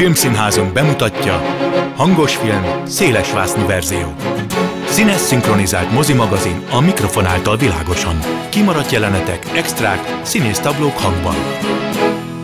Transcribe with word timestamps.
Filmszínházunk 0.00 0.72
bemutatja 0.72 1.42
Hangos 1.96 2.36
film, 2.36 2.86
szélesvásznú 2.86 3.66
verzió. 3.66 4.14
Színes 4.86 5.20
szinkronizált 5.20 5.92
mozimagazin 5.92 6.64
a 6.70 6.80
mikrofon 6.80 7.26
által 7.26 7.56
világosan. 7.56 8.18
Kimaradt 8.48 8.90
jelenetek, 8.90 9.46
extrák, 9.54 10.20
színésztablók 10.22 10.98
hangban. 10.98 11.34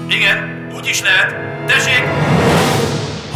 Igen, 0.09 0.69
úgy 0.77 0.87
is 0.87 1.03
lehet. 1.03 1.56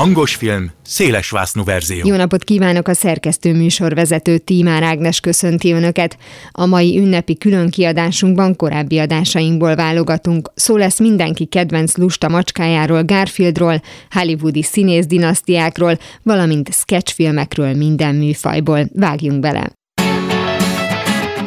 Hangos 0.01 0.35
film, 0.35 0.71
szélesvásznú 0.83 1.65
verzió. 1.65 2.07
Jó 2.07 2.17
napot 2.17 2.45
kívánok 2.45 2.89
a 2.89 2.95
szerkesztő 2.95 3.55
műsorvezető 3.55 4.39
Tímár 4.39 4.83
Ágnes 4.83 5.21
köszönti 5.21 5.73
Önöket. 5.73 6.17
A 6.51 6.67
mai 6.67 6.99
ünnepi 6.99 7.37
külön 7.37 7.71
kiadásunkban 7.71 8.57
korábbi 8.57 8.99
adásainkból 8.99 9.75
válogatunk. 9.75 10.51
Szó 10.55 10.77
lesz 10.77 10.99
mindenki 10.99 11.45
kedvenc 11.45 11.97
lusta 11.97 12.29
macskájáról, 12.29 13.05
Garfieldról, 13.05 13.83
hollywoodi 14.11 14.63
színész 14.63 15.07
dinasztiákról, 15.07 15.99
valamint 16.23 16.75
sketchfilmekről 16.75 17.75
minden 17.75 18.15
műfajból. 18.15 18.89
Vágjunk 18.95 19.41
bele! 19.41 19.73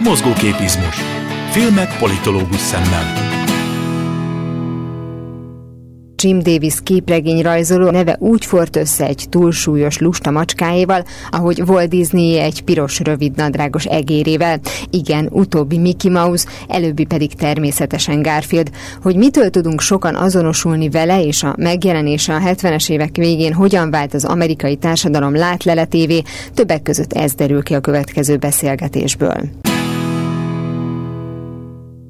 Mozgóképizmus. 0.04 0.96
Filmek 1.52 1.98
politológus 1.98 2.60
szemmel. 2.60 3.33
Jim 6.24 6.40
Davis 6.40 6.76
képregény 6.84 7.42
rajzoló 7.42 7.90
neve 7.90 8.16
úgy 8.20 8.46
fort 8.46 8.76
össze 8.76 9.06
egy 9.06 9.26
túlsúlyos 9.30 9.98
lusta 9.98 10.32
macskáéval, 10.32 11.06
ahogy 11.30 11.62
Walt 11.68 11.90
Disney 11.90 12.40
egy 12.40 12.62
piros 12.62 13.00
rövidnadrágos 13.00 13.86
egérével. 13.86 14.60
Igen, 14.90 15.30
utóbbi 15.32 15.78
Mickey 15.78 16.12
Mouse, 16.12 16.48
előbbi 16.68 17.06
pedig 17.06 17.34
természetesen 17.34 18.22
Garfield. 18.22 18.70
Hogy 19.02 19.16
mitől 19.16 19.50
tudunk 19.50 19.82
sokan 19.82 20.16
azonosulni 20.16 20.90
vele, 20.90 21.24
és 21.24 21.44
a 21.44 21.56
megjelenése 21.58 22.36
a 22.36 22.40
70-es 22.40 22.90
évek 22.90 23.16
végén 23.16 23.54
hogyan 23.54 23.92
vált 23.92 24.14
az 24.14 24.26
amerikai 24.26 24.76
társadalom 24.76 25.36
látleletévé, 25.36 26.22
többek 26.54 26.82
között 26.82 27.14
ez 27.14 27.34
derül 27.34 27.64
ki 27.64 27.74
a 27.74 27.80
következő 27.80 28.38
beszélgetésből. 28.38 29.50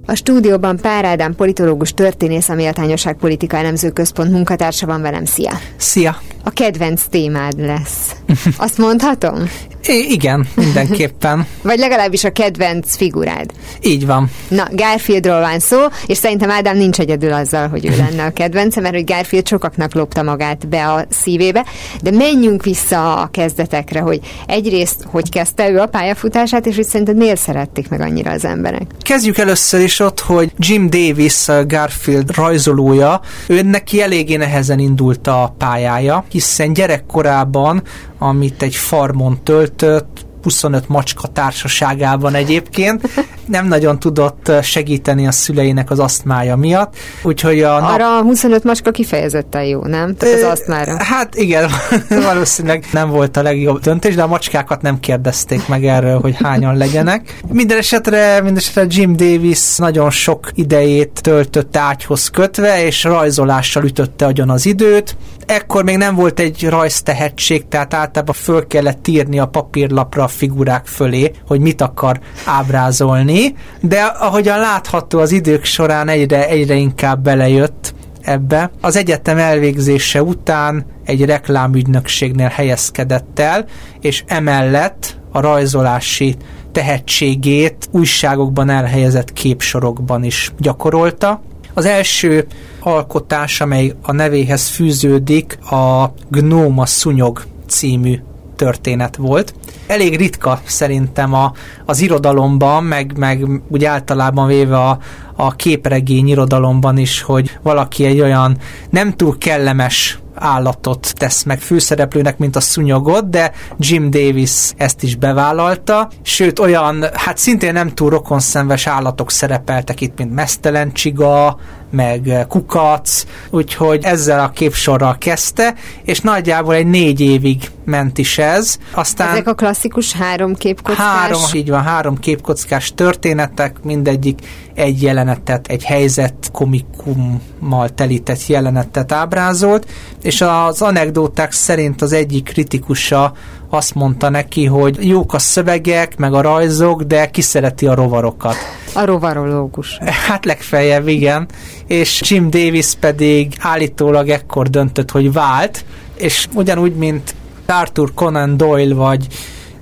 A 0.06 0.16
stúdióban 0.16 0.78
Pár 0.78 1.06
Ádám 1.06 1.36
politológus 1.36 1.94
történész, 1.94 2.50
a 2.50 2.54
Méltányosság 2.54 3.16
Politika 3.16 3.58
Elemző 3.58 3.90
Központ 3.90 4.32
munkatársa 4.32 4.86
van 4.86 5.02
velem. 5.02 5.26
Szia! 5.26 5.52
Szia! 5.78 6.18
A 6.44 6.50
kedvenc 6.50 7.02
témád 7.10 7.60
lesz. 7.60 8.16
Azt 8.58 8.78
mondhatom? 8.78 9.50
I- 9.88 10.12
igen, 10.12 10.48
mindenképpen. 10.56 11.48
Vagy 11.62 11.80
legalábbis 11.80 12.24
a 12.24 12.32
kedvenc 12.32 12.96
figurád. 12.96 13.52
Így 13.82 14.06
van. 14.06 14.32
Na, 14.48 14.68
Garfieldról 14.72 15.40
van 15.40 15.60
szó, 15.60 15.78
és 16.06 16.18
szerintem 16.18 16.52
Ádám 16.52 16.78
nincs 16.78 17.00
egyedül 17.00 17.34
azzal, 17.34 17.68
hogy 17.68 17.86
ő 17.86 17.96
lenne 17.98 18.26
a 18.26 18.34
kedvence, 18.34 18.82
mert 18.82 18.94
hogy 18.94 19.04
Garfield 19.04 19.48
sokaknak 19.48 19.94
lopta 19.94 20.24
magát 20.24 20.68
be 20.68 20.88
a 20.88 21.06
szívébe, 21.10 21.66
de 22.02 22.12
menjünk 22.12 22.64
vissza 22.64 23.16
a 23.16 23.28
kezdetekre, 23.28 24.00
hogy 24.00 24.20
egyrészt, 24.48 25.04
hogy 25.08 25.30
kezdte 25.30 25.70
ő 25.70 25.80
a 25.80 25.86
pályafutását, 25.86 26.66
és 26.66 26.76
hogy 26.76 26.86
szerinted 26.86 27.18
miért 27.18 27.42
szerették 27.42 27.90
meg 27.90 28.02
annyira 28.02 28.32
az 28.32 28.46
emberek? 28.46 28.84
Kezdjük 29.02 29.38
először 29.38 29.82
is 29.82 30.00
ott, 30.00 30.20
hogy 30.20 30.52
Jim 30.58 30.90
Davis, 30.90 31.46
Garfield 31.68 32.36
rajzolója, 32.36 33.22
ő 33.48 33.62
neki 33.62 34.02
eléggé 34.02 34.36
nehezen 34.36 34.80
indult 34.80 35.28
a 35.28 35.56
pályája, 35.58 36.26
hiszen 36.34 36.74
gyerekkorában, 36.74 37.84
amit 38.18 38.62
egy 38.62 38.76
farmon 38.76 39.44
töltött, 39.44 40.26
25 40.44 40.88
macska 40.88 41.28
társaságában 41.28 42.36
egyébként. 42.36 43.10
Nem 43.46 43.68
nagyon 43.68 44.00
tudott 44.00 44.52
segíteni 44.62 45.28
a 45.28 45.32
szüleinek 45.32 45.92
az 45.92 46.00
asztmája 46.00 46.56
miatt. 46.56 46.96
Úgyhogy 47.24 47.62
a 47.62 47.80
nap... 47.80 47.90
Arra 47.90 48.18
a 48.18 48.22
25 48.22 48.64
macska 48.64 48.92
kifejezetten 48.92 49.64
jó, 49.64 49.82
nem? 49.86 50.16
Tehát 50.16 50.36
az 50.36 50.44
asztmára. 50.44 51.04
Hát 51.04 51.36
igen, 51.36 51.70
valószínűleg 52.32 52.86
nem 52.92 53.10
volt 53.10 53.38
a 53.38 53.42
legjobb 53.42 53.80
döntés, 53.80 54.16
de 54.16 54.22
a 54.22 54.28
macskákat 54.28 54.82
nem 54.82 55.00
kérdezték 55.00 55.68
meg 55.68 55.86
erről, 55.86 56.20
hogy 56.20 56.36
hányan 56.44 56.78
legyenek. 56.78 57.40
Minden 57.48 57.78
esetre, 57.78 58.42
minden 58.42 58.58
esetre 58.58 58.86
Jim 58.90 59.16
Davis 59.16 59.78
nagyon 59.78 60.10
sok 60.10 60.52
idejét 60.54 61.20
töltötte 61.22 61.80
ágyhoz 61.80 62.30
kötve, 62.30 62.86
és 62.86 63.04
rajzolással 63.04 63.84
ütötte 63.84 64.26
agyon 64.26 64.50
az 64.50 64.66
időt. 64.66 65.16
Ekkor 65.46 65.84
még 65.84 65.98
nem 65.98 66.16
volt 66.16 66.40
egy 66.40 66.70
rajztehetség, 66.70 67.68
tehát 67.68 67.94
általában 67.94 68.36
föl 68.36 68.68
kellett 68.68 69.08
írni 69.08 69.40
a 69.40 69.46
papírlapra 69.46 70.28
figurák 70.34 70.86
fölé, 70.86 71.32
hogy 71.48 71.60
mit 71.60 71.82
akar 71.82 72.20
ábrázolni, 72.46 73.56
de 73.82 74.02
ahogyan 74.02 74.60
látható 74.60 75.20
az 75.20 75.32
idők 75.32 75.64
során 75.64 76.10
egyre, 76.10 76.48
egyre 76.48 76.76
inkább 76.76 77.24
belejött 77.24 77.94
ebbe. 78.22 78.72
Az 78.82 78.96
egyetem 78.96 79.38
elvégzése 79.38 80.24
után 80.24 80.86
egy 81.06 81.26
reklámügynökségnél 81.26 82.48
helyezkedett 82.48 83.40
el, 83.40 83.66
és 84.02 84.24
emellett 84.28 85.18
a 85.32 85.40
rajzolási 85.40 86.36
tehetségét 86.72 87.88
újságokban 87.92 88.70
elhelyezett 88.70 89.34
képsorokban 89.34 90.24
is 90.24 90.52
gyakorolta. 90.58 91.42
Az 91.74 91.86
első 91.86 92.48
alkotás, 92.80 93.62
amely 93.62 93.94
a 94.02 94.12
nevéhez 94.12 94.68
fűződik, 94.68 95.58
a 95.72 96.14
Gnóma 96.30 96.86
Szúnyog 96.86 97.44
című 97.68 98.20
történet 98.56 99.16
volt. 99.16 99.54
Elég 99.88 100.18
ritka 100.18 100.62
szerintem 100.66 101.34
a, 101.34 101.52
az 101.86 102.00
irodalomban, 102.00 102.84
meg, 102.84 103.18
meg 103.18 103.46
úgy 103.68 103.86
általában 103.86 104.48
véve 104.48 104.78
a, 104.78 104.98
a 105.36 105.56
képregény 105.56 106.28
irodalomban 106.28 106.98
is, 106.98 107.22
hogy 107.22 107.58
valaki 107.62 108.06
egy 108.06 108.20
olyan 108.20 108.58
nem 108.90 109.14
túl 109.14 109.38
kellemes 109.38 110.18
állatot 110.36 111.14
tesz 111.18 111.44
meg 111.44 111.60
főszereplőnek, 111.60 112.38
mint 112.38 112.56
a 112.56 112.60
szunyogot, 112.60 113.30
de 113.30 113.52
Jim 113.78 114.10
Davis 114.10 114.72
ezt 114.78 115.04
is 115.04 115.16
bevállalta, 115.16 116.10
sőt 116.22 116.60
olyan, 116.60 117.06
hát 117.14 117.38
szintén 117.38 117.74
nem 117.74 117.90
túl 117.90 118.10
rokonszenves 118.10 118.88
állatok 118.88 119.32
szerepeltek 119.32 120.02
itt, 120.02 120.18
mint 120.18 120.34
mesztelen 120.34 120.94
csiga, 120.94 121.58
meg 121.94 122.46
kukac, 122.48 123.24
úgyhogy 123.50 124.04
ezzel 124.04 124.40
a 124.40 124.50
képsorral 124.50 125.18
kezdte, 125.18 125.74
és 126.04 126.20
nagyjából 126.20 126.74
egy 126.74 126.88
négy 126.88 127.20
évig 127.20 127.72
ment 127.86 128.18
is 128.18 128.38
ez. 128.38 128.78
Aztán 128.92 129.30
Ezek 129.30 129.48
a 129.48 129.54
klasszikus 129.54 130.14
három 130.14 130.56
képkockás? 130.56 131.06
Három, 131.06 131.42
így 131.54 131.70
van, 131.70 131.84
három 131.84 132.18
képkockás 132.18 132.94
történetek, 132.96 133.78
mindegyik 133.84 134.40
egy 134.74 135.02
jelenetet, 135.02 135.68
egy 135.68 135.84
helyzet 135.84 136.34
komikummal 136.52 137.90
telített 137.90 138.48
jelenetet 138.48 139.12
ábrázolt, 139.12 139.88
és 140.22 140.42
az 140.42 140.82
anekdóták 140.82 141.52
szerint 141.52 142.02
az 142.02 142.12
egyik 142.12 142.44
kritikusa 142.44 143.34
azt 143.70 143.96
mondta 143.96 144.30
neki, 144.30 144.66
hogy 144.66 145.08
jók 145.08 145.34
a 145.34 145.40
szövegek, 145.40 146.18
meg 146.18 146.34
a 146.34 146.42
rajzok, 146.42 147.02
de 147.02 147.30
ki 147.30 147.42
szereti 147.42 147.88
a 147.88 147.94
rovarokat. 147.94 148.56
A 148.94 149.06
rovarológus. 149.06 149.98
Hát 150.28 150.46
legfeljebb, 150.46 151.08
igen. 151.08 151.48
És 151.88 152.22
Jim 152.26 152.50
Davis 152.50 152.94
pedig 153.00 153.56
állítólag 153.60 154.30
ekkor 154.30 154.70
döntött, 154.70 155.12
hogy 155.12 155.34
vált, 155.34 155.86
és 156.16 156.48
ugyanúgy, 156.54 156.96
mint 156.96 157.36
Arthur 157.66 158.14
Conan 158.14 158.58
Doyle 158.58 158.94
vagy 158.94 159.28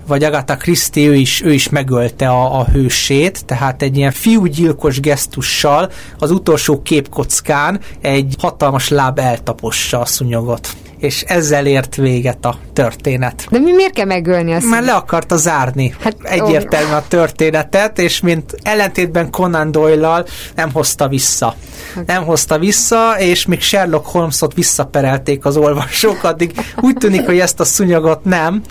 vagy 0.07 0.23
Agatha 0.23 0.57
Christie, 0.57 1.07
ő 1.07 1.15
is, 1.15 1.41
ő 1.41 1.53
is 1.53 1.69
megölte 1.69 2.29
a, 2.29 2.59
a 2.59 2.65
hősét, 2.65 3.45
tehát 3.45 3.81
egy 3.81 3.97
ilyen 3.97 4.11
fiúgyilkos 4.11 4.99
gesztussal 4.99 5.91
az 6.19 6.31
utolsó 6.31 6.81
képkockán 6.81 7.79
egy 8.01 8.35
hatalmas 8.39 8.89
láb 8.89 9.19
eltapossa 9.19 9.99
a 9.99 10.05
szunyogot 10.05 10.69
és 11.01 11.21
ezzel 11.21 11.65
ért 11.65 11.95
véget 11.95 12.45
a 12.45 12.57
történet. 12.73 13.47
De 13.49 13.59
mi 13.59 13.71
miért 13.71 13.93
kell 13.93 14.05
megölni 14.05 14.53
azt? 14.53 14.69
Mert 14.69 14.85
le 14.85 14.93
akarta 14.93 15.37
zárni 15.37 15.95
hát, 15.99 16.15
egyértelműen 16.23 16.97
a 16.97 17.07
történetet, 17.07 17.99
és 17.99 18.19
mint 18.19 18.55
ellentétben 18.63 19.31
Conan 19.31 19.71
doyle 19.71 20.23
nem 20.55 20.71
hozta 20.71 21.07
vissza. 21.07 21.55
Okay. 21.91 22.03
Nem 22.07 22.23
hozta 22.23 22.59
vissza, 22.59 23.19
és 23.19 23.45
még 23.45 23.61
Sherlock 23.61 24.05
Holmesot 24.05 24.53
visszaperelték 24.53 25.45
az 25.45 25.57
olvasók, 25.57 26.23
addig 26.23 26.51
úgy 26.81 26.95
tűnik, 26.95 27.25
hogy 27.25 27.39
ezt 27.39 27.59
a 27.59 27.65
szunyagot 27.65 28.23
nem. 28.23 28.61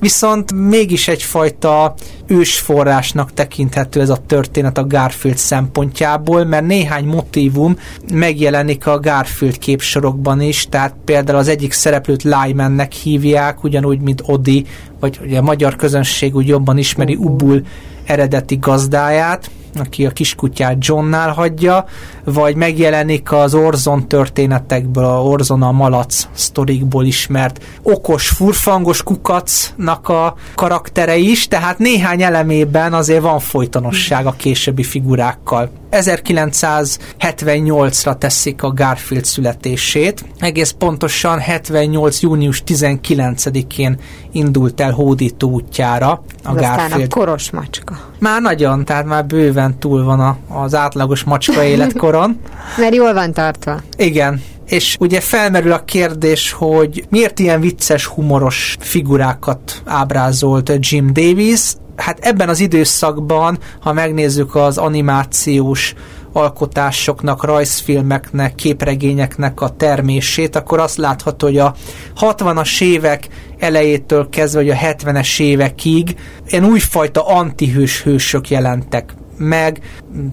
Viszont 0.00 0.52
mégis 0.52 1.08
egyfajta 1.08 1.94
ősforrásnak 2.28 3.32
tekinthető 3.32 4.00
ez 4.00 4.08
a 4.08 4.22
történet 4.26 4.78
a 4.78 4.86
Garfield 4.86 5.36
szempontjából, 5.36 6.44
mert 6.44 6.66
néhány 6.66 7.04
motívum 7.04 7.76
megjelenik 8.12 8.86
a 8.86 9.00
Garfield 9.00 9.58
képsorokban 9.58 10.40
is, 10.40 10.66
tehát 10.68 10.94
például 11.04 11.38
az 11.38 11.48
egyik 11.48 11.72
szereplőt 11.72 12.22
Lymannek 12.22 12.92
hívják, 12.92 13.64
ugyanúgy, 13.64 14.00
mint 14.00 14.22
Odi, 14.26 14.66
vagy 15.00 15.18
ugye 15.22 15.38
a 15.38 15.42
magyar 15.42 15.76
közönség 15.76 16.34
úgy 16.34 16.46
jobban 16.46 16.78
ismeri 16.78 17.14
Ubul 17.14 17.62
eredeti 18.04 18.56
gazdáját, 18.56 19.50
aki 19.74 20.06
a 20.06 20.10
kiskutyát 20.10 20.76
Johnnál 20.86 21.32
hagyja, 21.32 21.84
vagy 22.24 22.56
megjelenik 22.56 23.32
az 23.32 23.54
Orzon 23.54 24.08
történetekből, 24.08 25.04
a 25.04 25.22
Orzon 25.22 25.62
a 25.62 25.72
malac 25.72 26.28
sztorikból 26.32 27.04
ismert 27.04 27.64
okos, 27.82 28.28
furfangos 28.28 29.02
kukacnak 29.02 30.08
a 30.08 30.34
karaktere 30.54 31.16
is, 31.16 31.48
tehát 31.48 31.78
néhány 31.78 32.22
elemében 32.22 32.92
azért 32.92 33.22
van 33.22 33.38
folytonosság 33.38 34.26
a 34.26 34.34
későbbi 34.36 34.82
figurákkal. 34.82 35.70
1978-ra 35.90 38.18
teszik 38.18 38.62
a 38.62 38.72
Garfield 38.72 39.24
születését. 39.24 40.24
Egész 40.38 40.70
pontosan 40.70 41.38
78. 41.38 42.20
június 42.20 42.62
19-én 42.66 43.98
indult 44.32 44.80
el 44.80 44.92
hódító 44.92 45.50
útjára 45.50 46.10
a 46.10 46.22
aztán 46.42 46.76
Garfield. 46.76 47.12
a 47.12 47.16
koros 47.16 47.50
macska. 47.50 48.00
Már 48.18 48.42
nagyon, 48.42 48.84
tehát 48.84 49.06
már 49.06 49.26
bőven 49.26 49.78
túl 49.78 50.04
van 50.04 50.20
a, 50.20 50.36
az 50.48 50.74
átlagos 50.74 51.24
macska 51.24 51.64
életkoron. 51.72 52.40
Mert 52.76 52.94
jól 52.94 53.14
van 53.14 53.32
tartva. 53.32 53.80
Igen, 53.96 54.42
és 54.68 54.96
ugye 55.00 55.20
felmerül 55.20 55.72
a 55.72 55.84
kérdés, 55.84 56.52
hogy 56.52 57.06
miért 57.08 57.38
ilyen 57.38 57.60
vicces, 57.60 58.04
humoros 58.04 58.76
figurákat 58.80 59.82
ábrázolt 59.84 60.72
Jim 60.80 61.12
Davis. 61.12 61.74
Hát 61.98 62.18
ebben 62.20 62.48
az 62.48 62.60
időszakban, 62.60 63.58
ha 63.80 63.92
megnézzük 63.92 64.54
az 64.54 64.78
animációs 64.78 65.94
alkotásoknak, 66.32 67.44
rajzfilmeknek, 67.44 68.54
képregényeknek 68.54 69.60
a 69.60 69.68
termését, 69.68 70.56
akkor 70.56 70.78
azt 70.78 70.96
látható, 70.96 71.46
hogy 71.46 71.58
a 71.58 71.74
60-as 72.20 72.82
évek 72.82 73.28
elejétől 73.58 74.28
kezdve, 74.28 74.60
vagy 74.60 74.70
a 74.70 74.74
70-es 74.74 75.40
évekig 75.40 76.16
ilyen 76.46 76.64
újfajta 76.64 77.26
antihős 77.26 78.02
hősök 78.02 78.50
jelentek 78.50 79.14
meg, 79.38 79.80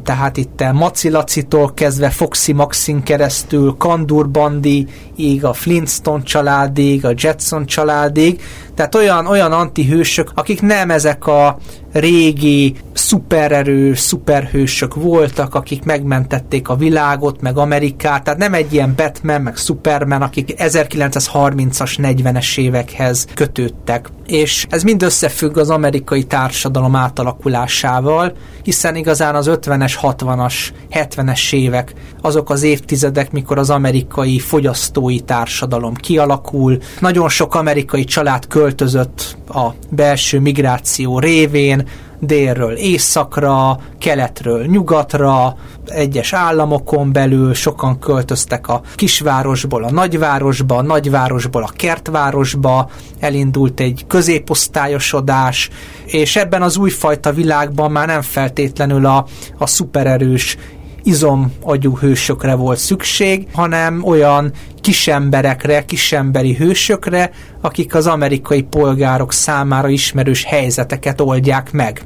tehát 0.03 0.37
itt 0.37 0.63
Maci 0.73 1.09
Lacitól 1.09 1.73
kezdve 1.73 2.09
Foxy 2.09 2.53
Maxin 2.53 3.03
keresztül, 3.03 3.75
Kandur 3.77 4.29
Bandi, 4.29 4.87
így 5.15 5.43
a 5.43 5.53
Flintstone 5.53 6.23
családig, 6.23 7.05
a 7.05 7.13
Jetson 7.17 7.65
családig, 7.65 8.41
tehát 8.75 8.95
olyan, 8.95 9.27
olyan 9.27 9.51
antihősök, 9.51 10.31
akik 10.33 10.61
nem 10.61 10.91
ezek 10.91 11.27
a 11.27 11.57
régi 11.91 12.75
szupererő, 12.93 13.93
szuperhősök 13.93 14.95
voltak, 14.95 15.55
akik 15.55 15.83
megmentették 15.83 16.69
a 16.69 16.75
világot, 16.75 17.41
meg 17.41 17.57
Amerikát, 17.57 18.23
tehát 18.23 18.39
nem 18.39 18.53
egy 18.53 18.73
ilyen 18.73 18.93
Batman, 18.95 19.41
meg 19.41 19.55
Superman, 19.55 20.21
akik 20.21 20.53
1930-as, 20.57 21.95
40-es 21.97 22.57
évekhez 22.57 23.27
kötődtek. 23.33 24.09
És 24.25 24.65
ez 24.69 24.83
mind 24.83 25.03
összefügg 25.03 25.57
az 25.57 25.69
amerikai 25.69 26.23
társadalom 26.23 26.95
átalakulásával, 26.95 28.33
hiszen 28.63 28.95
igazán 28.95 29.35
az 29.35 29.49
50-es, 29.49 29.93
60-as, 30.01 30.53
70-es 30.91 31.53
évek 31.53 31.93
azok 32.21 32.49
az 32.49 32.63
évtizedek, 32.63 33.31
mikor 33.31 33.57
az 33.57 33.69
amerikai 33.69 34.39
fogyasztói 34.39 35.19
társadalom 35.19 35.93
kialakul. 35.93 36.77
Nagyon 36.99 37.29
sok 37.29 37.55
amerikai 37.55 38.03
család 38.03 38.47
költözött 38.65 39.37
a 39.47 39.69
belső 39.89 40.39
migráció 40.39 41.19
révén, 41.19 41.87
délről 42.19 42.75
északra, 42.75 43.79
keletről 43.99 44.65
nyugatra, 44.65 45.55
egyes 45.85 46.33
államokon 46.33 47.11
belül 47.11 47.53
sokan 47.53 47.99
költöztek 47.99 48.67
a 48.67 48.81
kisvárosból 48.95 49.83
a 49.83 49.91
nagyvárosba, 49.91 50.75
a 50.75 50.81
nagyvárosból 50.81 51.63
a 51.63 51.71
kertvárosba, 51.75 52.89
elindult 53.19 53.79
egy 53.79 54.05
középosztályosodás, 54.07 55.69
és 56.05 56.35
ebben 56.35 56.61
az 56.61 56.77
újfajta 56.77 57.31
világban 57.31 57.91
már 57.91 58.07
nem 58.07 58.21
feltétlenül 58.21 59.05
a, 59.05 59.25
a 59.57 59.67
szupererős 59.67 60.57
izomagyú 61.05 61.97
hősökre 61.97 62.55
volt 62.55 62.77
szükség, 62.77 63.47
hanem 63.53 64.03
olyan 64.03 64.51
kisemberekre, 64.81 65.85
kisemberi 65.85 66.53
hősökre, 66.53 67.31
akik 67.61 67.95
az 67.95 68.07
amerikai 68.07 68.61
polgárok 68.61 69.33
számára 69.33 69.87
ismerős 69.87 70.43
helyzeteket 70.43 71.21
oldják 71.21 71.71
meg. 71.71 72.01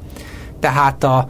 Tehát 0.59 1.03
a 1.03 1.27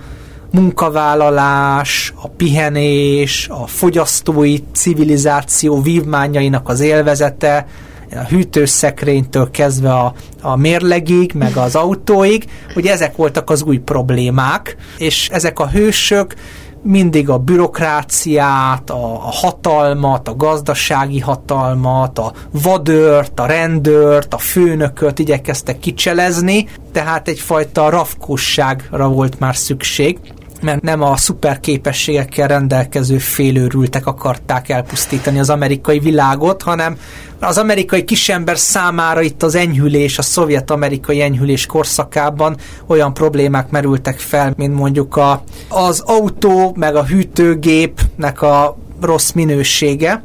munkavállalás, 0.51 2.13
a 2.21 2.27
pihenés, 2.27 3.47
a 3.51 3.67
fogyasztói 3.67 4.57
civilizáció 4.73 5.81
vívmányainak 5.81 6.69
az 6.69 6.79
élvezete, 6.79 7.65
a 8.11 8.27
hűtőszekrénytől 8.29 9.51
kezdve 9.51 9.93
a, 9.93 10.13
a 10.41 10.55
mérlegig, 10.55 11.31
meg 11.33 11.57
az 11.57 11.75
autóig, 11.75 12.45
ugye 12.75 12.91
ezek 12.91 13.15
voltak 13.15 13.49
az 13.49 13.63
új 13.63 13.77
problémák, 13.77 14.75
és 14.97 15.29
ezek 15.31 15.59
a 15.59 15.69
hősök 15.69 16.33
mindig 16.81 17.29
a 17.29 17.37
bürokráciát, 17.37 18.89
a, 18.89 19.13
a 19.13 19.31
hatalmat, 19.31 20.27
a 20.27 20.35
gazdasági 20.35 21.19
hatalmat, 21.19 22.19
a 22.19 22.33
vadőrt, 22.51 23.39
a 23.39 23.45
rendőrt, 23.45 24.33
a 24.33 24.37
főnököt 24.37 25.19
igyekeztek 25.19 25.79
kicselezni, 25.79 26.67
tehát 26.91 27.27
egyfajta 27.27 27.89
rafkosságra 27.89 29.07
volt 29.07 29.39
már 29.39 29.55
szükség 29.55 30.19
mert 30.61 30.81
nem 30.81 31.01
a 31.01 31.17
szuper 31.17 31.59
képességekkel 31.59 32.47
rendelkező 32.47 33.17
félőrültek 33.17 34.05
akarták 34.05 34.69
elpusztítani 34.69 35.39
az 35.39 35.49
amerikai 35.49 35.99
világot, 35.99 36.61
hanem 36.61 36.97
az 37.39 37.57
amerikai 37.57 38.03
kisember 38.03 38.57
számára 38.57 39.21
itt 39.21 39.43
az 39.43 39.55
enyhülés, 39.55 40.17
a 40.17 40.21
szovjet-amerikai 40.21 41.21
enyhülés 41.21 41.65
korszakában 41.65 42.57
olyan 42.87 43.13
problémák 43.13 43.69
merültek 43.69 44.19
fel, 44.19 44.53
mint 44.57 44.75
mondjuk 44.75 45.15
a, 45.15 45.43
az 45.67 45.99
autó, 46.05 46.75
meg 46.77 46.95
a 46.95 47.05
hűtőgépnek 47.05 48.41
a 48.41 48.77
rossz 49.01 49.31
minősége. 49.31 50.23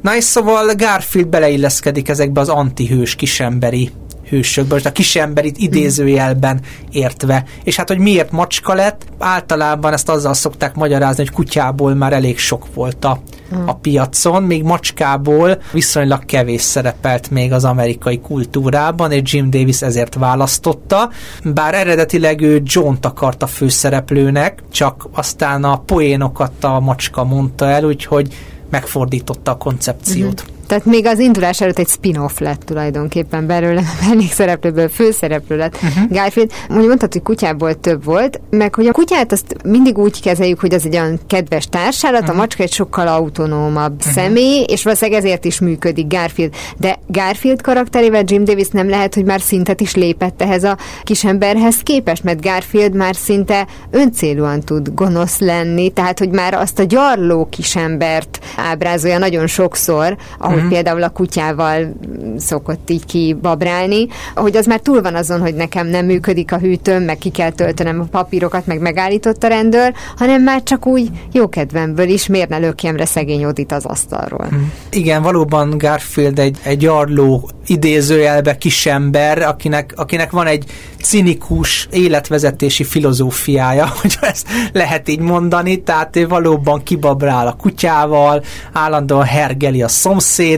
Na 0.00 0.16
és 0.16 0.24
szóval 0.24 0.74
Garfield 0.74 1.28
beleilleszkedik 1.28 2.08
ezekbe 2.08 2.40
az 2.40 2.48
antihős 2.48 3.14
kisemberi 3.14 3.90
hősökből, 4.32 4.72
most 4.72 4.86
a 4.86 4.92
kisemberit 4.92 5.58
idézőjelben 5.58 6.60
értve. 6.90 7.44
És 7.64 7.76
hát, 7.76 7.88
hogy 7.88 7.98
miért 7.98 8.30
macska 8.30 8.74
lett, 8.74 9.06
általában 9.18 9.92
ezt 9.92 10.08
azzal 10.08 10.34
szokták 10.34 10.74
magyarázni, 10.74 11.24
hogy 11.24 11.34
kutyából 11.34 11.94
már 11.94 12.12
elég 12.12 12.38
sok 12.38 12.74
volt 12.74 13.04
a, 13.04 13.20
a 13.66 13.74
piacon, 13.74 14.42
még 14.42 14.62
macskából 14.62 15.62
viszonylag 15.72 16.24
kevés 16.24 16.60
szerepelt 16.60 17.30
még 17.30 17.52
az 17.52 17.64
amerikai 17.64 18.20
kultúrában, 18.20 19.12
és 19.12 19.32
Jim 19.32 19.50
Davis 19.50 19.82
ezért 19.82 20.14
választotta, 20.14 21.10
bár 21.44 21.74
eredetileg 21.74 22.40
ő 22.40 22.62
John-t 22.64 23.06
akarta 23.06 23.46
főszereplőnek, 23.46 24.62
csak 24.72 25.08
aztán 25.12 25.64
a 25.64 25.76
poénokat 25.76 26.64
a 26.64 26.80
macska 26.80 27.24
mondta 27.24 27.68
el, 27.68 27.84
úgyhogy 27.84 28.34
megfordította 28.70 29.50
a 29.50 29.56
koncepciót. 29.56 30.40
Uh-huh. 30.40 30.60
Tehát 30.72 30.86
még 30.86 31.06
az 31.06 31.18
indulás 31.18 31.60
előtt 31.60 31.78
egy 31.78 31.88
spin-off 31.88 32.38
lett 32.38 32.60
tulajdonképpen 32.60 33.46
belőle, 33.46 33.82
mellékszereplőből 34.08 34.88
főszereplő 34.88 35.56
lett 35.56 35.74
uh-huh. 35.74 36.10
Garfield. 36.10 36.52
Mondjuk 36.68 36.88
mondtad, 36.88 37.12
hogy 37.12 37.22
kutyából 37.22 37.80
több 37.80 38.04
volt, 38.04 38.40
meg 38.50 38.74
hogy 38.74 38.86
a 38.86 38.92
kutyát 38.92 39.32
azt 39.32 39.56
mindig 39.64 39.98
úgy 39.98 40.20
kezeljük, 40.20 40.60
hogy 40.60 40.74
az 40.74 40.84
egy 40.84 40.94
olyan 40.94 41.20
kedves 41.26 41.66
társállat, 41.66 42.20
uh-huh. 42.20 42.36
a 42.36 42.38
macska 42.38 42.62
egy 42.62 42.72
sokkal 42.72 43.08
autonómabb 43.08 43.94
uh-huh. 43.98 44.12
személy, 44.12 44.64
és 44.68 44.82
valószínűleg 44.82 45.20
ezért 45.20 45.44
is 45.44 45.60
működik 45.60 46.06
Garfield. 46.06 46.54
De 46.78 46.98
Garfield 47.06 47.62
karakterével 47.62 48.22
Jim 48.26 48.44
Davis 48.44 48.68
nem 48.68 48.88
lehet, 48.88 49.14
hogy 49.14 49.24
már 49.24 49.40
szintet 49.40 49.80
is 49.80 49.94
lépett 49.94 50.42
ehhez 50.42 50.64
a 50.64 50.76
kisemberhez 51.02 51.76
képest, 51.76 52.24
mert 52.24 52.42
Garfield 52.42 52.94
már 52.94 53.16
szinte 53.16 53.66
öncélúan 53.90 54.60
tud 54.60 54.88
gonosz 54.94 55.38
lenni, 55.38 55.90
tehát 55.90 56.18
hogy 56.18 56.30
már 56.30 56.54
azt 56.54 56.78
a 56.78 56.84
gyarló 56.84 57.46
kisembert 57.50 58.38
ábrázolja 58.56 59.18
nagyon 59.18 59.46
sokszor, 59.46 60.16
ahogy 60.38 60.61
uh-huh. 60.62 60.74
például 60.74 61.02
a 61.02 61.08
kutyával 61.08 61.92
szokott 62.36 62.90
így 62.90 63.04
kibabrálni, 63.04 64.06
hogy 64.34 64.56
az 64.56 64.66
már 64.66 64.80
túl 64.80 65.02
van 65.02 65.14
azon, 65.14 65.40
hogy 65.40 65.54
nekem 65.54 65.86
nem 65.86 66.06
működik 66.06 66.52
a 66.52 66.58
hűtőm, 66.58 67.02
meg 67.02 67.18
ki 67.18 67.30
kell 67.30 67.50
töltenem 67.50 68.00
a 68.00 68.04
papírokat, 68.04 68.66
meg 68.66 68.80
megállított 68.80 69.42
a 69.42 69.48
rendőr, 69.48 69.94
hanem 70.16 70.42
már 70.42 70.62
csak 70.62 70.86
úgy 70.86 71.10
jókedvemből 71.32 72.08
is 72.08 72.26
miért 72.26 72.48
ne 72.48 72.58
lökjem 72.58 72.96
le 72.96 73.04
szegény 73.04 73.44
Odit 73.44 73.72
az 73.72 73.84
asztalról. 73.84 74.46
Uh-huh. 74.46 74.60
Igen, 74.90 75.22
valóban 75.22 75.78
Garfield 75.78 76.38
egy, 76.38 76.58
egy 76.62 76.86
arló 76.86 77.48
idézőjelbe 77.66 78.58
kisember, 78.58 79.42
akinek, 79.42 79.92
akinek 79.96 80.30
van 80.30 80.46
egy 80.46 80.64
cinikus 81.02 81.88
életvezetési 81.90 82.84
filozófiája, 82.84 83.86
hogy 84.00 84.18
ezt 84.20 84.46
lehet 84.72 85.08
így 85.08 85.18
mondani, 85.18 85.82
tehát 85.82 86.16
ő 86.16 86.28
valóban 86.28 86.82
kibabrál 86.82 87.46
a 87.46 87.56
kutyával, 87.56 88.44
állandóan 88.72 89.24
hergeli 89.24 89.82
a 89.82 89.88
szomszéd, 89.88 90.51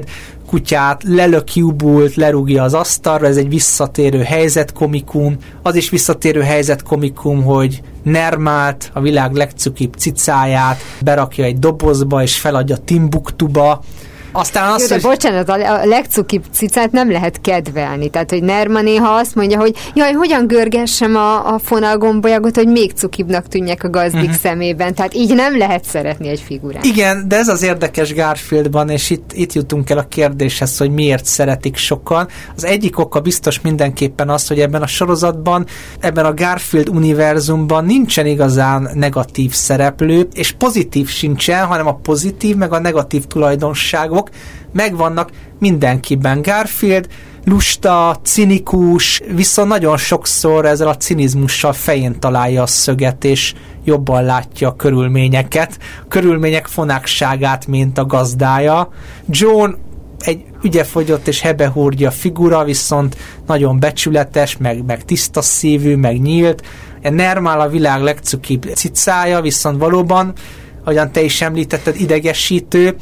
kutyát, 0.47 1.03
lelök 1.03 1.55
jubult, 1.55 2.15
lerúgja 2.15 2.63
az 2.63 2.75
asztalra, 2.75 3.27
ez 3.27 3.37
egy 3.37 3.49
visszatérő 3.49 4.23
helyzetkomikum. 4.23 5.37
Az 5.63 5.75
is 5.75 5.91
visszatérő 5.91 6.41
helyzetkomikum, 6.41 7.43
hogy 7.43 7.83
Nermát, 8.03 8.91
a 8.93 9.01
világ 9.01 9.33
legcukibb 9.33 9.95
cicáját 9.95 10.79
berakja 11.01 11.45
egy 11.45 11.59
dobozba 11.59 12.23
és 12.23 12.39
feladja 12.39 12.77
Timbuktuba, 12.77 13.83
Aztán 14.37 14.73
azt, 14.73 14.81
Jó, 14.81 14.87
de 14.87 14.95
hogy... 14.95 15.03
bocsánat, 15.03 15.49
a 15.49 15.85
legcukibb 15.85 16.45
cicát 16.53 16.93
nem 16.93 17.11
lehet 17.11 17.41
kedvelni. 17.41 18.09
Tehát, 18.09 18.31
hogy 18.31 18.43
Nerma 18.43 18.81
néha 18.81 19.15
azt 19.15 19.35
mondja, 19.35 19.59
hogy 19.59 19.77
jaj, 19.95 20.13
hogyan 20.13 20.47
görgessem 20.47 21.17
a, 21.17 21.55
a 21.55 21.59
fonalgombolyagot, 21.59 22.57
hogy 22.57 22.69
még 22.69 22.93
cukibbnak 22.93 23.49
tűnjek 23.49 23.85
a 23.85 23.91
gazdik 23.91 24.21
uh-huh. 24.21 24.35
szemében. 24.35 24.95
Tehát 24.95 25.15
így 25.15 25.35
nem 25.35 25.59
lehet 25.59 25.85
szeretni 25.85 26.29
egy 26.29 26.41
figurát. 26.41 26.85
Igen, 26.85 27.25
de 27.29 27.37
ez 27.37 27.49
az 27.49 27.63
érdekes 27.63 28.15
Garfieldban, 28.15 28.89
és 28.89 29.11
itt, 29.11 29.31
itt 29.33 29.53
jutunk 29.53 29.91
el 29.91 29.99
a 29.99 30.07
kérdéshez, 30.09 30.79
hogy 30.79 30.91
miért 30.91 31.25
szeretik 31.25 31.77
sokan. 31.77 32.29
Az 32.57 32.65
egyik 32.65 32.99
oka 32.99 33.21
biztos 33.21 33.61
mindenképpen 33.61 34.29
az, 34.29 34.49
hogy 34.49 34.61
ebben 34.61 34.83
a 34.83 34.87
sorozatban, 34.87 35.67
ebben 36.01 36.25
a 36.25 36.35
Garfield 36.35 36.89
univerzumban 36.89 37.85
nincsen 37.85 38.27
igazán 38.27 38.91
negatív 38.95 39.53
szereplő, 39.53 40.29
és 40.35 40.53
pozitív 40.53 41.09
sincsen, 41.09 41.67
hanem 41.67 41.87
a 41.87 41.95
pozitív 41.95 42.57
meg 42.57 42.73
a 42.73 42.79
negatív 42.79 43.25
tulajdonságok 43.25 44.24
megvannak 44.73 45.31
mindenkiben. 45.59 46.43
Garfield 46.43 47.09
lusta, 47.45 48.21
cinikus, 48.23 49.23
viszont 49.35 49.69
nagyon 49.69 49.97
sokszor 49.97 50.67
ezzel 50.67 50.89
a 50.89 50.97
cinizmussal 50.97 51.73
fején 51.73 52.19
találja 52.21 52.63
a 52.63 52.67
szöget, 52.67 53.25
és 53.25 53.55
jobban 53.85 54.25
látja 54.25 54.69
a 54.69 54.77
körülményeket, 54.77 55.79
a 56.05 56.09
körülmények 56.09 56.67
fonákságát, 56.67 57.67
mint 57.67 57.99
a 57.99 58.07
gazdája. 58.07 58.89
John 59.29 59.75
egy 60.19 60.45
ügyefogyott 60.63 61.29
és 61.29 61.41
hebehúrgya 61.41 62.11
figura, 62.11 62.65
viszont 62.65 63.17
nagyon 63.47 63.79
becsületes, 63.79 64.57
meg, 64.57 64.85
meg 64.85 65.05
tiszta 65.05 65.43
szívű, 65.43 65.97
meg 65.97 66.21
nyílt. 66.21 66.63
Nermál 67.03 67.61
a 67.61 67.69
világ 67.69 68.03
legcukibb 68.03 68.71
cicája, 68.75 69.41
viszont 69.41 69.79
valóban, 69.79 70.33
ahogyan 70.83 71.13
te 71.13 71.23
is 71.23 71.41
említetted, 71.41 72.01
idegesítő, 72.01 72.97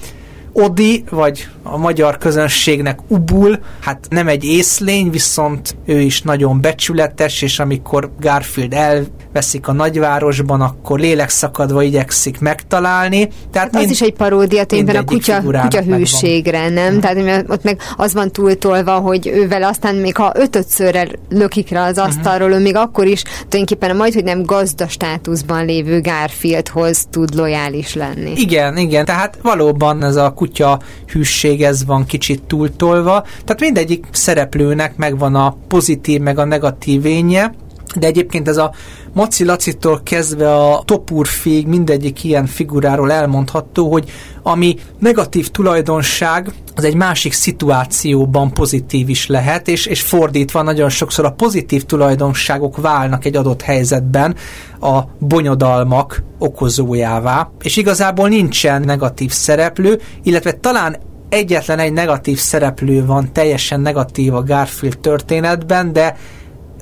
Odi, 0.52 1.04
vagy 1.11 1.49
a 1.62 1.76
magyar 1.76 2.18
közönségnek 2.18 2.99
Ubul, 3.09 3.59
hát 3.80 4.06
nem 4.11 4.28
egy 4.28 4.44
észlény, 4.44 5.11
viszont 5.11 5.76
ő 5.87 6.00
is 6.00 6.23
nagyon 6.23 6.61
becsületes, 6.61 7.42
és 7.42 7.59
amikor 7.59 8.11
Garfield 8.21 8.73
elveszik 8.73 9.68
a 9.68 9.73
nagyvárosban, 9.73 10.61
akkor 10.61 10.99
lélekszakadva 10.99 11.82
igyekszik 11.82 12.40
megtalálni. 12.40 13.28
Tehát 13.52 13.68
hát 13.68 13.73
mind, 13.73 13.85
az 13.85 13.90
is 13.90 14.00
egy 14.00 14.12
paródia 14.12 14.64
tényleg 14.64 14.97
a 14.97 15.04
kutya, 15.04 15.42
kutya 15.42 15.82
hűségre, 15.82 16.68
nem? 16.68 16.90
Hmm. 16.90 17.00
Tehát 17.00 17.44
ott 17.49 17.62
meg 17.62 17.80
az 17.97 18.12
van 18.12 18.30
túltolva, 18.30 18.92
hogy 18.92 19.26
ővel 19.26 19.62
aztán 19.62 19.94
még 19.94 20.16
ha 20.16 20.32
ötötszörrel 20.35 21.09
lökik 21.28 21.71
rá 21.71 21.88
az 21.88 21.97
mhm. 21.97 22.06
asztalról, 22.06 22.49
hmm. 22.49 22.59
ő 22.59 22.62
még 22.62 22.76
akkor 22.76 23.06
is 23.06 23.23
tulajdonképpen 23.23 23.97
majd, 23.97 24.14
hogy 24.14 24.25
nem 24.25 24.42
gazda 24.42 24.88
státuszban 24.88 25.64
lévő 25.64 26.00
Garfieldhoz 26.00 27.06
tud 27.11 27.35
lojális 27.35 27.94
lenni. 27.94 28.32
Igen, 28.35 28.76
igen, 28.76 29.04
tehát 29.04 29.38
valóban 29.42 30.04
ez 30.04 30.16
a 30.16 30.32
kutya 30.42 30.80
hűség, 31.06 31.62
ez 31.62 31.84
van 31.84 32.06
kicsit 32.06 32.42
túltolva. 32.42 33.25
Tehát 33.44 33.61
mindegyik 33.61 34.06
szereplőnek 34.12 34.96
megvan 34.96 35.34
a 35.34 35.56
pozitív, 35.68 36.20
meg 36.20 36.38
a 36.38 36.44
negatív 36.44 37.04
énje, 37.04 37.54
de 37.96 38.06
egyébként 38.06 38.49
ez 38.49 38.56
a 38.56 38.72
Maci 39.12 39.44
Lacitól 39.44 40.00
kezdve 40.02 40.54
a 40.54 40.82
Topurfég 40.84 41.66
mindegyik 41.66 42.25
ilyen 42.25 42.46
figuráról 42.46 43.12
elmondható, 43.12 43.90
hogy 43.90 44.11
ami 44.42 44.76
negatív 44.99 45.49
tulajdonság, 45.49 46.52
az 46.75 46.84
egy 46.84 46.94
másik 46.94 47.32
szituációban 47.32 48.52
pozitív 48.52 49.08
is 49.08 49.26
lehet, 49.26 49.68
és, 49.68 49.87
és 49.87 50.00
fordítva 50.02 50.62
nagyon 50.62 50.88
sokszor 50.88 51.25
a 51.25 51.32
pozitív 51.32 51.84
tulajdonságok 51.84 52.76
válnak 52.76 53.25
egy 53.25 53.37
adott 53.37 53.62
helyzetben 53.62 54.37
a 54.80 55.00
bonyodalmak 55.18 56.22
okozójává, 56.38 57.50
és 57.62 57.76
igazából 57.76 58.28
nincsen 58.28 58.82
negatív 58.82 59.30
szereplő, 59.30 60.00
illetve 60.22 60.52
talán 60.52 60.96
egyetlen 61.28 61.78
egy 61.78 61.92
negatív 61.92 62.38
szereplő 62.38 63.06
van, 63.06 63.32
teljesen 63.32 63.80
negatív 63.80 64.34
a 64.34 64.42
Garfield 64.42 64.99
történetben, 64.99 65.92
de 65.92 66.16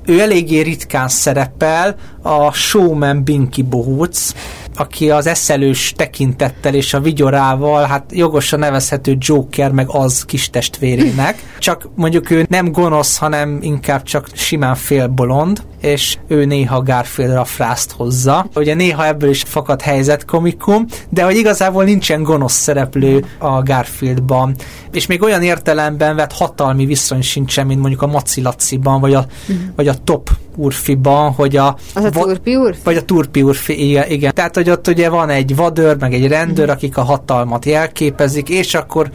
ő 0.04 0.21
eléggé 0.21 0.61
ritkán 0.61 1.09
szerepel, 1.09 1.97
a 2.23 2.52
showman 2.52 3.25
Binky 3.25 3.62
Bohóc, 3.62 4.33
aki 4.77 5.11
az 5.11 5.27
eszelős 5.27 5.93
tekintettel 5.97 6.75
és 6.75 6.95
a 6.95 7.00
vigyorával, 7.00 7.87
hát 7.87 8.05
jogosan 8.11 8.59
nevezhető 8.59 9.17
Joker, 9.19 9.73
meg 9.73 9.89
az 9.89 10.25
kis 10.25 10.50
testvérének. 10.50 11.43
Csak 11.59 11.89
mondjuk 11.95 12.31
ő 12.31 12.47
nem 12.49 12.73
gonosz, 12.73 13.17
hanem 13.17 13.59
inkább 13.62 14.03
csak 14.03 14.29
simán 14.35 14.75
félbolond, 14.75 15.62
és 15.81 16.19
ő 16.29 16.45
néha 16.45 16.83
Garfieldra 16.83 17.45
frászt 17.45 17.93
hozza. 17.93 18.47
Ugye 18.55 18.75
néha 18.75 19.07
ebből 19.07 19.31
is 19.31 19.43
fakad 19.47 19.83
helyzet 19.83 20.25
komikum, 20.25 20.87
de 21.09 21.25
hogy 21.25 21.37
igazából 21.37 21.85
nincsen 21.85 22.23
gonosz 22.23 22.53
szereplő 22.53 23.25
a 23.39 23.62
Garfieldban. 23.62 24.55
És 24.93 25.07
még 25.07 25.23
olyan 25.23 25.43
értelemben 25.43 26.17
vett 26.17 26.33
hatalmi 26.33 26.87
viszony 26.87 27.23
sincsen, 27.23 27.67
mint 27.67 27.81
mondjuk 27.81 28.03
a 28.03 28.07
Maci 28.07 28.43
Laciban, 28.43 29.00
vagy 29.00 29.15
a, 29.15 29.27
mm. 29.53 29.57
vagy 29.77 29.89
a 29.89 29.95
Top 30.05 30.31
Urfiban, 30.57 31.33
hogy 31.33 31.57
a... 31.57 31.76
Az 31.95 32.04
a 32.04 32.11
Turpi 32.11 32.57
Urfi? 32.57 32.80
Vagy 32.85 32.97
a 32.97 33.04
Turpi 33.04 33.42
Urfi, 33.42 33.88
igen, 33.88 34.11
igen. 34.11 34.35
Tehát, 34.35 34.54
hogy 34.54 34.71
ott 34.71 34.88
ugye 34.88 35.09
van 35.09 35.28
egy 35.28 35.57
vadőr, 35.57 35.97
meg 35.99 36.14
egy 36.14 36.26
rendőr, 36.26 36.66
mm. 36.66 36.71
akik 36.71 36.97
a 36.97 37.02
hatalmat 37.02 37.64
jelképezik, 37.64 38.49
és 38.49 38.75
akkor 38.75 39.11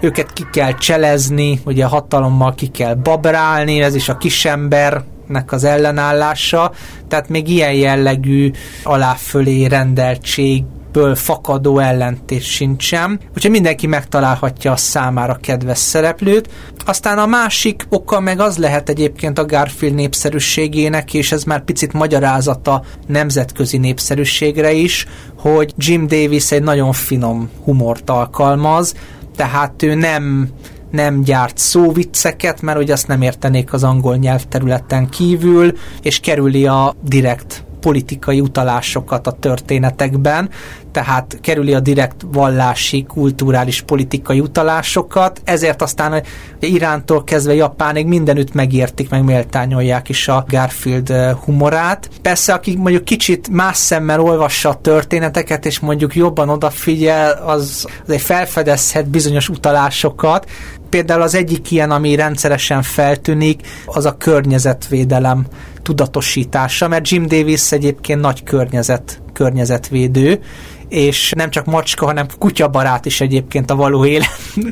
őket 0.00 0.32
ki 0.32 0.46
kell 0.52 0.74
cselezni, 0.74 1.60
ugye 1.64 1.84
a 1.84 1.88
hatalommal 1.88 2.54
ki 2.54 2.66
kell 2.66 2.94
babrálni, 2.94 3.80
ez 3.80 3.94
is 3.94 4.08
a 4.08 4.16
kisembernek 4.16 5.52
az 5.52 5.64
ellenállása, 5.64 6.72
tehát 7.08 7.28
még 7.28 7.48
ilyen 7.48 7.72
jellegű 7.72 8.50
aláfölé 8.84 9.64
rendeltség 9.64 10.64
ből 10.96 11.14
fakadó 11.14 11.78
ellentés 11.78 12.44
sincsen, 12.44 13.20
úgyhogy 13.34 13.50
mindenki 13.50 13.86
megtalálhatja 13.86 14.72
a 14.72 14.76
számára 14.76 15.38
kedves 15.40 15.78
szereplőt. 15.78 16.48
Aztán 16.84 17.18
a 17.18 17.26
másik 17.26 17.86
oka 17.88 18.20
meg 18.20 18.40
az 18.40 18.56
lehet 18.56 18.88
egyébként 18.88 19.38
a 19.38 19.46
Garfield 19.46 19.94
népszerűségének, 19.94 21.14
és 21.14 21.32
ez 21.32 21.44
már 21.44 21.64
picit 21.64 21.92
magyarázata 21.92 22.84
nemzetközi 23.06 23.76
népszerűségre 23.76 24.72
is, 24.72 25.06
hogy 25.38 25.74
Jim 25.76 26.06
Davis 26.06 26.52
egy 26.52 26.62
nagyon 26.62 26.92
finom 26.92 27.50
humort 27.64 28.10
alkalmaz, 28.10 28.94
tehát 29.36 29.82
ő 29.82 29.94
nem 29.94 30.48
nem 30.90 31.22
gyárt 31.22 31.58
szóvicceket, 31.58 32.62
mert 32.62 32.78
ugye 32.78 32.92
azt 32.92 33.06
nem 33.06 33.22
értenék 33.22 33.72
az 33.72 33.84
angol 33.84 34.16
nyelvterületen 34.16 35.08
kívül, 35.08 35.72
és 36.02 36.20
kerüli 36.20 36.66
a 36.66 36.94
direkt 37.02 37.65
politikai 37.80 38.40
utalásokat 38.40 39.26
a 39.26 39.32
történetekben, 39.32 40.50
tehát 40.92 41.38
kerüli 41.40 41.74
a 41.74 41.80
direkt 41.80 42.24
vallási, 42.32 43.04
kulturális, 43.08 43.82
politikai 43.82 44.40
utalásokat, 44.40 45.40
ezért 45.44 45.82
aztán 45.82 46.22
Irántól 46.60 47.24
kezdve 47.24 47.54
Japánig 47.54 48.06
mindenütt 48.06 48.52
megértik, 48.52 49.10
meg 49.10 49.24
méltányolják 49.24 50.08
is 50.08 50.28
a 50.28 50.44
Garfield 50.48 51.10
eh, 51.10 51.34
humorát. 51.44 52.08
Persze, 52.22 52.52
aki 52.52 52.76
mondjuk 52.76 53.04
kicsit 53.04 53.48
más 53.48 53.76
szemmel 53.76 54.20
olvassa 54.20 54.68
a 54.68 54.80
történeteket, 54.80 55.66
és 55.66 55.80
mondjuk 55.80 56.14
jobban 56.14 56.48
odafigyel, 56.48 57.42
az, 57.46 57.86
az 58.04 58.10
egy 58.10 58.20
felfedezhet 58.20 59.08
bizonyos 59.08 59.48
utalásokat, 59.48 60.46
Például 60.90 61.22
az 61.22 61.34
egyik 61.34 61.70
ilyen, 61.70 61.90
ami 61.90 62.14
rendszeresen 62.14 62.82
feltűnik, 62.82 63.60
az 63.86 64.04
a 64.04 64.16
környezetvédelem 64.16 65.46
tudatosítása, 65.86 66.88
mert 66.88 67.08
Jim 67.08 67.26
Davis 67.26 67.72
egyébként 67.72 68.20
nagy 68.20 68.42
környezet, 68.42 69.22
környezetvédő, 69.32 70.40
és 70.88 71.32
nem 71.36 71.50
csak 71.50 71.64
macska, 71.64 72.06
hanem 72.06 72.26
kutyabarát 72.38 73.06
is 73.06 73.20
egyébként 73.20 73.70
a 73.70 73.76
való 73.76 74.04
élet, 74.04 74.28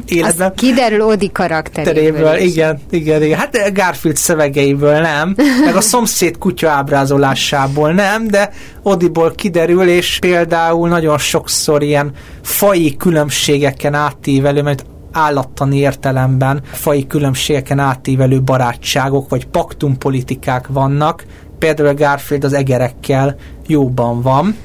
életben. 0.07 0.47
Az 0.47 0.53
kiderül 0.57 1.01
Odi 1.01 1.31
karakteréből. 1.33 2.37
Igen, 2.37 2.81
igen, 2.91 3.23
igen. 3.23 3.39
Hát 3.39 3.73
Garfield 3.75 4.17
szövegeiből 4.17 5.01
nem, 5.01 5.35
meg 5.67 5.77
a 5.77 5.81
szomszéd 5.81 6.39
kutya 6.39 6.71
ábrázolásából 6.71 7.93
nem, 7.93 8.29
de 8.29 8.51
Odiból 8.83 9.33
kiderül, 9.35 9.89
és 9.89 10.19
például 10.21 10.89
nagyon 10.89 11.19
sokszor 11.19 11.83
ilyen 11.83 12.13
fai 12.43 12.97
különbségeken 12.97 13.95
átívelő, 13.95 14.63
mert 14.63 14.85
állattani 15.15 15.77
értelemben 15.77 16.63
fai 16.73 17.07
különbségeken 17.07 17.79
átívelő 17.79 18.43
barátságok 18.43 19.29
vagy 19.29 19.47
paktumpolitikák 19.47 20.67
vannak. 20.69 21.25
Például 21.59 21.95
Garfield 21.95 22.45
az 22.45 22.53
egerekkel 22.53 23.37
jóban 23.67 24.23
van. 24.23 24.57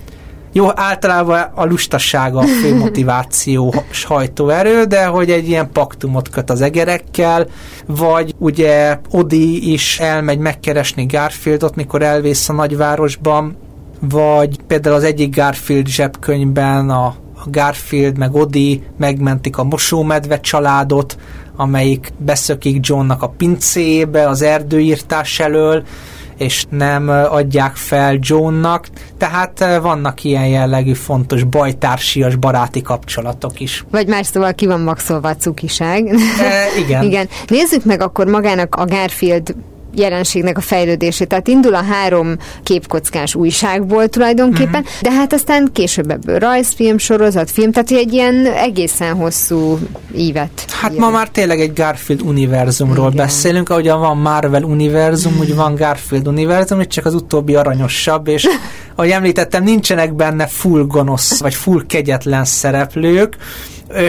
Jó, 0.51 0.67
általában 0.75 1.39
a 1.55 1.65
lustasága 1.65 2.39
a 2.39 2.45
fő 2.45 2.75
motiváció 2.83 3.73
hajtóerő, 4.03 4.83
de 4.83 5.05
hogy 5.05 5.31
egy 5.31 5.47
ilyen 5.47 5.71
paktumot 5.71 6.29
köt 6.29 6.49
az 6.49 6.61
egerekkel, 6.61 7.47
vagy 7.85 8.33
ugye 8.37 8.99
Odi 9.11 9.71
is 9.71 9.99
elmegy 9.99 10.39
megkeresni 10.39 11.05
Garfieldot, 11.05 11.75
mikor 11.75 12.01
elvész 12.01 12.49
a 12.49 12.53
nagyvárosban, 12.53 13.57
vagy 13.99 14.61
például 14.67 14.95
az 14.95 15.03
egyik 15.03 15.35
Garfield 15.35 15.87
zsebkönyvben 15.87 16.89
a 16.89 17.15
a 17.28 17.28
Garfield 17.45 18.17
meg 18.17 18.35
Odi 18.35 18.83
megmentik 18.97 19.57
a 19.57 19.63
mosómedve 19.63 20.39
családot, 20.39 21.17
amelyik 21.55 22.11
beszökik 22.17 22.87
Johnnak 22.87 23.23
a 23.23 23.29
pincébe 23.29 24.27
az 24.27 24.41
erdőírtás 24.41 25.39
elől, 25.39 25.83
és 26.37 26.65
nem 26.69 27.09
adják 27.09 27.75
fel 27.75 28.17
Johnnak, 28.21 28.87
tehát 29.17 29.79
vannak 29.81 30.23
ilyen 30.23 30.47
jellegű 30.47 30.93
fontos 30.93 31.43
bajtársias 31.43 32.35
baráti 32.35 32.81
kapcsolatok 32.81 33.59
is. 33.59 33.85
Vagy 33.91 34.07
más 34.07 34.27
szóval 34.27 34.53
ki 34.53 34.65
van 34.65 34.81
maxolva 34.81 35.29
a 35.29 35.35
cukiság. 35.35 36.07
E, 36.07 36.79
igen. 36.79 37.03
igen. 37.09 37.29
Nézzük 37.47 37.85
meg 37.85 38.01
akkor 38.01 38.27
magának 38.27 38.75
a 38.75 38.85
Garfield 38.85 39.55
jelenségnek 39.99 40.57
a 40.57 40.61
fejlődését. 40.61 41.27
Tehát 41.27 41.47
indul 41.47 41.75
a 41.75 41.83
három 41.83 42.35
képkockás 42.63 43.35
újságból 43.35 44.07
tulajdonképpen, 44.07 44.81
uh-huh. 44.81 45.01
de 45.01 45.11
hát 45.11 45.33
aztán 45.33 45.69
később 45.73 46.09
ebből 46.09 46.39
rajzfilm, 46.39 46.97
sorozatfilm, 46.97 47.71
tehát 47.71 47.91
egy 47.91 48.13
ilyen 48.13 48.45
egészen 48.45 49.15
hosszú 49.15 49.79
ívet. 50.15 50.65
Hát 50.71 50.91
ilyen. 50.91 51.03
ma 51.03 51.09
már 51.09 51.29
tényleg 51.29 51.59
egy 51.59 51.73
Garfield 51.73 52.21
univerzumról 52.21 53.11
Igen. 53.11 53.25
beszélünk, 53.25 53.69
ahogyan 53.69 53.99
van 53.99 54.17
Marvel 54.17 54.63
univerzum, 54.63 55.37
úgy 55.39 55.55
van 55.55 55.75
Garfield 55.75 56.27
univerzum, 56.27 56.87
csak 56.87 57.05
az 57.05 57.13
utóbbi 57.13 57.55
aranyosabb, 57.55 58.27
és 58.27 58.47
ahogy 58.95 59.11
említettem, 59.11 59.63
nincsenek 59.63 60.13
benne 60.13 60.47
full 60.47 60.85
gonosz, 60.87 61.39
vagy 61.39 61.53
full 61.53 61.85
kegyetlen 61.87 62.45
szereplők, 62.45 63.37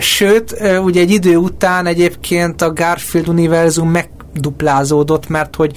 Sőt, 0.00 0.56
ugye 0.82 1.00
egy 1.00 1.10
idő 1.10 1.36
után 1.36 1.86
egyébként 1.86 2.62
a 2.62 2.72
Garfield 2.72 3.28
univerzum 3.28 3.90
meg 3.90 4.10
duplázódott, 4.34 5.28
mert 5.28 5.56
hogy 5.56 5.76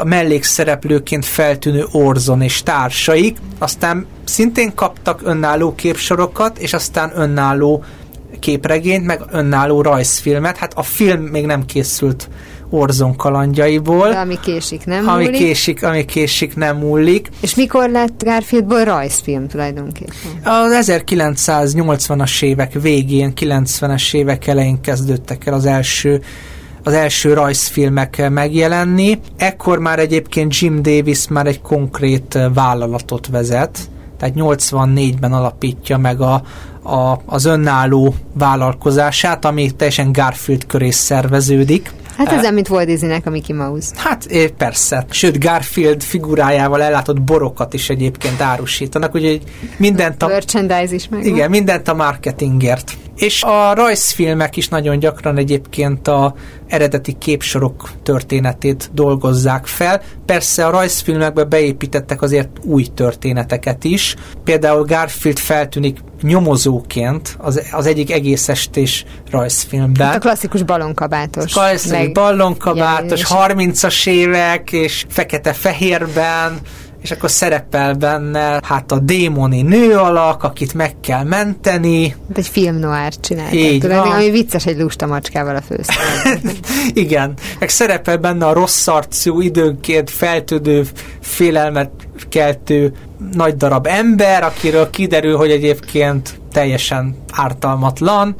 a 0.00 0.04
mellékszereplőként 0.04 1.24
feltűnő 1.24 1.86
Orzon 1.92 2.42
és 2.42 2.62
társaik, 2.62 3.36
aztán 3.58 4.06
szintén 4.24 4.74
kaptak 4.74 5.20
önálló 5.24 5.74
képsorokat, 5.74 6.58
és 6.58 6.72
aztán 6.72 7.12
önálló 7.14 7.84
képregényt, 8.40 9.06
meg 9.06 9.20
önálló 9.30 9.82
rajzfilmet. 9.82 10.56
Hát 10.56 10.72
a 10.74 10.82
film 10.82 11.22
még 11.22 11.46
nem 11.46 11.64
készült 11.64 12.28
Orzon 12.70 13.16
kalandjaiból. 13.16 14.08
De 14.08 14.18
ami 14.18 14.38
késik, 14.40 14.84
nem 14.84 15.08
ami 15.08 15.24
múlik. 15.24 15.38
Késik, 15.40 15.82
ami 15.82 16.04
késik, 16.04 16.56
nem 16.56 16.76
múlik. 16.76 17.28
És 17.40 17.54
mikor 17.54 17.90
lett 17.90 18.24
Garfieldból 18.24 18.84
rajzfilm 18.84 19.48
tulajdonképpen? 19.48 20.14
Az 20.44 20.86
1980-as 20.90 22.42
évek 22.42 22.72
végén, 22.80 23.32
90-es 23.40 24.14
évek 24.14 24.46
elején 24.46 24.80
kezdődtek 24.80 25.46
el 25.46 25.54
az 25.54 25.66
első 25.66 26.22
az 26.86 26.92
első 26.92 27.32
rajzfilmek 27.32 28.30
megjelenni. 28.30 29.20
Ekkor 29.36 29.78
már 29.78 29.98
egyébként 29.98 30.58
Jim 30.58 30.82
Davis 30.82 31.28
már 31.28 31.46
egy 31.46 31.60
konkrét 31.60 32.38
vállalatot 32.54 33.26
vezet, 33.26 33.78
tehát 34.18 34.34
84-ben 34.38 35.32
alapítja 35.32 35.98
meg 35.98 36.20
a, 36.20 36.42
a, 36.82 37.20
az 37.26 37.44
önálló 37.44 38.14
vállalkozását, 38.32 39.44
ami 39.44 39.70
teljesen 39.70 40.12
Garfield 40.12 40.66
köré 40.66 40.90
szerveződik. 40.90 41.90
Hát 42.16 42.32
ez, 42.32 42.52
mint 42.52 42.68
Walt 42.68 42.86
Disneynek 42.86 43.26
a 43.26 43.30
Mickey 43.30 43.56
Mouse. 43.56 43.94
Hát 43.96 44.26
persze. 44.56 45.06
Sőt, 45.10 45.44
Garfield 45.44 46.02
figurájával 46.02 46.82
ellátott 46.82 47.22
borokat 47.22 47.74
is 47.74 47.90
egyébként 47.90 48.40
árusítanak, 48.40 49.14
úgyhogy 49.14 49.42
mindent 49.76 50.22
a... 50.22 50.26
Merchandise 50.26 50.94
is 50.94 51.08
meg. 51.08 51.24
Igen, 51.24 51.50
mindent 51.50 51.88
a 51.88 51.94
marketingért. 51.94 52.92
És 53.16 53.42
a 53.42 53.74
rajzfilmek 53.74 54.56
is 54.56 54.68
nagyon 54.68 54.98
gyakran 54.98 55.36
egyébként 55.36 56.08
a 56.08 56.34
eredeti 56.66 57.12
képsorok 57.18 57.90
történetét 58.02 58.90
dolgozzák 58.92 59.66
fel. 59.66 60.02
Persze 60.26 60.66
a 60.66 60.70
rajzfilmekbe 60.70 61.44
beépítettek 61.44 62.22
azért 62.22 62.48
új 62.62 62.86
történeteket 62.94 63.84
is. 63.84 64.14
Például 64.44 64.84
Garfield 64.84 65.38
feltűnik 65.38 65.98
nyomozóként 66.22 67.36
az, 67.38 67.62
az 67.72 67.86
egyik 67.86 68.12
egész 68.12 68.48
estés 68.48 69.04
rajzfilmben. 69.30 70.06
Hát 70.06 70.16
a 70.16 70.18
klasszikus 70.18 70.62
ballonkabátos. 70.62 71.52
Klasszikus 71.52 71.98
meg 71.98 72.12
ballonkabátos, 72.12 73.22
30-as 73.28 74.08
évek, 74.08 74.72
és 74.72 75.04
fekete-fehérben, 75.08 76.58
és 77.06 77.12
akkor 77.12 77.30
szerepel 77.30 77.94
benne 77.94 78.60
hát 78.62 78.92
a 78.92 78.98
démoni 78.98 79.62
nő 79.62 79.96
alak, 79.96 80.42
akit 80.42 80.74
meg 80.74 81.00
kell 81.00 81.24
menteni. 81.24 82.08
Hát 82.08 82.38
egy 82.38 82.48
film 82.48 82.76
noir 82.76 83.12
van. 83.80 84.12
ami 84.12 84.30
vicces 84.30 84.66
egy 84.66 84.78
lusta 84.78 85.06
macskával 85.06 85.56
a 85.56 85.60
főszereplőben. 85.60 86.56
Igen, 87.04 87.34
meg 87.58 87.68
szerepel 87.68 88.16
benne 88.16 88.46
a 88.46 88.52
rossz 88.52 88.86
arcú, 88.86 89.40
időnként 89.40 90.10
feltődő, 90.10 90.86
félelmet 91.20 91.90
keltő 92.28 92.92
nagy 93.32 93.56
darab 93.56 93.86
ember, 93.86 94.42
akiről 94.42 94.90
kiderül, 94.90 95.36
hogy 95.36 95.50
egyébként 95.50 96.40
teljesen 96.52 97.16
ártalmatlan, 97.32 98.36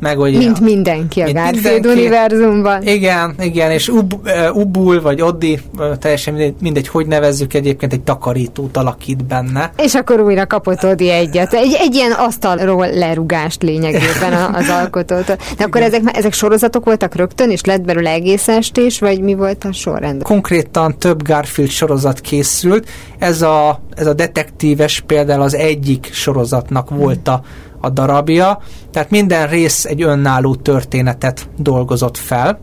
meg 0.00 0.16
hogy 0.16 0.36
Mint 0.36 0.60
mindenki 0.60 1.20
a 1.20 1.32
Garfield 1.32 1.86
univerzumban. 1.86 2.82
Igen, 2.82 3.34
igen, 3.38 3.70
és 3.70 3.88
Ub, 3.88 4.14
Ubul, 4.52 5.00
vagy 5.00 5.20
Oddi, 5.20 5.60
teljesen 5.98 6.34
mindegy, 6.34 6.54
mindegy, 6.60 6.88
hogy 6.88 7.06
nevezzük 7.06 7.54
egyébként, 7.54 7.92
egy 7.92 8.00
takarítót 8.00 8.76
alakít 8.76 9.24
benne. 9.24 9.72
És 9.76 9.94
akkor 9.94 10.20
újra 10.20 10.46
kapott 10.46 10.84
Oddi 10.84 11.10
egyet. 11.10 11.52
Egy, 11.52 11.76
egy 11.80 11.94
ilyen 11.94 12.12
asztalról 12.12 12.88
lerugást 12.90 13.62
lényegében 13.62 14.32
az 14.52 14.68
alkotót. 14.68 15.26
De 15.56 15.64
akkor 15.64 15.82
ezek, 15.82 16.02
ezek 16.12 16.32
sorozatok 16.32 16.84
voltak 16.84 17.14
rögtön, 17.14 17.50
és 17.50 17.64
lett 17.64 17.82
belőle 17.82 18.10
egész 18.10 18.48
estés, 18.48 18.98
vagy 18.98 19.20
mi 19.20 19.34
volt 19.34 19.64
a 19.64 19.72
sorrend? 19.72 20.22
Konkrétan 20.22 20.98
több 20.98 21.22
Garfield 21.22 21.70
sorozat 21.70 22.20
készült. 22.20 22.88
Ez 23.18 23.42
a, 23.42 23.80
ez 23.94 24.06
a 24.06 24.14
detektíves 24.14 25.02
például 25.06 25.42
az 25.42 25.54
egyik 25.54 26.10
sorozatnak 26.12 26.90
volt 26.90 27.28
a 27.28 27.42
a 27.84 27.90
darabja, 27.90 28.58
tehát 28.90 29.10
minden 29.10 29.48
rész 29.48 29.84
egy 29.84 30.02
önálló 30.02 30.54
történetet 30.54 31.48
dolgozott 31.58 32.16
fel. 32.16 32.58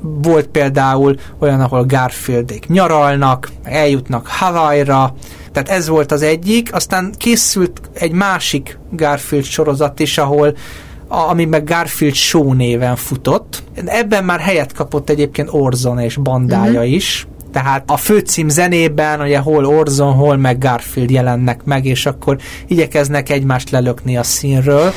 Volt 0.00 0.46
például 0.46 1.16
olyan, 1.38 1.60
ahol 1.60 1.84
Garfieldék 1.84 2.68
nyaralnak, 2.68 3.50
eljutnak 3.62 4.26
Hawaii-ra, 4.26 5.14
tehát 5.52 5.68
ez 5.68 5.88
volt 5.88 6.12
az 6.12 6.22
egyik, 6.22 6.74
aztán 6.74 7.12
készült 7.16 7.80
egy 7.92 8.12
másik 8.12 8.78
Garfield 8.90 9.44
sorozat 9.44 10.00
is, 10.00 10.18
ahol 10.18 10.56
a, 11.08 11.16
ami 11.16 11.44
meg 11.44 11.64
Garfield 11.64 12.14
Show 12.14 12.52
néven 12.52 12.96
futott. 12.96 13.62
Ebben 13.86 14.24
már 14.24 14.40
helyet 14.40 14.72
kapott 14.72 15.10
egyébként 15.10 15.48
Orzon 15.52 15.98
és 15.98 16.16
bandája 16.16 16.70
uh-huh. 16.70 16.92
is, 16.92 17.26
tehát 17.52 17.82
a 17.86 17.96
főcím 17.96 18.48
zenében 18.48 19.20
ugye 19.20 19.38
hol 19.38 19.64
Orzon, 19.64 20.12
hol 20.12 20.36
meg 20.36 20.58
Garfield 20.58 21.10
jelennek 21.10 21.64
meg, 21.64 21.84
és 21.84 22.06
akkor 22.06 22.36
igyekeznek 22.66 23.28
egymást 23.28 23.70
lelökni 23.70 24.16
a 24.16 24.22
színről, 24.22 24.92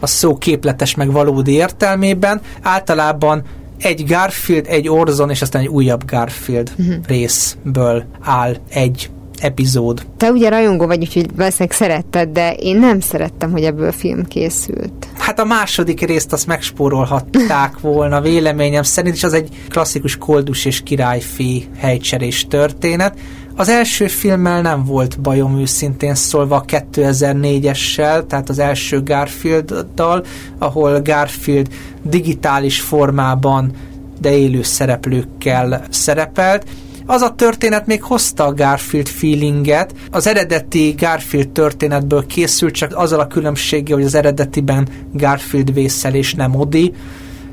a 0.00 0.06
szó 0.06 0.36
képletes 0.36 0.94
meg 0.94 1.12
valódi 1.12 1.52
értelmében. 1.52 2.40
Általában 2.62 3.42
egy 3.78 4.04
Garfield, 4.06 4.66
egy 4.68 4.88
Orzon, 4.88 5.30
és 5.30 5.42
aztán 5.42 5.62
egy 5.62 5.68
újabb 5.68 6.04
Garfield 6.10 6.70
uh-huh. 6.78 6.94
részből 7.06 8.04
áll 8.20 8.56
egy 8.70 9.10
epizód. 9.40 10.06
Te 10.16 10.30
ugye 10.30 10.48
rajongó 10.48 10.86
vagy, 10.86 11.00
úgyhogy 11.00 11.26
valószínűleg 11.36 11.76
szeretted, 11.76 12.28
de 12.28 12.52
én 12.52 12.78
nem 12.78 13.00
szerettem, 13.00 13.50
hogy 13.50 13.62
ebből 13.62 13.92
film 13.92 14.24
készült. 14.24 15.08
Hát 15.26 15.38
a 15.38 15.44
második 15.44 16.00
részt 16.00 16.32
azt 16.32 16.46
megspórolhatták 16.46 17.80
volna 17.90 18.20
véleményem 18.20 18.82
szerint, 18.82 19.14
és 19.14 19.24
az 19.24 19.32
egy 19.32 19.48
klasszikus 19.68 20.16
koldus 20.16 20.64
és 20.64 20.82
királyfi 20.82 21.68
helycserés 21.78 22.46
történet. 22.48 23.18
Az 23.54 23.68
első 23.68 24.06
filmmel 24.06 24.62
nem 24.62 24.84
volt 24.84 25.20
bajom 25.20 25.58
őszintén 25.58 26.14
szólva 26.14 26.64
2004-essel, 26.66 28.26
tehát 28.26 28.48
az 28.48 28.58
első 28.58 29.02
Garfield-dal, 29.02 30.24
ahol 30.58 31.00
Garfield 31.00 31.68
digitális 32.02 32.80
formában 32.80 33.72
de 34.20 34.36
élő 34.36 34.62
szereplőkkel 34.62 35.84
szerepelt, 35.90 36.66
az 37.06 37.22
a 37.22 37.34
történet 37.34 37.86
még 37.86 38.02
hozta 38.02 38.44
a 38.44 38.54
Garfield 38.54 39.08
feelinget. 39.08 39.94
Az 40.10 40.26
eredeti 40.26 40.94
Garfield 40.98 41.48
történetből 41.48 42.26
készült, 42.26 42.74
csak 42.74 42.96
azzal 42.96 43.20
a 43.20 43.26
különbséggel, 43.26 43.96
hogy 43.96 44.06
az 44.06 44.14
eredetiben 44.14 44.88
Garfield 45.12 45.72
vészel 45.72 46.14
és 46.14 46.34
nem 46.34 46.54
Odi 46.54 46.92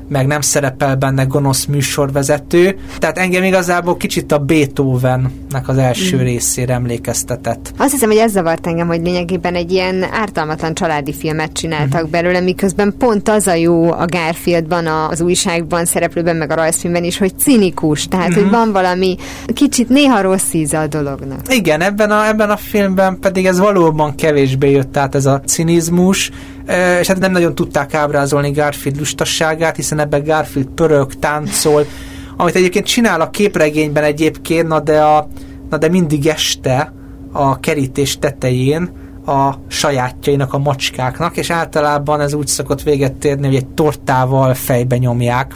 meg 0.08 0.26
nem 0.26 0.40
szerepel 0.40 0.96
benne 0.96 1.24
gonosz 1.24 1.64
műsorvezető, 1.64 2.78
tehát 2.98 3.18
engem 3.18 3.42
igazából 3.42 3.96
kicsit 3.96 4.32
a 4.32 4.38
Beethovennek 4.38 5.68
az 5.68 5.78
első 5.78 6.16
mm. 6.16 6.20
részére 6.20 6.74
emlékeztetett. 6.74 7.72
Azt 7.76 7.92
hiszem, 7.92 8.08
hogy 8.08 8.18
ez 8.18 8.32
zavart 8.32 8.66
engem, 8.66 8.86
hogy 8.86 9.00
lényegében 9.02 9.54
egy 9.54 9.72
ilyen 9.72 10.02
ártalmatlan 10.12 10.74
családi 10.74 11.12
filmet 11.12 11.52
csináltak 11.52 12.06
mm. 12.06 12.10
belőle, 12.10 12.40
miközben 12.40 12.94
pont 12.98 13.28
az 13.28 13.46
a 13.46 13.54
jó 13.54 13.92
a 13.92 14.06
Garfieldban, 14.06 14.86
az 14.86 15.20
újságban, 15.20 15.84
szereplőben, 15.84 16.36
meg 16.36 16.50
a 16.50 16.54
rajzfilmben 16.54 17.04
is, 17.04 17.18
hogy 17.18 17.32
cinikus, 17.38 18.08
tehát 18.08 18.30
mm. 18.30 18.34
hogy 18.34 18.50
van 18.50 18.72
valami 18.72 19.16
kicsit 19.54 19.88
néha 19.88 20.20
rossz 20.20 20.52
íze 20.52 20.78
a 20.78 20.86
dolognak. 20.86 21.54
Igen, 21.54 21.80
ebben 21.80 22.10
a, 22.10 22.26
ebben 22.26 22.50
a 22.50 22.56
filmben 22.56 23.18
pedig 23.18 23.46
ez 23.46 23.58
valóban 23.58 24.14
kevésbé 24.14 24.70
jött 24.70 24.96
át 24.96 25.14
ez 25.14 25.26
a 25.26 25.40
cinizmus, 25.40 26.30
és 27.00 27.06
hát 27.06 27.18
nem 27.18 27.32
nagyon 27.32 27.54
tudták 27.54 27.94
ábrázolni 27.94 28.50
Garfield 28.50 28.98
lustasságát, 28.98 29.76
hiszen 29.76 29.98
ebben 29.98 30.24
Garfield 30.24 30.68
pörög, 30.68 31.14
táncol, 31.14 31.86
amit 32.36 32.54
egyébként 32.54 32.86
csinál 32.86 33.20
a 33.20 33.30
képregényben 33.30 34.04
egyébként, 34.04 34.68
na 34.68 34.80
de, 34.80 35.00
a, 35.00 35.28
na 35.70 35.78
de 35.78 35.88
mindig 35.88 36.26
este 36.26 36.92
a 37.32 37.60
kerítés 37.60 38.18
tetején 38.18 38.90
a 39.26 39.54
sajátjainak, 39.68 40.54
a 40.54 40.58
macskáknak, 40.58 41.36
és 41.36 41.50
általában 41.50 42.20
ez 42.20 42.34
úgy 42.34 42.46
szokott 42.46 42.82
véget 42.82 43.12
térni, 43.12 43.46
hogy 43.46 43.56
egy 43.56 43.66
tortával 43.66 44.54
fejbe 44.54 44.96
nyomják. 44.96 45.54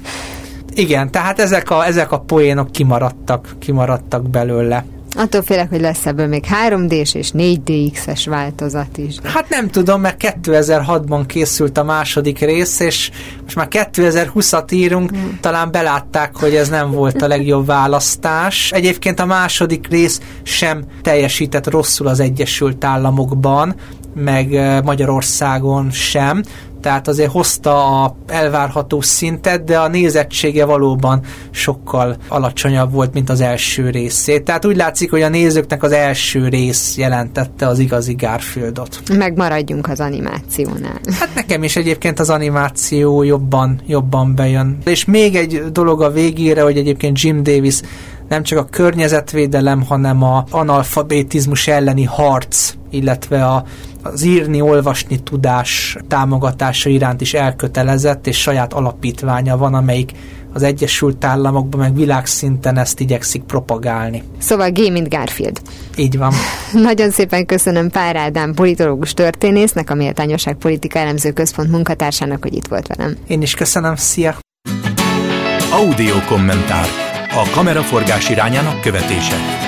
Igen, 0.74 1.10
tehát 1.10 1.40
ezek 1.40 1.70
a, 1.70 1.86
ezek 1.86 2.12
a 2.12 2.18
poénok 2.18 2.70
kimaradtak, 2.70 3.56
kimaradtak 3.58 4.30
belőle. 4.30 4.84
Attól 5.16 5.42
félek, 5.42 5.70
hogy 5.70 5.80
lesz 5.80 6.06
ebből 6.06 6.26
még 6.26 6.44
3D-s 6.68 7.14
és 7.14 7.30
4DX-es 7.34 8.24
változat 8.28 8.98
is. 8.98 9.16
Hát 9.22 9.48
nem 9.48 9.68
tudom, 9.68 10.00
mert 10.00 10.36
2006-ban 10.42 11.22
készült 11.26 11.78
a 11.78 11.84
második 11.84 12.38
rész, 12.38 12.80
és 12.80 13.10
most 13.42 13.56
már 13.56 13.68
2020-at 13.70 14.72
írunk, 14.72 15.10
hmm. 15.10 15.38
talán 15.40 15.70
belátták, 15.70 16.36
hogy 16.36 16.54
ez 16.54 16.68
nem 16.68 16.90
volt 16.90 17.22
a 17.22 17.28
legjobb 17.28 17.66
választás. 17.66 18.72
Egyébként 18.72 19.20
a 19.20 19.26
második 19.26 19.88
rész 19.88 20.20
sem 20.42 20.84
teljesített 21.02 21.70
rosszul 21.70 22.06
az 22.06 22.20
Egyesült 22.20 22.84
Államokban, 22.84 23.74
meg 24.14 24.54
eh, 24.54 24.82
Magyarországon 24.82 25.90
sem 25.90 26.42
tehát 26.80 27.08
azért 27.08 27.30
hozta 27.30 28.02
a 28.02 28.16
elvárható 28.26 29.00
szintet, 29.00 29.64
de 29.64 29.78
a 29.78 29.88
nézettsége 29.88 30.64
valóban 30.64 31.20
sokkal 31.50 32.16
alacsonyabb 32.28 32.92
volt, 32.92 33.12
mint 33.12 33.30
az 33.30 33.40
első 33.40 33.90
részét. 33.90 34.44
Tehát 34.44 34.64
úgy 34.64 34.76
látszik, 34.76 35.10
hogy 35.10 35.22
a 35.22 35.28
nézőknek 35.28 35.82
az 35.82 35.92
első 35.92 36.48
rész 36.48 36.96
jelentette 36.96 37.66
az 37.66 37.78
igazi 37.78 38.14
Garfieldot. 38.14 39.02
Megmaradjunk 39.16 39.88
az 39.88 40.00
animációnál. 40.00 41.00
Hát 41.18 41.34
nekem 41.34 41.62
is 41.62 41.76
egyébként 41.76 42.18
az 42.18 42.30
animáció 42.30 43.22
jobban, 43.22 43.80
jobban 43.86 44.34
bejön. 44.34 44.78
És 44.84 45.04
még 45.04 45.34
egy 45.34 45.62
dolog 45.72 46.02
a 46.02 46.10
végére, 46.10 46.62
hogy 46.62 46.76
egyébként 46.76 47.20
Jim 47.20 47.42
Davis 47.42 47.80
nem 48.28 48.42
csak 48.42 48.58
a 48.58 48.64
környezetvédelem, 48.64 49.82
hanem 49.82 50.22
a 50.22 50.44
analfabetizmus 50.50 51.68
elleni 51.68 52.04
harc, 52.04 52.74
illetve 52.90 53.44
a, 53.44 53.64
az 54.02 54.22
írni, 54.22 54.60
olvasni 54.60 55.18
tudás 55.22 55.96
támogatása 56.08 56.88
iránt 56.88 57.20
is 57.20 57.34
elkötelezett, 57.34 58.26
és 58.26 58.40
saját 58.40 58.72
alapítványa 58.72 59.56
van, 59.56 59.74
amelyik 59.74 60.12
az 60.52 60.62
Egyesült 60.62 61.24
Államokban, 61.24 61.80
meg 61.80 61.94
világszinten 61.94 62.78
ezt 62.78 63.00
igyekszik 63.00 63.42
propagálni. 63.42 64.22
Szóval 64.38 64.70
G, 64.70 64.78
mint 64.92 65.08
Garfield. 65.08 65.60
Így 65.96 66.18
van. 66.18 66.32
Nagyon 66.72 67.10
szépen 67.10 67.46
köszönöm 67.46 67.90
Pár 67.90 68.16
Ádám 68.16 68.54
politológus 68.54 69.14
történésznek, 69.14 69.90
a 69.90 69.94
Méltányosság 69.94 70.54
Politika 70.54 70.98
Elemző 70.98 71.32
Központ 71.32 71.70
munkatársának, 71.70 72.42
hogy 72.42 72.54
itt 72.54 72.66
volt 72.66 72.86
velem. 72.86 73.16
Én 73.26 73.42
is 73.42 73.54
köszönöm, 73.54 73.96
szia! 73.96 74.36
Audio 75.72 76.14
kommentár 76.28 76.86
a 77.30 77.50
kameraforgás 77.54 78.30
irányának 78.30 78.80
követése. 78.80 79.67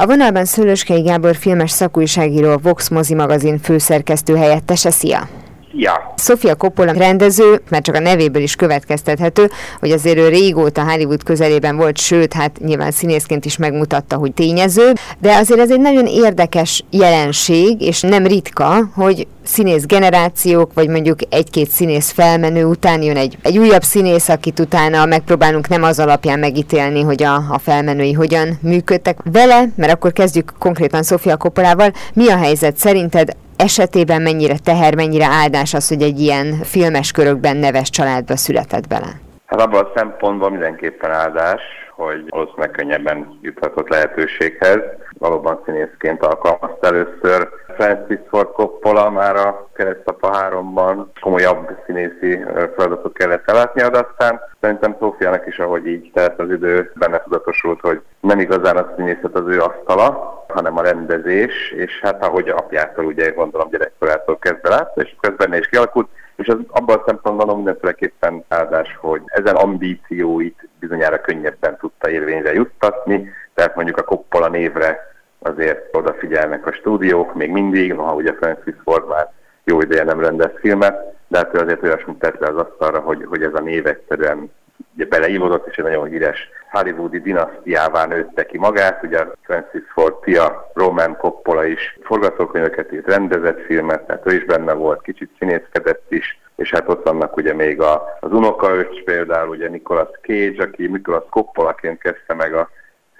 A 0.00 0.06
vonalban 0.06 0.44
Szőlőskei 0.44 1.02
Gábor 1.02 1.36
filmes 1.36 1.70
szakújságíró, 1.70 2.50
a 2.50 2.58
Vox 2.58 2.88
mozi 2.88 3.14
magazin 3.14 3.58
főszerkesztő 3.58 4.36
helyettese. 4.36 4.90
Szia! 4.90 5.39
Ja. 5.72 6.14
Sofia 6.16 6.54
Coppola 6.54 6.92
rendező, 6.92 7.60
mert 7.68 7.84
csak 7.84 7.94
a 7.94 8.00
nevéből 8.00 8.42
is 8.42 8.56
következtethető, 8.56 9.50
hogy 9.80 9.90
azért 9.90 10.18
ő 10.18 10.28
régóta 10.28 10.90
Hollywood 10.90 11.22
közelében 11.22 11.76
volt, 11.76 11.98
sőt, 11.98 12.32
hát 12.32 12.58
nyilván 12.58 12.90
színészként 12.90 13.44
is 13.44 13.56
megmutatta, 13.56 14.16
hogy 14.16 14.32
tényező, 14.32 14.92
de 15.18 15.36
azért 15.36 15.60
ez 15.60 15.70
egy 15.70 15.80
nagyon 15.80 16.06
érdekes 16.06 16.84
jelenség, 16.90 17.80
és 17.80 18.00
nem 18.00 18.26
ritka, 18.26 18.90
hogy 18.94 19.26
színész 19.44 19.86
generációk, 19.86 20.70
vagy 20.74 20.88
mondjuk 20.88 21.18
egy-két 21.28 21.70
színész 21.70 22.10
felmenő 22.10 22.64
után 22.64 23.02
jön 23.02 23.16
egy, 23.16 23.38
egy 23.42 23.58
újabb 23.58 23.82
színész, 23.82 24.28
akit 24.28 24.60
utána 24.60 25.04
megpróbálunk 25.04 25.68
nem 25.68 25.82
az 25.82 25.98
alapján 25.98 26.38
megítélni, 26.38 27.02
hogy 27.02 27.22
a, 27.22 27.34
a 27.34 27.58
felmenői 27.62 28.12
hogyan 28.12 28.58
működtek 28.62 29.18
vele, 29.32 29.68
mert 29.76 29.92
akkor 29.92 30.12
kezdjük 30.12 30.52
konkrétan 30.58 31.02
Sofia 31.02 31.36
Coppolával. 31.36 31.92
Mi 32.12 32.28
a 32.28 32.36
helyzet 32.36 32.76
szerinted? 32.76 33.36
Esetében 33.60 34.22
mennyire 34.22 34.58
teher, 34.64 34.94
mennyire 34.94 35.26
áldás 35.26 35.74
az, 35.74 35.88
hogy 35.88 36.02
egy 36.02 36.20
ilyen 36.20 36.46
filmes 36.62 37.12
körökben 37.12 37.56
neves 37.56 37.90
családba 37.90 38.36
született 38.36 38.86
bele? 38.86 39.10
Hát 39.46 39.60
abban 39.60 39.84
a 39.84 39.92
szempontból 39.94 40.50
mindenképpen 40.50 41.10
áldás, 41.10 41.62
hogy 41.94 42.24
valószínűleg 42.28 42.70
könnyebben 42.70 43.38
juthatott 43.42 43.88
lehetőséghez. 43.88 44.78
Valóban 45.20 45.60
színészként 45.64 46.22
alkalmazta 46.22 46.86
először. 46.86 47.48
Francis 47.76 48.18
Ford 48.28 48.52
Coppola 48.52 49.10
már 49.10 49.36
a 49.36 49.68
Keresztapa 49.72 50.30
3-ban 50.32 51.04
komolyabb 51.20 51.78
színészi 51.86 52.44
feladatot 52.76 53.12
kellett 53.12 53.50
ellátnia, 53.50 53.88
de 53.88 54.06
aztán 54.08 54.40
szerintem 54.60 54.96
Szófiának 54.98 55.46
is, 55.46 55.58
ahogy 55.58 55.86
így 55.86 56.10
telt 56.14 56.38
az 56.40 56.50
idő, 56.50 56.92
benne 56.94 57.22
tudatosult, 57.22 57.80
hogy 57.80 58.00
nem 58.20 58.40
igazán 58.40 58.76
a 58.76 58.92
színészet 58.96 59.34
az 59.34 59.46
ő 59.46 59.60
asztala, 59.60 60.44
hanem 60.48 60.76
a 60.76 60.82
rendezés, 60.82 61.72
és 61.76 62.00
hát 62.02 62.24
ahogy 62.24 62.48
apjától 62.48 63.04
ugye 63.04 63.30
gondolom 63.30 63.70
gyerekkorától 63.70 64.38
kezdve 64.38 64.68
látta, 64.68 65.00
és 65.00 65.14
közben 65.20 65.54
is 65.54 65.68
kialakult, 65.68 66.08
és 66.36 66.46
az 66.48 66.58
abban 66.68 66.98
a 66.98 67.02
szempontból 67.06 67.56
mindenféleképpen 67.56 68.44
áldás, 68.48 68.96
hogy 69.00 69.22
ezen 69.26 69.56
ambícióit 69.56 70.68
bizonyára 70.78 71.20
könnyebben 71.20 71.76
tudta 71.76 72.10
érvényre 72.10 72.52
juttatni, 72.52 73.32
tehát 73.54 73.74
mondjuk 73.74 73.96
a 73.96 74.02
Coppola 74.02 74.48
névre 74.48 75.08
azért 75.40 75.96
odafigyelnek 75.96 76.66
a 76.66 76.72
stúdiók, 76.72 77.34
még 77.34 77.50
mindig, 77.50 77.92
noha 77.92 78.14
ugye 78.14 78.32
Francis 78.32 78.74
Ford 78.84 79.08
már 79.08 79.32
jó 79.64 79.80
ideje 79.80 80.04
nem 80.04 80.20
rendez 80.20 80.50
filmet, 80.60 81.14
de 81.28 81.38
hát 81.38 81.56
azért 81.56 81.82
olyasmit 81.82 82.18
tett 82.18 82.38
le 82.38 82.48
az 82.48 82.56
asztalra, 82.56 82.98
hogy, 82.98 83.24
hogy 83.28 83.42
ez 83.42 83.54
a 83.54 83.60
név 83.60 83.86
egyszerűen 83.86 84.50
ugye 84.94 85.06
beleívódott, 85.06 85.66
és 85.66 85.76
egy 85.76 85.84
nagyon 85.84 86.06
híres 86.06 86.48
hollywoodi 86.70 87.20
dinasztiává 87.20 88.06
nőtte 88.06 88.46
ki 88.46 88.58
magát. 88.58 89.02
Ugye 89.02 89.26
Francis 89.42 89.82
Ford 89.92 90.14
fia 90.22 90.70
Roman 90.74 91.16
Coppola 91.16 91.64
is 91.64 91.98
forgatókönyveket 92.02 92.92
írt, 92.92 93.06
rendezett 93.06 93.60
filmet, 93.60 94.06
tehát 94.06 94.26
ő 94.32 94.34
is 94.34 94.44
benne 94.44 94.72
volt, 94.72 95.02
kicsit 95.02 95.30
színészkedett 95.38 96.12
is, 96.12 96.40
és 96.56 96.70
hát 96.70 96.88
ott 96.88 97.04
vannak 97.04 97.36
ugye 97.36 97.54
még 97.54 97.80
a, 97.80 98.16
az 98.20 98.32
unokaöcs 98.32 99.02
például, 99.04 99.48
ugye 99.48 99.68
Nicolas 99.68 100.08
Cage, 100.22 100.62
aki 100.62 100.86
Nicolas 100.86 101.24
Coppolaként 101.30 101.98
kezdte 101.98 102.34
meg 102.34 102.54
a 102.54 102.70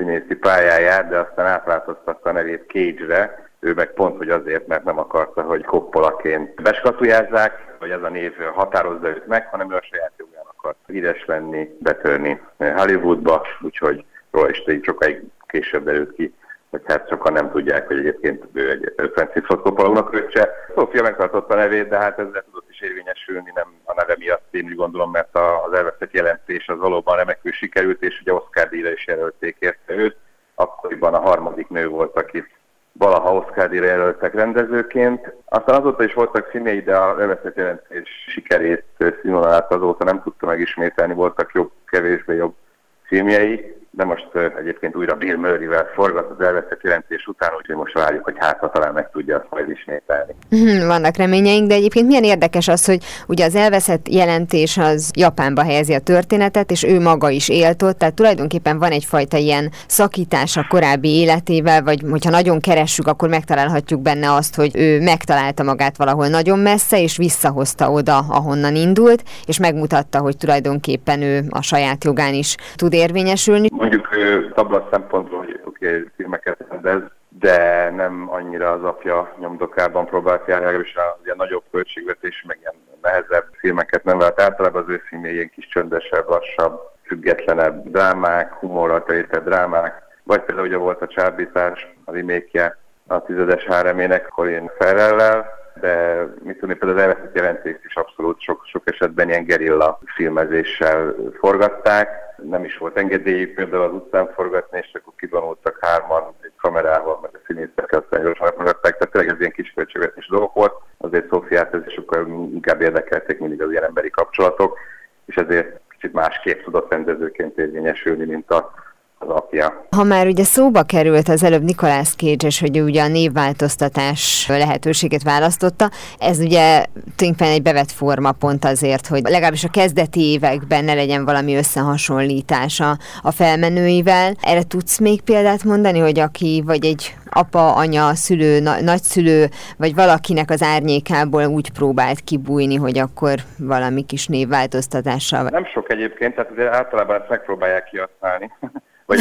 színészi 0.00 0.34
pályáját, 0.34 1.08
de 1.08 1.18
aztán 1.18 1.46
átváltoztatta 1.46 2.28
a 2.28 2.32
nevét 2.32 2.64
Cage-re, 2.66 3.48
ő 3.60 3.74
meg 3.74 3.92
pont, 3.92 4.16
hogy 4.16 4.28
azért, 4.28 4.66
mert 4.66 4.84
nem 4.84 4.98
akarta, 4.98 5.42
hogy 5.42 5.64
Coppolaként 5.64 6.62
beskatujázzák, 6.62 7.76
vagy 7.78 7.90
ez 7.90 8.02
a 8.02 8.08
név 8.08 8.32
határozza 8.54 9.08
őt 9.08 9.26
meg, 9.26 9.46
hanem 9.46 9.72
ő 9.72 9.74
a 9.74 9.82
saját 9.90 10.12
jogán 10.16 10.44
akart 10.56 10.76
híres 10.86 11.24
lenni, 11.26 11.76
betörni 11.78 12.40
Hollywoodba, 12.58 13.46
úgyhogy 13.60 14.04
róla 14.30 14.48
is 14.50 14.62
így 14.68 14.84
sokáig 14.84 15.22
később 15.46 15.84
derült 15.84 16.12
ki, 16.12 16.34
hogy 16.70 16.83
hát 16.87 17.09
sokan 17.09 17.33
nem 17.33 17.50
tudják, 17.50 17.87
hogy 17.87 17.98
egyébként 17.98 18.44
ő 18.52 18.70
egy 18.70 19.11
Francis 19.14 19.46
Ford 19.46 19.61
Coppola 19.61 19.88
unokröccse. 19.88 20.50
Szófia 20.74 21.02
megtartotta 21.02 21.54
a 21.54 21.56
nevét, 21.56 21.88
de 21.88 21.96
hát 21.96 22.18
ezzel 22.18 22.44
tudott 22.44 22.70
is 22.70 22.80
érvényesülni, 22.80 23.52
nem 23.54 23.74
a 23.85 23.94
neve 23.94 24.14
miatt 24.18 24.48
én 24.50 24.64
úgy 24.64 24.74
gondolom, 24.74 25.11
mert 25.11 25.38
az 25.66 25.72
elveszett 25.72 26.12
jelentés 26.12 26.68
az 26.68 26.78
valóban 26.78 27.16
remekül 27.16 27.52
sikerült, 27.52 28.02
és 28.02 28.20
ugye 28.20 28.33
Oscar 28.33 28.68
díjra 28.68 28.92
is 28.92 29.06
jelölték 29.06 29.56
érte 29.59 29.94
őt. 29.94 30.16
Akkoriban 30.54 31.14
a 31.14 31.20
harmadik 31.20 31.68
nő 31.68 31.88
volt, 31.88 32.16
akit 32.16 32.48
valaha 32.92 33.35
Oscar 33.35 33.68
díjra 33.68 33.87
jelöltek 33.87 34.35
rendezőként. 34.35 35.35
Aztán 35.44 35.80
azóta 35.80 36.04
is 36.04 36.14
voltak 36.14 36.46
filmjei, 36.46 36.83
de 36.83 36.96
a 36.96 37.20
elveszett 37.20 37.56
jelentés 37.56 38.09
sikerét 38.28 38.85
színvonalát 39.22 39.72
azóta 39.72 40.04
nem 40.04 40.22
tudta 40.22 40.46
megismételni, 40.46 41.14
voltak 41.14 41.50
jobb, 41.54 41.70
kevésbé 41.87 42.35
jobb 42.35 42.54
filmjei 43.02 43.79
de 43.90 44.05
most 44.05 44.29
egyébként 44.59 44.96
újra 44.96 45.14
Bill 45.14 45.37
Murray-vel 45.37 45.90
forgat 45.94 46.31
az 46.31 46.44
elveszett 46.44 46.83
jelentés 46.83 47.26
után, 47.26 47.50
úgyhogy 47.57 47.76
most 47.76 47.94
várjuk, 47.94 48.24
hogy 48.24 48.35
hát 48.38 48.70
talán 48.72 48.92
meg 48.92 49.11
tudja 49.11 49.37
azt 49.37 49.46
majd 49.50 49.70
ismételni. 49.70 50.35
Mhm, 50.48 50.87
vannak 50.87 51.16
reményeink, 51.16 51.68
de 51.68 51.74
egyébként 51.74 52.07
milyen 52.07 52.24
érdekes 52.24 52.68
az, 52.68 52.85
hogy 52.85 53.03
ugye 53.26 53.44
az 53.44 53.55
elveszett 53.55 54.09
jelentés 54.09 54.76
az 54.76 55.11
Japánba 55.16 55.62
helyezi 55.62 55.94
a 55.94 55.98
történetet, 55.98 56.70
és 56.70 56.83
ő 56.83 57.00
maga 57.00 57.31
is 57.31 57.48
élt 57.48 57.83
ott, 57.83 57.98
tehát 57.98 58.14
tulajdonképpen 58.14 58.79
van 58.79 58.90
egyfajta 58.90 59.37
ilyen 59.37 59.70
szakítás 59.87 60.57
a 60.57 60.66
korábbi 60.68 61.09
életével, 61.09 61.83
vagy 61.83 62.03
hogyha 62.11 62.31
nagyon 62.31 62.61
keressük, 62.61 63.07
akkor 63.07 63.29
megtalálhatjuk 63.29 64.00
benne 64.00 64.33
azt, 64.33 64.55
hogy 64.55 64.70
ő 64.74 65.00
megtalálta 65.00 65.62
magát 65.62 65.96
valahol 65.96 66.26
nagyon 66.26 66.59
messze, 66.59 67.03
és 67.03 67.16
visszahozta 67.16 67.90
oda, 67.90 68.18
ahonnan 68.18 68.74
indult, 68.74 69.22
és 69.46 69.59
megmutatta, 69.59 70.18
hogy 70.18 70.37
tulajdonképpen 70.37 71.22
ő 71.22 71.44
a 71.48 71.62
saját 71.62 72.05
jogán 72.05 72.35
is 72.35 72.57
tud 72.76 72.92
érvényesülni 72.92 73.68
mondjuk 73.80 74.08
tabla 74.54 74.88
szempontból, 74.90 75.38
hogy 75.38 75.60
oké, 75.64 75.86
okay, 75.88 76.10
filmeket 76.16 76.64
rendez, 76.68 77.02
de 77.28 77.90
nem 77.90 78.28
annyira 78.30 78.70
az 78.70 78.84
apja 78.84 79.34
nyomdokában 79.38 80.06
próbált 80.06 80.46
járni, 80.46 80.82
és 80.82 80.98
ilyen 81.24 81.36
nagyobb 81.36 81.62
költségvetés, 81.70 82.44
meg 82.46 82.58
ilyen 82.60 82.74
nehezebb 83.02 83.44
filmeket 83.52 84.04
nem 84.04 84.18
vált. 84.18 84.40
Általában 84.40 84.82
az 84.82 84.88
ő 84.88 85.02
filmje 85.06 85.32
ilyen 85.32 85.50
kis 85.54 85.68
csöndesebb, 85.68 86.28
lassabb, 86.28 86.80
függetlenebb 87.02 87.90
drámák, 87.90 88.52
humorral 88.52 89.04
telített 89.04 89.44
drámák, 89.44 90.02
vagy 90.22 90.40
például 90.40 90.66
ugye 90.66 90.76
volt 90.76 91.02
a 91.02 91.06
csábítás, 91.06 91.94
a 92.04 92.12
remake 92.12 92.78
a 93.06 93.22
tizedes 93.22 93.64
háremének 93.64 94.28
Colin 94.28 94.70
Ferrellel, 94.78 95.59
de 95.74 96.24
mit 96.42 96.59
tudni, 96.59 96.74
például 96.74 96.98
az 96.98 97.04
elveszett 97.04 97.37
jelentést 97.37 97.85
is 97.85 97.94
abszolút 97.94 98.40
sok, 98.40 98.62
sok 98.64 98.83
esetben 98.85 99.28
ilyen 99.28 99.44
gerilla 99.44 99.98
filmezéssel 100.04 101.14
forgatták. 101.38 102.09
Nem 102.42 102.64
is 102.64 102.76
volt 102.76 102.96
engedély 102.96 103.46
például 103.46 103.83
az 103.83 103.92
utcán 103.92 104.30
forgatni, 104.35 104.78
és 104.78 104.90
akkor 104.92 105.12
kivonultak 105.16 105.78
hárman 105.80 106.35
egy 106.42 106.52
kamerával, 106.56 107.18
meg 107.22 107.30
a 107.35 107.38
színészek 107.46 107.92
aztán 107.92 108.22
gyorsan 108.22 108.52
forgatták, 108.56 108.96
tehát 108.96 109.12
tényleg 109.12 109.33
ez 109.33 109.40
ilyen 109.40 109.52
kis 109.52 109.72
költségvetés 109.74 110.26
dolog 110.28 110.50
volt. 110.54 110.74
Azért 110.98 111.28
Szófiát 111.30 111.74
ez 111.74 111.92
sokkal 111.92 112.26
inkább 112.52 112.80
érdekelték 112.80 113.38
mindig 113.38 113.62
az 113.62 113.70
ilyen 113.70 113.85
emberi 113.85 114.11
kapcsolatok, 114.11 114.78
és 115.26 115.37
ezért 115.37 115.80
kicsit 115.88 116.12
másképp 116.12 116.62
tudott 116.62 116.90
rendezőként 116.90 117.59
érvényesülni, 117.59 118.24
mint 118.24 118.50
a 118.50 118.72
az 119.20 119.28
apja. 119.28 119.87
Ha 119.90 120.04
már 120.04 120.26
ugye 120.26 120.44
szóba 120.44 120.83
került 120.83 121.28
az 121.28 121.42
előbb 121.42 121.62
Nikolász 121.62 122.14
Kécses, 122.14 122.61
hogy 122.61 122.80
ugye 122.80 123.02
a 123.02 123.09
névváltoztatás 123.09 124.46
lehetőséget 124.48 125.22
választotta, 125.22 125.90
ez 126.18 126.38
ugye 126.38 126.85
tulajdonképpen 127.16 127.54
egy 127.54 127.62
bevett 127.62 127.90
forma 127.90 128.33
pont 128.33 128.64
azért, 128.64 129.06
hogy 129.06 129.22
legalábbis 129.22 129.64
a 129.64 129.70
kezdeti 129.70 130.20
években 130.20 130.85
ne 130.85 130.94
legyen 130.94 131.24
valami 131.24 131.56
összehasonlítása 131.56 132.96
a 133.22 133.30
felmenőivel. 133.30 134.33
Erre 134.42 134.62
tudsz 134.62 134.98
még 134.98 135.22
példát 135.22 135.64
mondani, 135.64 135.98
hogy 135.98 136.18
aki 136.18 136.62
vagy 136.66 136.85
egy 136.85 137.14
apa, 137.30 137.74
anya, 137.74 138.14
szülő, 138.14 138.61
na- 138.61 138.80
nagyszülő, 138.80 139.46
vagy 139.76 139.94
valakinek 139.94 140.50
az 140.50 140.62
árnyékából 140.62 141.44
úgy 141.44 141.72
próbált 141.72 142.20
kibújni, 142.20 142.76
hogy 142.76 142.98
akkor 142.98 143.35
valami 143.59 144.04
kis 144.04 144.26
névváltoztatással. 144.26 145.42
Nem 145.42 145.64
sok 145.64 145.92
egyébként, 145.92 146.35
tehát 146.35 146.50
azért 146.50 146.74
általában 146.74 147.20
ezt 147.20 147.28
megpróbálják 147.28 147.85
kihasználni. 147.85 148.50
vagy 149.10 149.18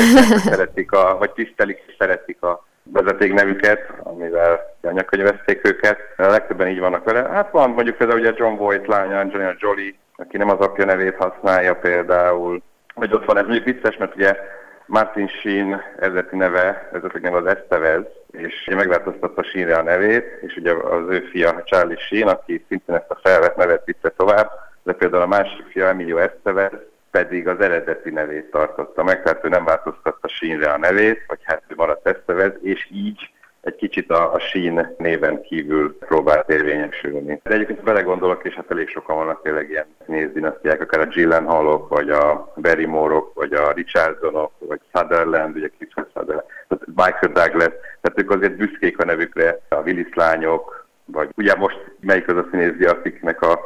szeretik, 0.52 0.92
a, 0.92 1.18
vagy 1.18 1.32
tisztelik 1.32 1.84
és 1.88 1.96
szeretik 1.98 2.42
a 2.42 2.66
vezeték 2.84 3.34
nevüket, 3.34 3.94
amivel 4.04 4.76
anyakönyvezték 4.82 5.68
őket. 5.68 6.00
A 6.18 6.22
legtöbben 6.22 6.68
így 6.68 6.80
vannak 6.80 7.04
vele. 7.04 7.30
Hát 7.30 7.52
van 7.52 7.70
mondjuk 7.70 7.98
például 7.98 8.20
ugye 8.20 8.34
John 8.36 8.56
Voight 8.56 8.88
lánya, 8.88 9.20
Angelina 9.20 9.54
Jolie, 9.58 9.94
aki 10.16 10.38
nem 10.38 10.50
az 10.50 10.60
apja 10.60 10.86
nevét 10.86 11.16
használja 11.16 11.76
például. 11.76 12.62
Vagy 12.94 13.14
ott 13.14 13.26
van, 13.26 13.38
ez 13.38 13.46
mondjuk 13.46 13.66
vicces, 13.66 13.98
mert 13.98 14.16
ugye 14.16 14.38
Martin 14.86 15.28
Sheen 15.28 15.82
eredeti 16.00 16.36
neve, 16.36 16.90
eredeti 16.92 17.20
neve 17.20 17.38
az 17.38 17.46
Estevez, 17.46 18.04
és 18.32 18.64
ugye 18.68 18.76
megváltoztatta 18.76 19.44
Sheenre 19.44 19.76
a 19.76 19.84
nevét, 19.84 20.26
és 20.42 20.56
ugye 20.56 20.74
az 20.74 21.04
ő 21.10 21.20
fia 21.32 21.64
Charlie 21.64 21.98
Sheen, 21.98 22.28
aki 22.28 22.66
szintén 22.68 22.96
ezt 22.96 23.10
a 23.10 23.20
felvett 23.24 23.56
nevet 23.56 23.86
vitte 23.86 24.10
tovább, 24.10 24.52
de 24.84 24.94
például 24.94 25.24
a 25.24 25.28
másik 25.28 25.66
fia 25.72 25.88
Emilio 25.88 26.18
Estevez 26.18 26.72
pedig 27.12 27.48
az 27.48 27.60
eredeti 27.60 28.10
nevét 28.10 28.52
tartotta 28.52 29.04
meg, 29.04 29.24
tehát 29.24 29.46
ő 29.46 29.50
nem 29.50 29.66
változtatta 29.66 30.28
Sheenre 30.28 30.72
a 30.72 30.78
nevét, 30.78 31.24
vagy 31.28 31.40
hát 31.44 31.64
ő 31.68 31.74
maradt 31.76 32.08
Estevez, 32.08 32.54
és 32.62 32.90
így 32.92 33.30
egy 33.62 33.76
kicsit 33.76 34.12
a, 34.12 34.34
a 34.34 34.40
Sheen 34.40 34.96
néven 34.98 35.42
kívül 35.42 35.98
próbált 35.98 36.50
érvényesülni. 36.50 37.40
De 37.44 37.54
egyébként 37.54 37.84
belegondolok, 37.84 38.46
és 38.46 38.54
hát 38.54 38.72
elég 38.72 38.90
sokan 38.90 39.16
vannak 39.16 39.42
tényleg 39.42 39.70
ilyen 39.70 39.86
nézdinasztiák, 40.06 40.82
akár 40.82 41.00
a 41.00 41.06
Gyllenhaalok, 41.06 41.90
vagy 41.90 42.10
a 42.10 42.54
Barrymore-ok, 42.56 43.34
vagy 43.34 43.54
a 43.54 43.72
Richardsonok, 43.72 44.52
vagy 44.60 44.80
Sutherland, 44.94 45.56
ugye 45.56 45.68
Christopher 45.68 46.12
Sutherland, 46.14 46.48
tehát 46.68 46.86
Michael 46.86 47.34
Douglas, 47.34 47.74
tehát 48.02 48.22
ők 48.22 48.32
azért 48.32 48.56
büszkék 48.56 49.00
a 49.00 49.06
nevükre, 49.06 49.60
a 49.70 49.76
Willis 49.76 50.14
lányok, 50.14 50.88
vagy 51.06 51.30
ugye 51.36 51.56
most 51.56 51.92
melyik 52.00 52.28
az 52.28 52.38
a 52.38 52.48
színész, 52.52 52.90
akiknek 52.90 53.42
a 53.42 53.60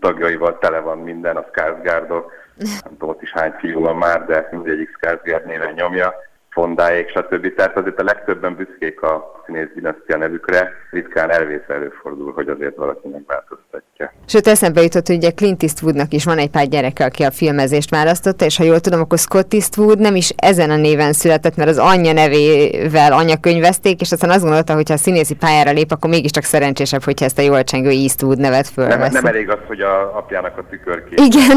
tagjaival 0.00 0.58
tele 0.58 0.78
van 0.78 0.98
minden, 0.98 1.36
a 1.36 1.46
Skarsgårdok, 1.52 2.32
nem 2.60 2.92
tudom, 2.98 3.08
ott 3.08 3.22
is 3.22 3.32
hány 3.32 3.52
fiú 3.58 3.80
van 3.80 3.96
már, 3.96 4.24
de 4.24 4.48
mindegyik 4.50 4.90
Skarsgård 4.90 5.46
néven 5.46 5.72
nyomja 5.72 6.14
fondáék, 6.50 7.08
stb. 7.08 7.54
Tehát 7.54 7.76
azért 7.76 8.00
a 8.00 8.04
legtöbben 8.04 8.56
büszkék 8.56 9.02
a 9.02 9.42
színész 9.46 9.68
dinasztia 9.74 10.16
nevükre, 10.16 10.72
ritkán 10.90 11.30
elvész 11.30 11.68
előfordul, 11.68 12.32
hogy 12.32 12.48
azért 12.48 12.76
valaki 12.76 13.08
megváltoztatja. 13.08 14.12
Sőt, 14.26 14.46
eszembe 14.46 14.82
jutott, 14.82 15.06
hogy 15.06 15.16
ugye 15.16 15.30
Clint 15.30 15.62
Eastwoodnak 15.62 16.12
is 16.12 16.24
van 16.24 16.38
egy 16.38 16.50
pár 16.50 16.68
gyereke, 16.68 17.04
aki 17.04 17.22
a 17.22 17.30
filmezést 17.30 17.90
választotta, 17.90 18.44
és 18.44 18.56
ha 18.56 18.64
jól 18.64 18.80
tudom, 18.80 19.00
akkor 19.00 19.18
Scott 19.18 19.52
Eastwood 19.52 19.98
nem 19.98 20.14
is 20.14 20.32
ezen 20.36 20.70
a 20.70 20.76
néven 20.76 21.12
született, 21.12 21.56
mert 21.56 21.68
az 21.68 21.78
anyja 21.78 22.12
nevével 22.12 23.12
anyakönyvezték, 23.12 24.00
és 24.00 24.12
aztán 24.12 24.30
azt 24.30 24.42
gondolta, 24.42 24.74
hogy 24.74 24.88
ha 24.88 24.94
a 24.94 24.96
színészi 24.96 25.34
pályára 25.34 25.70
lép, 25.70 25.90
akkor 25.90 26.10
mégiscsak 26.10 26.42
szerencsésebb, 26.42 27.02
hogyha 27.02 27.24
ezt 27.24 27.38
a 27.38 27.42
jól 27.42 27.64
csengő 27.64 27.88
Eastwood 27.88 28.38
nevet 28.38 28.68
fölveszi. 28.68 29.00
Nem, 29.00 29.10
nem 29.12 29.26
elég 29.26 29.50
az, 29.50 29.58
hogy 29.66 29.80
a 29.80 30.16
apjának 30.16 30.58
a 30.58 30.64
tükörkép 30.70 31.18
Igen. 31.18 31.56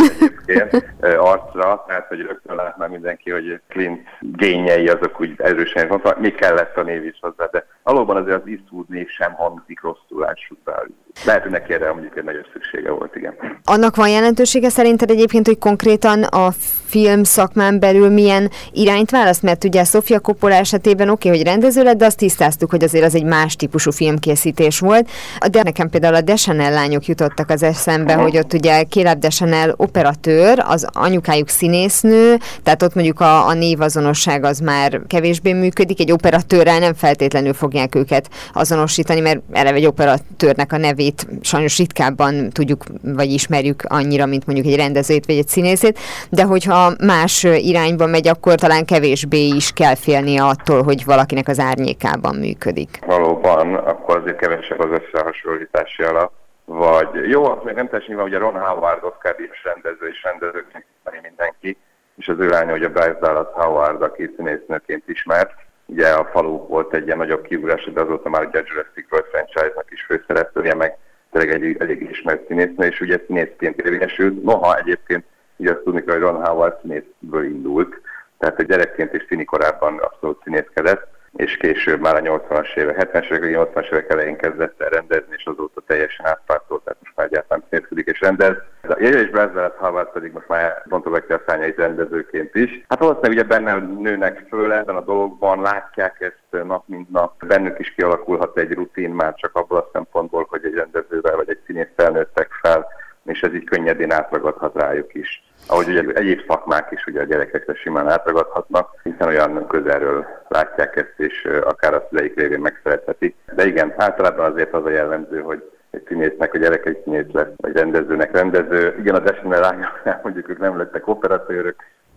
arcra, 1.17 1.83
tehát 1.87 2.07
hogy 2.07 2.19
rögtön 2.19 2.55
látná 2.55 2.85
mindenki, 2.85 3.31
hogy 3.31 3.59
Clint 3.67 4.01
gényei 4.19 4.82
azok 4.87 5.21
úgy 5.21 5.33
erősen 5.37 5.87
mondta, 5.87 6.17
mi 6.19 6.31
kellett 6.31 6.77
a 6.77 6.83
név 6.83 7.05
is 7.05 7.17
hozzá, 7.21 7.49
de 7.51 7.65
valóban 7.83 8.17
azért 8.17 8.41
az 8.41 8.47
Eastwood 8.47 8.89
név 8.89 9.07
sem 9.07 9.33
hangzik 9.33 9.81
rosszul, 9.81 10.19
lássuk 10.19 10.57
be. 10.63 10.87
Lehet, 11.25 11.41
hogy 11.41 11.51
neki 11.51 11.73
erre 11.73 11.91
mondjuk 11.91 12.17
egy 12.17 12.23
nagyobb 12.23 12.47
szüksége 12.53 12.91
volt, 12.91 13.15
igen. 13.15 13.35
Annak 13.63 13.95
van 13.95 14.09
jelentősége 14.09 14.69
szerinted 14.69 15.09
egyébként, 15.09 15.47
hogy 15.47 15.57
konkrétan 15.57 16.23
a 16.23 16.51
film 16.85 17.23
szakmán 17.23 17.79
belül 17.79 18.09
milyen 18.09 18.49
irányt 18.71 19.09
választ? 19.09 19.41
Mert 19.41 19.63
ugye 19.63 19.83
Sofia 19.83 20.19
Coppola 20.19 20.53
esetében 20.53 21.09
oké, 21.09 21.27
okay, 21.27 21.39
hogy 21.39 21.47
rendező 21.47 21.83
lett, 21.83 21.97
de 21.97 22.05
azt 22.05 22.17
tisztáztuk, 22.17 22.69
hogy 22.69 22.83
azért 22.83 23.05
az 23.05 23.15
egy 23.15 23.25
más 23.25 23.55
típusú 23.55 23.91
filmkészítés 23.91 24.79
volt. 24.79 25.09
De 25.51 25.63
nekem 25.63 25.89
például 25.89 26.15
a 26.15 26.21
Deschanel 26.21 26.71
lányok 26.71 27.05
jutottak 27.05 27.49
az 27.49 27.63
eszembe, 27.63 28.13
hogy 28.13 28.37
ott 28.37 28.53
ugye 28.53 28.83
Caleb 28.83 29.19
Deschanel 29.19 29.73
operatőr, 29.77 30.63
az 30.67 30.87
anyukájuk 30.93 31.47
színésznő, 31.47 32.37
tehát 32.63 32.83
ott 32.83 32.93
mondjuk 32.93 33.19
a, 33.19 33.47
a 33.47 33.53
névazonosság 33.53 34.43
az 34.43 34.59
már 34.59 34.72
kevésbé 35.07 35.53
működik, 35.53 35.99
egy 35.99 36.11
operatőrrel 36.11 36.79
nem 36.79 36.93
feltétlenül 36.93 37.53
fogják 37.53 37.95
őket 37.95 38.29
azonosítani, 38.53 39.19
mert 39.19 39.39
eleve 39.51 39.75
egy 39.75 39.85
operatőrnek 39.85 40.71
a 40.71 40.77
nevét 40.77 41.27
sajnos 41.41 41.77
ritkábban 41.77 42.49
tudjuk, 42.49 42.83
vagy 43.01 43.31
ismerjük 43.31 43.83
annyira, 43.87 44.25
mint 44.25 44.45
mondjuk 44.45 44.67
egy 44.67 44.75
rendezőt 44.75 45.25
vagy 45.25 45.37
egy 45.37 45.47
színészét, 45.47 45.99
de 46.29 46.43
hogyha 46.43 46.91
más 47.05 47.43
irányba 47.43 48.07
megy, 48.07 48.27
akkor 48.27 48.55
talán 48.55 48.85
kevésbé 48.85 49.47
is 49.47 49.71
kell 49.71 49.95
félni 49.95 50.37
attól, 50.37 50.83
hogy 50.83 51.05
valakinek 51.05 51.47
az 51.47 51.59
árnyékában 51.59 52.35
működik. 52.35 52.99
Valóban, 53.05 53.75
akkor 53.75 54.17
azért 54.17 54.37
kevesebb 54.37 54.79
az 54.79 54.99
összehasonlítási 55.01 56.03
alap. 56.03 56.31
Vagy 56.65 57.29
jó, 57.29 57.45
az 57.45 57.57
még 57.63 57.75
nem 57.75 57.87
teljesen 57.87 58.15
nyilván, 58.15 58.27
ugye 58.27 58.37
Ron 58.37 58.59
Howard, 58.59 59.03
Oscar 59.03 59.35
díjas 59.35 59.63
rendező 59.63 60.07
és 60.07 60.23
rendezőként 60.23 60.85
mindenki, 61.21 61.77
és 62.15 62.27
az 62.27 62.39
ő 62.39 62.47
lánya, 62.47 62.71
hogy 62.71 62.83
a 62.83 62.89
Bryce 62.89 63.17
Dallas 63.21 63.47
Howard, 63.53 64.01
aki 64.01 64.33
színésznőként 64.35 65.03
ismert. 65.07 65.51
Ugye 65.85 66.09
a 66.09 66.29
falu 66.31 66.57
volt 66.57 66.93
egy 66.93 67.05
ilyen 67.05 67.17
nagyobb 67.17 67.41
kiugrás, 67.41 67.89
de 67.93 68.01
azóta 68.01 68.29
már 68.29 68.45
ugye 68.45 68.59
a 68.59 68.63
Jurassic 68.65 69.11
World 69.11 69.27
franchise-nak 69.31 69.85
is 69.89 70.03
főszereplője, 70.03 70.75
meg 70.75 70.97
tényleg 71.31 71.63
egy 71.63 71.75
elég 71.79 72.09
ismert 72.09 72.47
színésznő, 72.47 72.85
és 72.85 73.01
ugye 73.01 73.19
színészként 73.25 73.81
érvényesült. 73.81 74.43
Noha 74.43 74.77
egyébként 74.77 75.25
így 75.57 75.67
azt 75.67 75.83
tudni 75.83 76.03
hogy 76.05 76.19
Ron 76.19 76.45
Howard 76.45 76.79
színészből 76.81 77.43
indult, 77.43 78.01
tehát 78.37 78.59
egy 78.59 78.67
gyerekként 78.67 79.13
is 79.13 79.25
színi 79.27 79.45
korábban 79.45 79.97
abszolút 79.97 80.41
színészkedett, 80.43 81.07
és 81.35 81.57
később 81.57 81.99
már 81.99 82.15
a 82.15 82.19
80-as 82.19 82.75
évek, 82.75 83.09
70-es 83.11 83.31
évek, 83.31 83.69
80-as 83.73 83.91
évek 83.91 84.09
elején 84.09 84.37
kezdett 84.37 84.81
el 84.81 84.89
rendezni, 84.89 85.35
és 85.37 85.45
azóta 85.45 85.81
teljesen 85.87 86.25
átpártolt, 86.25 86.83
tehát 86.83 86.99
most 87.01 87.15
már 87.15 87.25
egyáltalán 87.25 87.63
színészkedik 87.69 88.07
és 88.07 88.19
rendez. 88.19 88.55
A 88.81 88.95
Jaya 88.99 89.19
és 89.19 89.29
Brazzelet 89.29 89.75
Howard 89.75 90.11
pedig 90.11 90.31
most 90.31 90.47
már 90.47 90.83
bontogatja 90.85 91.35
a 91.35 91.41
szányait 91.47 91.77
rendezőként 91.77 92.55
is. 92.55 92.85
Hát 92.87 92.99
valószínűleg 92.99 93.31
ugye 93.31 93.43
benne 93.43 93.73
nőnek 93.73 94.45
föl 94.49 94.73
ebben 94.73 94.95
a 94.95 95.01
dologban, 95.01 95.61
látják 95.61 96.21
ezt 96.21 96.65
nap 96.65 96.87
mint 96.87 97.09
nap. 97.09 97.45
Bennük 97.45 97.79
is 97.79 97.93
kialakulhat 97.95 98.57
egy 98.57 98.71
rutin 98.71 99.09
már 99.09 99.33
csak 99.35 99.55
abból 99.55 99.77
a 99.77 99.89
szempontból, 99.93 100.45
hogy 100.49 100.65
egy 100.65 100.73
rendezővel 100.73 101.35
vagy 101.35 101.49
egy 101.49 101.59
színész 101.65 101.91
felnőttek 101.95 102.51
fel, 102.61 102.87
és 103.25 103.41
ez 103.41 103.53
így 103.53 103.63
könnyedén 103.63 104.11
átragadhat 104.11 104.75
rájuk 104.75 105.13
is. 105.13 105.43
Ahogy 105.67 105.87
ugye 105.87 106.03
egyéb 106.13 106.41
szakmák 106.47 106.91
is 106.91 107.05
ugye 107.05 107.21
a 107.21 107.25
gyerekekre 107.25 107.73
simán 107.73 108.09
átragadhatnak, 108.09 108.89
hiszen 109.03 109.27
olyan 109.27 109.67
közelről 109.67 110.25
látják 110.47 110.95
ezt, 110.95 111.13
és 111.17 111.47
akár 111.63 111.93
a 111.93 112.07
szüleik 112.09 112.35
révén 112.35 112.59
megszerethetik. 112.59 113.35
De 113.55 113.65
igen, 113.65 113.93
általában 113.97 114.51
azért 114.51 114.73
az 114.73 114.85
a 114.85 114.89
jellemző, 114.89 115.41
hogy 115.41 115.63
egy 115.91 116.03
színésznek, 116.07 116.53
a 116.53 116.57
gyerek 116.57 116.85
egy 116.85 117.01
színész 117.03 117.31
lesz, 117.31 117.53
vagy 117.55 117.75
rendezőnek 117.75 118.31
rendező. 118.31 118.95
Igen, 118.99 119.15
a 119.15 119.19
Desmond 119.19 119.59
lányoknál 119.59 120.19
mondjuk 120.23 120.49
ők 120.49 120.59
nem 120.59 120.77
lettek 120.77 121.07
operatőrök, 121.07 121.75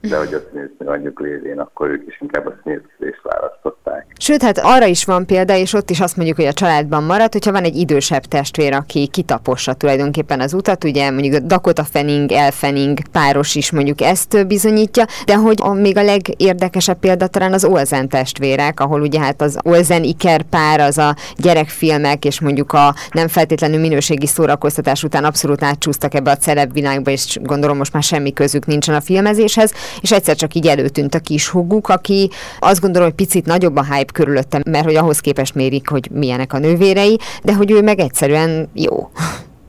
de 0.09 0.17
hogy 0.17 0.35
a 0.35 0.39
színésznő 0.51 0.87
anyjuk 0.87 1.21
lévén, 1.21 1.59
akkor 1.59 1.91
ők 1.91 2.07
is 2.07 2.21
inkább 2.21 2.47
a 2.47 2.55
színészkedést 2.63 3.23
választották. 3.23 4.07
Sőt, 4.19 4.43
hát 4.43 4.59
arra 4.59 4.87
is 4.87 5.05
van 5.05 5.27
példa, 5.27 5.55
és 5.55 5.73
ott 5.73 5.91
is 5.91 6.01
azt 6.01 6.17
mondjuk, 6.17 6.37
hogy 6.37 6.47
a 6.47 6.53
családban 6.53 7.03
marad, 7.03 7.33
hogyha 7.33 7.53
van 7.53 7.65
egy 7.65 7.77
idősebb 7.77 8.23
testvér, 8.23 8.75
aki 8.75 9.09
kitapossa 9.09 9.73
tulajdonképpen 9.73 10.41
az 10.41 10.55
utat, 10.55 10.85
ugye 10.85 11.11
mondjuk 11.11 11.35
a 11.35 11.39
Dakota 11.39 11.85
Fanning, 11.85 12.33
El 12.33 12.51
Fanning 12.51 12.99
páros 13.13 13.55
is 13.55 13.71
mondjuk 13.71 14.01
ezt 14.01 14.47
bizonyítja, 14.47 15.05
de 15.27 15.35
hogy 15.35 15.59
a, 15.63 15.73
még 15.73 15.97
a 15.97 16.03
legérdekesebb 16.03 16.99
példa 16.99 17.27
talán 17.27 17.53
az 17.53 17.65
Olsen 17.65 18.09
testvérek, 18.09 18.81
ahol 18.81 19.01
ugye 19.01 19.21
hát 19.21 19.43
az 19.43 19.59
Olsen 19.63 20.03
Iker 20.03 20.43
pár, 20.43 20.81
az 20.81 20.99
a 20.99 21.17
gyerekfilmek, 21.37 22.25
és 22.25 22.41
mondjuk 22.41 22.73
a 22.73 22.95
nem 23.11 23.29
feltétlenül 23.29 23.81
minőségi 23.81 24.27
szórakoztatás 24.27 25.03
után 25.03 25.25
abszolút 25.25 25.63
átcsúsztak 25.63 26.15
ebbe 26.15 26.31
a 26.31 26.37
celeb 26.37 26.73
világba, 26.73 27.11
és 27.11 27.39
gondolom 27.43 27.77
most 27.77 27.93
már 27.93 28.03
semmi 28.03 28.33
közük 28.33 28.67
nincsen 28.67 28.95
a 28.95 29.01
filmezéshez, 29.01 29.73
és 30.01 30.13
egyszer 30.13 30.35
csak 30.35 30.55
így 30.55 30.67
előtűnt 30.67 31.15
a 31.15 31.21
kis 31.21 31.49
huguk, 31.49 31.89
aki 31.89 32.31
azt 32.59 32.81
gondolom, 32.81 33.09
hogy 33.09 33.17
picit 33.17 33.47
nagyobb 33.47 33.77
a 33.77 33.85
hype 33.85 34.13
körülöttem, 34.13 34.63
mert 34.71 34.85
hogy 34.85 34.97
ahhoz 34.97 35.21
képest 35.21 35.55
mérik, 35.55 35.89
hogy 35.89 36.09
milyenek 36.11 36.53
a 36.53 36.59
nővérei, 36.59 37.19
de 37.45 37.55
hogy 37.55 37.71
ő 37.71 37.83
meg 37.83 37.99
egyszerűen 37.99 38.71
jó. 38.75 39.11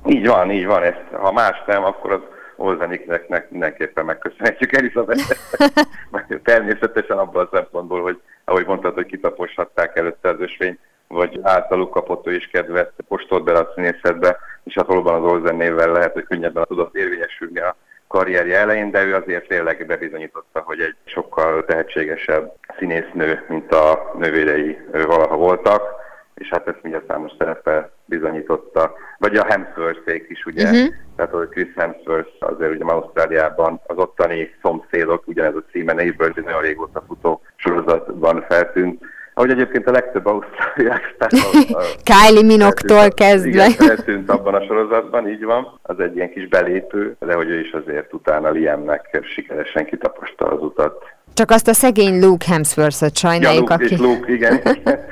Így 0.05 0.27
van, 0.27 0.51
így 0.51 0.65
van. 0.65 0.83
Ezt, 0.83 1.03
ha 1.11 1.31
más 1.31 1.63
nem, 1.65 1.83
akkor 1.83 2.11
az 2.11 2.21
Olzeniknek 2.55 3.49
mindenképpen 3.49 4.05
megköszönhetjük 4.05 4.75
Elizabeth. 4.75 5.35
Természetesen 6.43 7.17
abban 7.17 7.45
a 7.45 7.55
szempontból, 7.55 8.01
hogy 8.01 8.19
ahogy 8.45 8.65
mondtad, 8.65 8.93
hogy 8.93 9.05
kitaposhatták 9.05 9.97
előtte 9.97 10.29
az 10.29 10.39
ösvény, 10.39 10.77
vagy 11.07 11.39
általuk 11.43 11.91
kapott 11.91 12.27
ő 12.27 12.35
is 12.35 12.49
kedvet, 12.51 12.91
postolt 13.07 13.43
bele 13.43 13.59
a 13.59 13.71
színészetbe, 13.75 14.37
és 14.63 14.73
hát 14.73 14.87
valóban 14.87 15.23
az 15.23 15.31
Olzen 15.31 15.55
névvel 15.55 15.91
lehet, 15.91 16.13
hogy 16.13 16.23
könnyebben 16.23 16.65
tudott 16.67 16.95
érvényesülni 16.95 17.59
a 17.59 17.75
karrierje 18.17 18.58
elején, 18.58 18.91
de 18.91 19.03
ő 19.03 19.15
azért 19.15 19.47
tényleg 19.47 19.86
bebizonyította, 19.86 20.60
hogy 20.60 20.80
egy 20.80 20.95
sokkal 21.06 21.65
tehetségesebb 21.65 22.53
színésznő, 22.77 23.45
mint 23.49 23.73
a 23.73 24.12
nővérei 24.17 24.77
valaha 24.91 25.36
voltak, 25.36 25.82
és 26.36 26.49
hát 26.49 26.67
ezt 26.67 26.82
mindjárt 26.82 27.08
számos 27.08 27.32
szerepe 27.38 27.91
bizonyította. 28.06 28.93
Vagy 29.17 29.36
a 29.36 29.45
Hemsworth 29.45 30.30
is, 30.30 30.45
ugye, 30.45 30.63
uh-huh. 30.63 30.93
tehát 31.15 31.32
hogy 31.32 31.49
Chris 31.49 31.73
Hemsworth 31.75 32.32
azért 32.39 32.71
ugye 32.71 32.84
Ausztráliában 32.84 33.82
az 33.88 33.97
ottani 33.97 34.56
szomszédok, 34.62 35.27
ugyanez 35.27 35.56
a 35.56 35.63
címe 35.71 35.93
Neighbors, 35.93 36.34
nagyon 36.36 36.62
régóta 36.62 37.03
futó 37.08 37.41
sorozatban 37.56 38.45
feltűnt, 38.49 39.03
ahogy 39.38 39.50
egyébként 39.50 39.88
a 39.88 39.91
legtöbb 39.91 40.26
ausztráliák 40.26 41.15
Kylie 42.10 42.43
Minoktól 42.43 43.10
kezdve. 43.10 43.50
Igen, 43.67 43.71
feltűnt 43.71 44.30
abban 44.30 44.54
a 44.54 44.65
sorozatban, 44.65 45.30
így 45.30 45.43
van. 45.43 45.80
Az 45.82 46.00
egy 46.00 46.15
ilyen 46.15 46.32
kis 46.32 46.47
belépő, 46.47 47.15
de 47.19 47.34
hogy 47.34 47.50
ő 47.50 47.60
is 47.60 47.71
azért 47.71 48.13
utána 48.13 48.50
Liamnek 48.50 49.19
sikeresen 49.21 49.86
kitaposta 49.86 50.45
az 50.45 50.62
utat. 50.62 51.04
Csak 51.34 51.52
azt 51.52 51.67
a 51.67 51.73
szegény 51.73 52.19
Luke 52.19 52.45
Hemsworth-ot 52.50 53.17
sajnáljuk, 53.17 53.69
ja, 53.69 53.76
Luke, 53.80 53.86
aki... 53.86 54.04
Luke, 54.04 54.32
igen. 54.32 54.62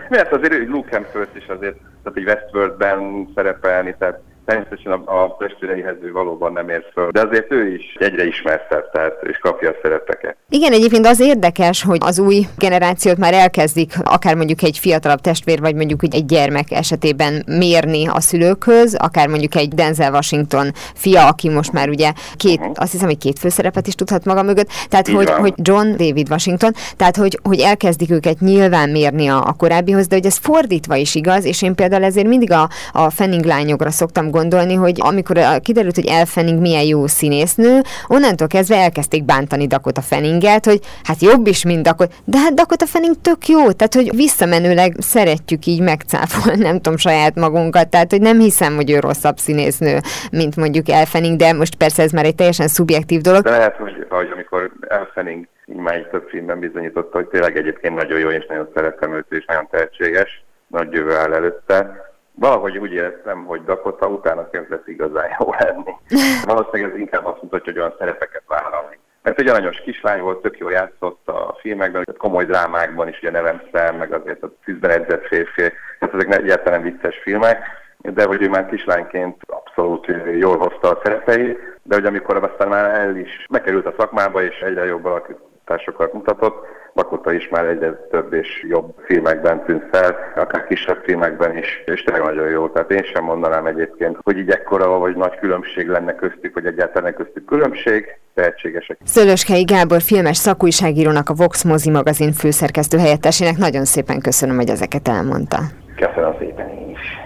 Mert 0.10 0.32
azért 0.32 0.68
Luke 0.68 0.90
Hemsworth 0.92 1.38
is 1.38 1.48
azért, 1.48 1.76
tehát 2.04 2.18
egy 2.18 2.26
Westworldben 2.26 3.28
szerepelni, 3.36 3.96
tehát 4.00 4.20
Természetesen 4.46 4.92
a, 4.92 5.24
a 5.24 5.36
testvéreihez 5.40 5.96
ő 6.02 6.12
valóban 6.12 6.54
nem 6.54 6.70
ér 6.70 6.86
föl, 6.94 7.12
de 7.12 7.22
azért 7.22 7.52
ő 7.52 7.68
is 7.68 7.96
egyre 8.00 8.26
ismertebb, 8.26 8.92
tehát 8.92 9.14
és 9.24 9.38
kapja 9.38 9.70
a 9.70 9.76
szerepeket. 9.82 10.38
Igen, 10.50 10.74
egyébként 10.74 11.06
az 11.06 11.20
érdekes, 11.20 11.84
hogy 11.84 11.98
az 12.02 12.20
új 12.20 12.46
generációt 12.58 13.18
már 13.18 13.34
elkezdik, 13.34 13.94
akár 14.04 14.36
mondjuk 14.36 14.62
egy 14.62 14.78
fiatalabb 14.78 15.22
testvér, 15.22 15.60
vagy 15.60 15.76
mondjuk 15.76 16.04
egy 16.04 16.26
gyermek 16.26 16.72
esetében 16.72 17.44
mérni 17.48 18.08
a 18.08 18.20
szülőkhöz, 18.20 18.96
akár 18.96 19.28
mondjuk 19.28 19.56
egy 19.56 19.68
Denzel 19.68 20.12
Washington 20.12 20.72
fia, 20.94 21.28
aki 21.28 21.50
most 21.50 21.72
már 21.72 21.90
ugye 21.90 22.12
két, 22.36 22.60
uh-huh. 22.60 22.74
azt 22.76 22.92
hiszem, 22.92 23.08
hogy 23.08 23.18
két 23.18 23.40
főszerepet 23.40 23.88
is 23.88 23.96
tudhat 23.96 24.26
maga 24.26 24.44
mögött, 24.44 24.70
tehát 24.90 25.08
hogy, 25.08 25.30
hogy 25.30 25.54
John 25.56 25.88
David 25.90 26.30
Washington, 26.30 26.72
tehát 26.98 27.16
hogy, 27.16 27.40
hogy 27.44 27.60
elkezdik 27.60 28.12
őket 28.12 28.40
nyilván 28.40 28.90
mérni 28.90 29.28
a, 29.28 29.44
a 29.48 29.54
korábbihoz, 29.54 30.08
de 30.08 30.16
hogy 30.16 30.26
ez 30.26 30.38
fordítva 30.38 30.96
is 30.96 31.16
igaz, 31.16 31.46
és 31.46 31.62
én 31.62 31.76
például 31.76 32.04
ezért 32.04 32.28
mindig 32.28 32.52
a, 32.52 32.70
a 32.92 33.10
Fanning 33.10 33.46
lányokra 33.46 33.92
szoktam 33.92 34.32
gondolni, 34.38 34.74
hogy 34.74 34.98
amikor 35.00 35.38
kiderült, 35.62 35.96
hogy 35.96 36.06
Elle 36.08 36.26
Fanning 36.26 36.60
milyen 36.62 36.84
jó 36.84 37.08
színésznő, 37.08 37.82
onnantól 38.08 38.48
kezdve 38.48 38.76
elkezdték 38.76 39.24
bántani 39.24 39.68
Dakota 39.68 40.02
Fanninget, 40.02 40.66
hogy 40.66 40.80
hát 41.04 41.22
jobb 41.22 41.48
is, 41.48 41.66
mint 41.66 41.84
Dakota, 41.84 42.14
de 42.26 42.38
hát 42.38 42.54
Dakota 42.54 42.86
Fanning 42.86 43.16
tök 43.22 43.48
jó, 43.48 43.72
tehát 43.72 43.94
hogy 43.94 44.16
visszamenőleg 44.16 44.96
szeretjük 45.00 45.66
így 45.66 45.82
megcáfolni, 45.82 46.62
nem 46.62 46.76
tudom, 46.76 46.98
saját 46.98 47.36
magunkat, 47.36 47.90
tehát 47.90 48.12
hogy 48.12 48.22
nem 48.22 48.40
hiszem, 48.40 48.76
hogy 48.76 48.92
ő 48.92 49.00
rosszabb 49.00 49.38
színésznő, 49.38 49.98
mint 50.32 50.56
mondjuk 50.56 50.86
Fanning, 51.06 51.38
de 51.38 51.54
most 51.54 51.76
persze 51.76 52.04
ez 52.04 52.12
már 52.12 52.26
egy 52.26 52.36
teljesen 52.36 52.68
szubjektív 52.68 53.22
dolog. 53.22 53.44
De 53.44 53.50
lehet, 53.50 53.76
hogy, 53.76 54.06
hogy 54.10 54.30
amikor 54.34 54.72
Elle 54.88 55.10
Fanning 55.14 55.48
már 55.66 55.96
egy 55.96 56.08
több 56.08 56.28
filmben 56.30 56.60
bizonyította, 56.60 57.18
hogy 57.18 57.28
tényleg 57.28 57.58
egyébként 57.58 57.96
nagyon 57.96 58.20
jó, 58.20 58.30
és 58.30 58.46
nagyon 58.46 58.70
szeretem 58.74 59.14
őt, 59.14 59.26
és 59.30 59.46
nagyon 59.46 59.68
tehetséges, 59.72 60.44
nagy 60.68 60.92
jövő 60.92 61.16
áll 61.16 61.34
előtte 61.34 62.05
valahogy 62.36 62.78
úgy 62.78 62.92
éreztem, 62.92 63.46
hogy 63.46 63.64
Dakota 63.64 64.08
utána 64.08 64.50
kezdett 64.50 64.88
igazán 64.88 65.30
jó 65.40 65.54
lenni. 65.60 65.92
Valószínűleg 66.54 66.92
ez 66.92 67.00
inkább 67.00 67.26
azt 67.26 67.42
mutatja, 67.42 67.72
hogy 67.72 67.82
olyan 67.82 67.96
szerepeket 67.98 68.44
vállalni. 68.48 69.00
Mert 69.22 69.40
egy 69.40 69.48
aranyos 69.48 69.82
kislány 69.82 70.22
volt, 70.22 70.42
tök 70.42 70.58
jól 70.58 70.72
játszott 70.72 71.28
a 71.28 71.56
filmekben, 71.60 72.04
a 72.06 72.18
komoly 72.18 72.46
drámákban 72.46 73.08
is, 73.08 73.18
ugye 73.18 73.32
nevemszer, 73.32 73.98
meg 73.98 74.14
azért 74.14 74.44
a 74.44 74.52
tűzben 74.64 74.92
edzett 74.92 75.28
férfi, 75.28 75.62
hát 76.00 76.14
ezek 76.14 76.36
egyáltalán 76.36 76.82
vicces 76.82 77.18
filmek, 77.18 77.64
de 77.98 78.26
hogy 78.26 78.42
ő 78.42 78.50
már 78.50 78.66
kislányként 78.66 79.42
abszolút 79.48 80.08
jól 80.38 80.58
hozta 80.58 80.90
a 80.90 81.00
szerepeit, 81.04 81.80
de 81.84 81.96
hogy 81.96 82.06
amikor 82.06 82.44
aztán 82.44 82.68
már 82.68 83.00
el 83.00 83.16
is 83.16 83.46
bekerült 83.50 83.86
a 83.86 83.94
szakmába, 83.98 84.44
és 84.44 84.60
egyre 84.60 84.86
jobb 84.86 85.06
alakításokat 85.06 86.14
mutatott, 86.14 86.68
Lakota 86.98 87.34
is 87.34 87.48
már 87.50 87.66
egyre 87.66 87.92
több 88.12 88.34
és 88.34 88.66
jobb 88.70 88.96
filmekben 89.06 89.66
tűnt 89.66 89.84
fel, 89.92 90.16
akár 90.36 90.68
kisebb 90.68 91.02
filmekben 91.04 91.58
is, 91.58 91.84
és 91.86 92.04
tényleg 92.04 92.24
nagyon 92.24 92.50
jó. 92.50 92.70
Tehát 92.70 92.92
én 92.92 93.04
sem 93.14 93.24
mondanám 93.24 93.66
egyébként, 93.66 94.18
hogy 94.24 94.38
így 94.38 94.50
ekkora 94.50 94.88
vagy 94.88 95.16
nagy 95.16 95.40
különbség 95.40 95.88
lenne 95.88 96.16
köztük, 96.16 96.54
vagy 96.54 96.66
egyáltalán 96.66 97.14
köztük 97.14 97.46
különbség, 97.46 98.18
tehetségesek. 98.34 98.98
Szőlőskei 99.04 99.64
Gábor 99.64 100.02
filmes 100.02 100.38
szakújságírónak, 100.38 101.30
a 101.30 101.34
Vox 101.34 101.64
Mozi 101.64 101.90
magazin 101.90 102.32
főszerkesztő 102.32 102.98
helyettesének 102.98 103.58
nagyon 103.58 103.86
szépen 103.86 104.22
köszönöm, 104.22 104.56
hogy 104.56 104.70
ezeket 104.70 105.08
elmondta. 105.08 105.58
Köszönöm 105.96 106.36
szépen 106.40 106.70
én 106.70 106.90
is. 106.90 107.24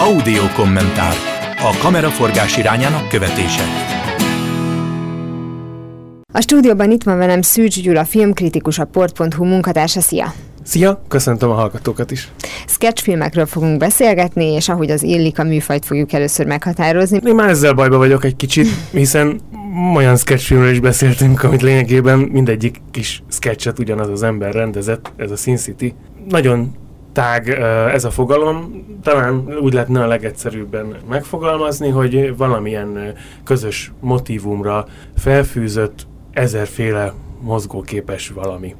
Audio 0.00 0.42
kommentár. 0.56 1.14
A 1.58 1.78
kameraforgás 1.82 2.58
irányának 2.58 3.08
követése. 3.08 3.97
A 6.38 6.40
stúdióban 6.40 6.90
itt 6.90 7.02
van 7.02 7.18
velem 7.18 7.42
Szűcs 7.42 7.82
Gyula, 7.82 8.04
filmkritikus, 8.04 8.78
a 8.78 8.84
port.hu 8.84 9.44
munkatársa. 9.44 10.00
Szia! 10.00 10.32
Szia, 10.62 11.02
köszöntöm 11.08 11.50
a 11.50 11.54
hallgatókat 11.54 12.10
is. 12.10 12.28
Sketchfilmekről 12.66 13.46
fogunk 13.46 13.78
beszélgetni, 13.78 14.44
és 14.44 14.68
ahogy 14.68 14.90
az 14.90 15.02
illik, 15.02 15.38
a 15.38 15.44
műfajt 15.44 15.84
fogjuk 15.84 16.12
először 16.12 16.46
meghatározni. 16.46 17.20
Én 17.26 17.34
már 17.34 17.48
ezzel 17.48 17.72
bajba 17.72 17.96
vagyok 17.96 18.24
egy 18.24 18.36
kicsit, 18.36 18.66
hiszen 18.90 19.40
olyan 19.94 20.16
sketchfilmről 20.16 20.70
is 20.70 20.80
beszéltünk, 20.80 21.42
amit 21.42 21.62
lényegében 21.62 22.18
mindegyik 22.18 22.80
kis 22.90 23.22
sketchet 23.28 23.78
ugyanaz 23.78 24.08
az 24.08 24.22
ember 24.22 24.52
rendezett, 24.52 25.12
ez 25.16 25.30
a 25.30 25.36
Sin 25.36 25.56
City. 25.56 25.94
Nagyon 26.28 26.74
tág 27.12 27.48
ez 27.92 28.04
a 28.04 28.10
fogalom, 28.10 28.84
talán 29.02 29.58
úgy 29.60 29.72
lehetne 29.72 30.02
a 30.02 30.06
legegyszerűbben 30.06 30.96
megfogalmazni, 31.08 31.88
hogy 31.88 32.36
valamilyen 32.36 33.14
közös 33.44 33.92
motivumra 34.00 34.86
felfűzött 35.16 36.06
ezerféle 36.38 37.12
mozgóképes 37.40 38.28
valami. 38.28 38.74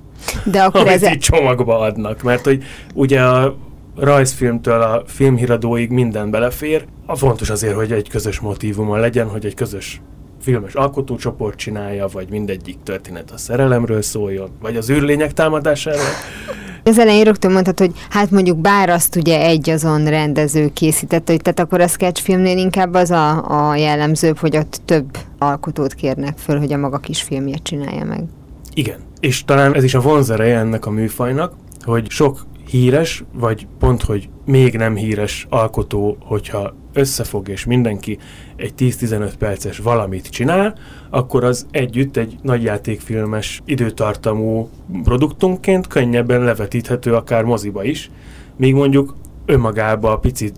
De 0.45 0.63
akkor 0.63 0.81
amit 0.81 0.93
ez... 0.93 1.03
így 1.03 1.19
csomagba 1.19 1.79
adnak, 1.79 2.23
mert 2.23 2.45
hogy 2.45 2.65
ugye 2.95 3.23
a 3.23 3.57
rajzfilmtől 3.97 4.81
a 4.83 5.03
filmhíradóig 5.07 5.91
minden 5.91 6.31
belefér. 6.31 6.85
A 7.07 7.17
fontos 7.17 7.51
azért, 7.51 7.75
hogy 7.75 7.93
egy 7.93 8.09
közös 8.09 8.41
motivuma 8.41 8.97
legyen, 8.97 9.29
hogy 9.29 9.47
egy 9.47 9.55
közös 9.55 10.01
filmes 10.49 10.75
alkotócsoport 10.75 11.59
csinálja, 11.59 12.07
vagy 12.13 12.29
mindegyik 12.31 12.77
történet 12.83 13.31
a 13.31 13.37
szerelemről 13.37 14.03
szóljon, 14.03 14.51
vagy 14.61 14.77
az 14.77 14.91
űrlények 14.91 15.33
támadásáról. 15.33 16.01
Az 16.85 16.99
elején 16.99 17.25
rögtön 17.25 17.53
mondtad, 17.53 17.79
hogy 17.79 17.93
hát 18.11 18.31
mondjuk 18.31 18.59
bár 18.59 18.89
azt 18.89 19.17
ugye 19.17 19.41
egy 19.41 19.71
azon 19.71 20.05
rendező 20.05 20.71
készítette, 20.73 21.33
hogy 21.33 21.43
tehát 21.43 21.61
akkor 21.61 21.81
a 21.81 21.87
sketchfilmnél 21.87 22.57
inkább 22.59 22.95
az 22.95 23.11
a, 23.11 23.69
a 23.71 23.77
jellemzőbb, 23.77 24.39
hogy 24.39 24.57
ott 24.57 24.81
több 24.85 25.17
alkotót 25.39 25.95
kérnek 25.95 26.39
föl, 26.39 26.59
hogy 26.59 26.73
a 26.73 26.77
maga 26.77 26.99
kis 26.99 27.23
filmjét 27.23 27.63
csinálja 27.63 28.05
meg. 28.05 28.25
Igen, 28.75 28.99
és 29.21 29.45
talán 29.45 29.75
ez 29.75 29.85
is 29.85 29.95
a 29.95 30.01
vonzereje 30.01 30.59
ennek 30.59 30.87
a 30.87 30.91
műfajnak, 30.91 31.53
hogy 31.85 32.11
sok 32.11 32.47
híres, 32.69 33.25
vagy 33.33 33.67
pont, 33.79 34.03
hogy 34.03 34.29
még 34.45 34.77
nem 34.77 34.97
híres 34.97 35.47
alkotó, 35.51 36.17
hogyha 36.21 36.75
összefog 36.99 37.49
és 37.49 37.65
mindenki 37.65 38.19
egy 38.57 38.73
10-15 38.79 39.33
perces 39.39 39.79
valamit 39.79 40.29
csinál, 40.29 40.75
akkor 41.11 41.45
az 41.45 41.67
együtt 41.71 42.17
egy 42.17 42.37
nagyjátékfilmes 42.43 43.61
időtartamú 43.65 44.69
produktunként 45.03 45.87
könnyebben 45.87 46.41
levetíthető 46.41 47.15
akár 47.15 47.45
moziba 47.45 47.85
is, 47.85 48.11
míg 48.57 48.75
mondjuk 48.75 49.17
önmagába 49.47 50.13
a 50.13 50.19
picit 50.19 50.55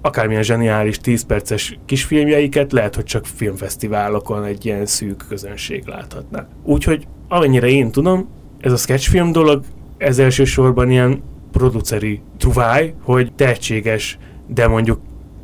akármilyen 0.00 0.42
zseniális 0.42 0.98
10 0.98 1.22
perces 1.22 1.78
kisfilmjeiket 1.84 2.72
lehet, 2.72 2.94
hogy 2.94 3.04
csak 3.04 3.26
filmfesztiválokon 3.26 4.44
egy 4.44 4.66
ilyen 4.66 4.86
szűk 4.86 5.24
közönség 5.28 5.86
láthatná. 5.86 6.46
Úgyhogy 6.64 7.06
amennyire 7.28 7.66
én 7.66 7.90
tudom, 7.90 8.28
ez 8.60 8.72
a 8.72 8.76
sketchfilm 8.76 9.32
dolog, 9.32 9.64
ez 9.98 10.18
elsősorban 10.18 10.90
ilyen 10.90 11.22
produceri 11.52 12.20
truváj, 12.38 12.94
hogy 13.02 13.32
tehetséges, 13.34 14.18
de 14.46 14.68
mondjuk 14.68 15.00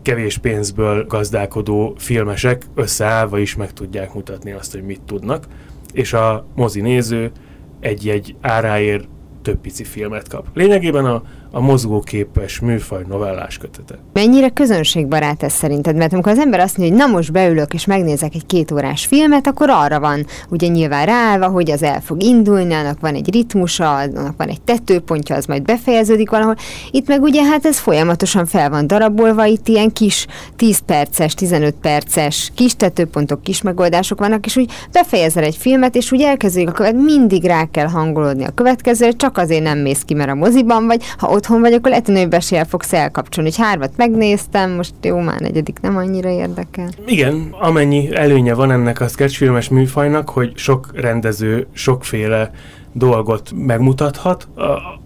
kevés 0.09 0.39
pénzből 0.39 1.07
gazdálkodó 1.07 1.95
filmesek 1.99 2.63
összeállva 2.75 3.39
is 3.39 3.57
meg 3.57 3.73
tudják 3.73 4.15
mutatni 4.15 4.53
azt, 4.53 4.73
hogy 4.73 4.83
mit 4.83 5.01
tudnak, 5.01 5.45
és 5.93 6.13
a 6.13 6.47
mozi 6.55 6.81
néző 6.81 7.31
egy-egy 7.81 8.37
áráért 8.41 9.09
több 9.43 9.61
pici 9.61 9.85
filmet 9.85 10.29
kap. 10.29 10.47
Lényegében 10.55 11.05
a 11.05 11.23
a 11.51 11.61
mozgóképes 11.61 12.61
műfaj 12.61 13.05
novellás 13.09 13.59
kötete. 13.59 13.99
Mennyire 14.13 14.49
közönségbarát 14.49 15.43
ez 15.43 15.53
szerinted? 15.53 15.97
Mert 15.97 16.13
amikor 16.13 16.33
az 16.33 16.39
ember 16.39 16.61
azt 16.61 16.77
mondja, 16.77 16.97
hogy 16.97 17.07
na 17.07 17.13
most 17.17 17.33
beülök 17.33 17.75
és 17.75 17.85
megnézek 17.85 18.35
egy 18.35 18.47
két 18.47 18.71
órás 18.71 19.07
filmet, 19.07 19.47
akkor 19.47 19.71
arra 19.71 20.01
van 20.01 20.27
ugye 20.49 20.67
nyilván 20.67 21.07
ráállva, 21.07 21.47
hogy 21.49 21.71
az 21.71 21.83
el 21.83 22.01
fog 22.01 22.23
indulni, 22.23 22.75
annak 22.75 23.01
van 23.01 23.15
egy 23.15 23.33
ritmusa, 23.33 23.97
annak 23.97 24.37
van 24.37 24.49
egy 24.49 24.61
tetőpontja, 24.61 25.37
az 25.37 25.47
majd 25.47 25.63
befejeződik 25.63 26.31
valahol. 26.31 26.55
Itt 26.91 27.09
meg 27.09 27.23
ugye 27.23 27.45
hát 27.45 27.65
ez 27.65 27.79
folyamatosan 27.79 28.47
fel 28.47 28.71
van 28.71 28.87
darabolva, 28.87 29.45
itt 29.45 29.69
ilyen 29.69 29.93
kis 29.93 30.27
10 30.57 30.79
perces, 30.79 31.35
15 31.35 31.75
perces 31.75 32.53
kis 32.55 32.77
tetőpontok, 32.77 33.43
kis 33.43 33.63
megoldások 33.63 34.19
vannak, 34.19 34.47
és 34.47 34.57
úgy 34.57 34.71
befejezel 34.93 35.45
egy 35.45 35.57
filmet, 35.57 35.95
és 35.95 36.13
úgy 36.13 36.23
elkezdődik 36.23 36.69
a 36.69 36.73
követ, 36.73 36.95
mindig 36.95 37.45
rá 37.45 37.65
kell 37.71 37.87
hangolódni 37.87 38.45
a 38.45 38.51
következő, 38.55 39.13
csak 39.13 39.39
azért 39.39 39.63
nem 39.63 39.79
mész 39.79 40.03
ki, 40.03 40.15
mert 40.15 40.31
a 40.31 40.35
moziban 40.35 40.87
vagy, 40.87 41.03
ha 41.19 41.31
otthon 41.39 41.61
vagy, 41.61 41.73
akkor 41.73 41.91
lehet, 41.91 42.07
hogy 42.07 42.29
besélye 42.29 42.65
fogsz 42.65 42.93
elkapcsolni. 42.93 43.51
Hogy 43.51 43.65
hármat 43.65 43.97
megnéztem, 43.97 44.71
most 44.71 44.95
jó, 45.03 45.19
már 45.19 45.41
negyedik 45.41 45.81
nem 45.81 45.97
annyira 45.97 46.29
érdekel. 46.29 46.89
Igen, 47.07 47.49
amennyi 47.61 48.15
előnye 48.15 48.55
van 48.55 48.71
ennek 48.71 49.01
a 49.01 49.09
sketchfilmes 49.09 49.69
műfajnak, 49.69 50.29
hogy 50.29 50.53
sok 50.57 50.91
rendező 50.95 51.67
sokféle 51.73 52.51
dolgot 52.93 53.53
megmutathat, 53.55 54.49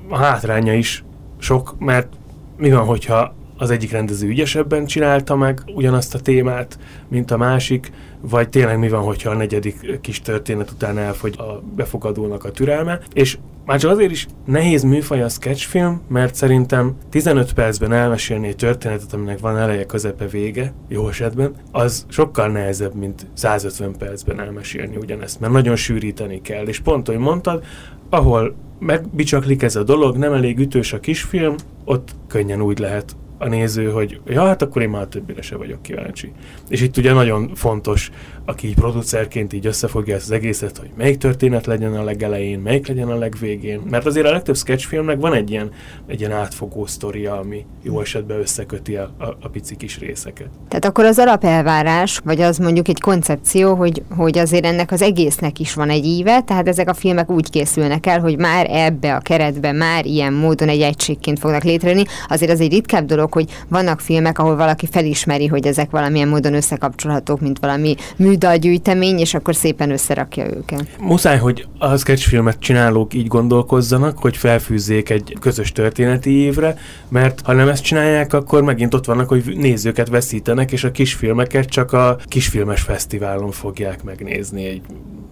a 0.09 0.17
hátránya 0.17 0.75
is 0.75 1.05
sok, 1.39 1.75
mert 1.79 2.09
mi 2.57 2.71
van, 2.71 2.85
hogyha 2.85 3.35
az 3.57 3.71
egyik 3.71 3.93
rendező 3.93 4.29
ügyesebben 4.29 4.87
csinálta 4.87 5.37
meg 5.37 5.61
ugyanazt 5.75 6.15
a 6.15 6.21
témát, 6.21 6.79
mint 7.09 7.31
a 7.31 7.37
másik, 7.37 7.93
vagy 8.21 8.49
tényleg 8.49 8.79
mi 8.79 8.89
van, 8.89 9.03
hogyha 9.03 9.31
a 9.31 9.35
negyedik 9.35 10.01
kis 10.01 10.21
történet 10.21 10.71
után 10.71 10.99
elfogy 10.99 11.35
a 11.39 11.63
befogadónak 11.77 12.45
a 12.45 12.51
türelme, 12.51 13.01
és 13.13 13.39
már 13.65 13.79
csak 13.79 13.91
azért 13.91 14.11
is 14.11 14.27
nehéz 14.45 14.83
műfaj 14.83 15.23
a 15.23 15.29
sketchfilm, 15.29 16.01
mert 16.09 16.35
szerintem 16.35 16.97
15 17.11 17.53
percben 17.53 17.93
elmesélni 17.93 18.47
egy 18.47 18.57
történetet, 18.57 19.13
aminek 19.13 19.39
van 19.39 19.57
eleje, 19.57 19.87
közepe, 19.87 20.27
vége, 20.27 20.73
jó 20.89 21.09
esetben, 21.09 21.55
az 21.71 22.07
sokkal 22.09 22.49
nehezebb, 22.49 22.95
mint 22.95 23.27
150 23.35 23.97
percben 23.99 24.41
elmesélni 24.41 24.97
ugyanezt, 24.97 25.41
mert 25.41 25.53
nagyon 25.53 25.77
sűríteni 25.77 26.41
kell. 26.41 26.67
És 26.67 26.81
pont, 26.81 27.07
hogy 27.07 27.19
mondtad, 27.19 27.65
ahol 28.11 28.55
megbicsaklik 28.79 29.63
ez 29.63 29.77
a 29.77 29.83
dolog, 29.83 30.17
nem 30.17 30.33
elég 30.33 30.59
ütős 30.59 30.93
a 30.93 31.01
kisfilm, 31.01 31.55
ott 31.85 32.15
könnyen 32.29 32.61
úgy 32.61 32.79
lehet 32.79 33.17
a 33.39 33.49
néző, 33.49 33.91
hogy 33.91 34.21
ja, 34.27 34.45
hát 34.45 34.63
akkor 34.63 34.83
én 34.83 34.89
már 34.89 35.07
többire 35.07 35.43
se 35.43 35.57
vagyok 35.57 35.83
kíváncsi. 35.83 36.33
És 36.69 36.81
itt 36.81 36.97
ugye 36.97 37.13
nagyon 37.13 37.51
fontos, 37.55 38.11
aki 38.45 38.67
így 38.67 38.75
producerként 38.75 39.53
így 39.53 39.67
összefogja 39.67 40.15
ezt 40.15 40.25
az 40.25 40.31
egészet, 40.31 40.79
hogy 40.79 40.91
melyik 40.97 41.19
történet 41.19 41.67
legyen 41.67 41.95
a 41.95 42.03
legelején, 42.03 42.59
melyik 42.59 42.87
legyen 42.87 43.09
a 43.09 43.19
legvégén. 43.19 43.81
Mert 43.91 44.07
azért 44.07 44.27
a 44.27 44.31
legtöbb 44.31 44.57
sketchfilmnek 44.57 45.21
van 45.21 45.35
egy 45.35 45.51
ilyen, 45.51 45.71
egy 46.07 46.21
ilyen 46.21 46.33
átfogó 46.33 46.87
sztoria, 46.87 47.39
ami 47.39 47.65
jó 47.83 48.01
esetben 48.01 48.39
összeköti 48.39 48.97
a, 48.97 49.11
a, 49.19 49.25
a 49.25 49.49
pici 49.49 49.77
kis 49.77 49.99
részeket. 49.99 50.49
Tehát 50.69 50.85
akkor 50.85 51.05
az 51.05 51.19
alapelvárás, 51.19 52.21
vagy 52.25 52.41
az 52.41 52.59
mondjuk 52.59 52.89
egy 52.89 53.01
koncepció, 53.01 53.75
hogy, 53.75 54.03
hogy 54.17 54.39
azért 54.39 54.65
ennek 54.65 54.93
az 54.93 55.03
egésznek 55.03 55.59
is 55.59 55.75
van 55.75 55.91
egy 55.91 56.05
íve, 56.05 56.41
tehát 56.41 56.69
ezek 56.69 56.89
a 56.89 56.95
filmek 56.95 57.31
úgy 57.31 57.51
készülnek 57.51 58.07
el, 58.07 58.21
hogy 58.21 58.39
már 58.39 58.67
ebbe 58.71 59.15
a 59.15 59.21
keretbe, 59.21 59.73
már 59.73 60.07
ilyen 60.07 60.33
módon 60.33 60.69
egy 60.69 60.81
egységként 60.81 61.39
fognak 61.39 61.63
létrejönni. 61.63 62.05
Azért 62.29 62.51
az 62.51 62.61
egy 62.61 62.73
ritkább 62.73 63.05
dolog, 63.05 63.33
hogy 63.33 63.51
vannak 63.69 64.01
filmek, 64.01 64.39
ahol 64.39 64.57
valaki 64.57 64.87
felismeri, 64.87 65.47
hogy 65.47 65.67
ezek 65.67 65.91
valamilyen 65.91 66.29
módon 66.29 66.55
összekapcsolhatók, 66.55 67.41
mint 67.41 67.59
valami 67.59 67.95
műdalgyűjtemény, 68.33 69.19
és 69.19 69.35
akkor 69.35 69.55
szépen 69.55 69.91
összerakja 69.91 70.47
őket. 70.47 70.87
Muszáj, 71.01 71.39
hogy 71.39 71.67
a 71.79 71.97
sketchfilmet 71.97 72.59
csinálók 72.59 73.15
így 73.15 73.27
gondolkozzanak, 73.27 74.19
hogy 74.19 74.37
felfűzzék 74.37 75.11
egy 75.11 75.37
közös 75.41 75.73
történeti 75.73 76.31
évre, 76.31 76.77
mert 77.09 77.41
ha 77.45 77.53
nem 77.53 77.69
ezt 77.69 77.83
csinálják, 77.83 78.33
akkor 78.33 78.63
megint 78.63 78.95
ott 78.95 79.05
vannak, 79.05 79.29
hogy 79.29 79.57
nézőket 79.57 80.09
veszítenek, 80.09 80.73
és 80.73 80.85
a 80.85 80.91
kisfilmeket 80.91 81.69
csak 81.69 81.93
a 81.93 82.17
kisfilmes 82.25 82.81
fesztiválon 82.81 83.51
fogják 83.51 84.03
megnézni 84.03 84.65
egy 84.65 84.83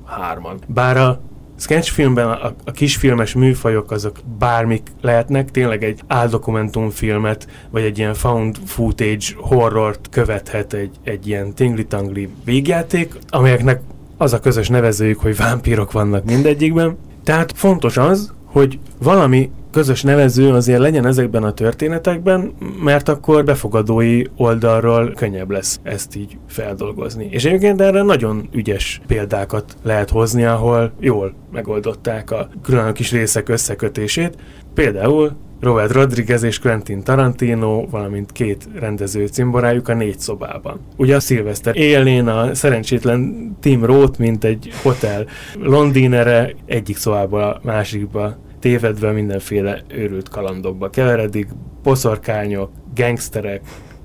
hárman. 0.05 0.59
Bár 0.67 0.97
a 0.97 1.21
sketchfilmben 1.61 2.29
a, 2.29 2.55
a 2.65 2.71
kisfilmes 2.71 3.35
műfajok 3.35 3.91
azok 3.91 4.19
bármik 4.39 4.83
lehetnek, 5.01 5.51
tényleg 5.51 5.85
egy 5.85 6.01
áldokumentumfilmet, 6.07 7.47
vagy 7.71 7.83
egy 7.83 7.99
ilyen 7.99 8.15
found 8.15 8.57
footage 8.67 9.27
horrort 9.37 10.09
követhet 10.11 10.73
egy, 10.73 10.91
egy 11.05 11.27
ilyen 11.27 11.55
tingli-tangli 11.55 12.29
végjáték, 12.45 13.15
amelyeknek 13.29 13.81
az 14.17 14.33
a 14.33 14.41
közös 14.41 14.69
nevezőjük, 14.69 15.21
hogy 15.21 15.37
vámpírok 15.37 15.93
vannak 15.93 16.25
mindegyikben. 16.25 16.97
Tehát 17.25 17.53
fontos 17.57 17.97
az, 17.97 18.33
hogy 18.45 18.79
valami 18.99 19.51
közös 19.71 20.03
nevező 20.03 20.53
azért 20.53 20.79
legyen 20.79 21.07
ezekben 21.07 21.43
a 21.43 21.53
történetekben, 21.53 22.53
mert 22.83 23.09
akkor 23.09 23.45
befogadói 23.45 24.23
oldalról 24.37 25.12
könnyebb 25.16 25.51
lesz 25.51 25.81
ezt 25.83 26.16
így 26.16 26.39
feldolgozni. 26.47 27.29
És 27.31 27.45
egyébként 27.45 27.81
erre 27.81 28.03
nagyon 28.03 28.49
ügyes 28.53 29.01
példákat 29.07 29.77
lehet 29.83 30.11
hozni, 30.11 30.45
ahol 30.45 30.93
jól 31.01 31.35
megoldották 31.53 32.31
a 32.31 32.49
külön 32.62 32.93
kis 32.93 33.12
részek 33.12 33.49
összekötését. 33.49 34.37
Például 34.75 35.37
Robert 35.61 35.93
Rodriguez 35.93 36.43
és 36.43 36.59
Quentin 36.59 37.03
Tarantino, 37.03 37.87
valamint 37.91 38.33
két 38.33 38.68
rendező 38.75 39.27
cimborájuk 39.27 39.89
a 39.89 39.95
négy 39.95 40.18
szobában. 40.18 40.81
Ugye 40.97 41.16
a 41.16 41.21
szilveszter 41.21 41.77
élén 41.77 42.27
a 42.27 42.55
szerencsétlen 42.55 43.51
Tim 43.61 43.85
Roth, 43.85 44.18
mint 44.18 44.45
egy 44.45 44.71
hotel 44.83 45.27
londinere 45.59 46.55
egyik 46.66 46.97
szobából 46.97 47.43
a 47.43 47.61
másikba 47.62 48.37
tévedve 48.61 49.13
mindenféle 49.13 49.81
őrült 49.89 50.29
kalandokba 50.29 50.91
keveredik, 50.91 51.49
boszorkányok, 51.83 52.71
gangsterek, 52.95 53.61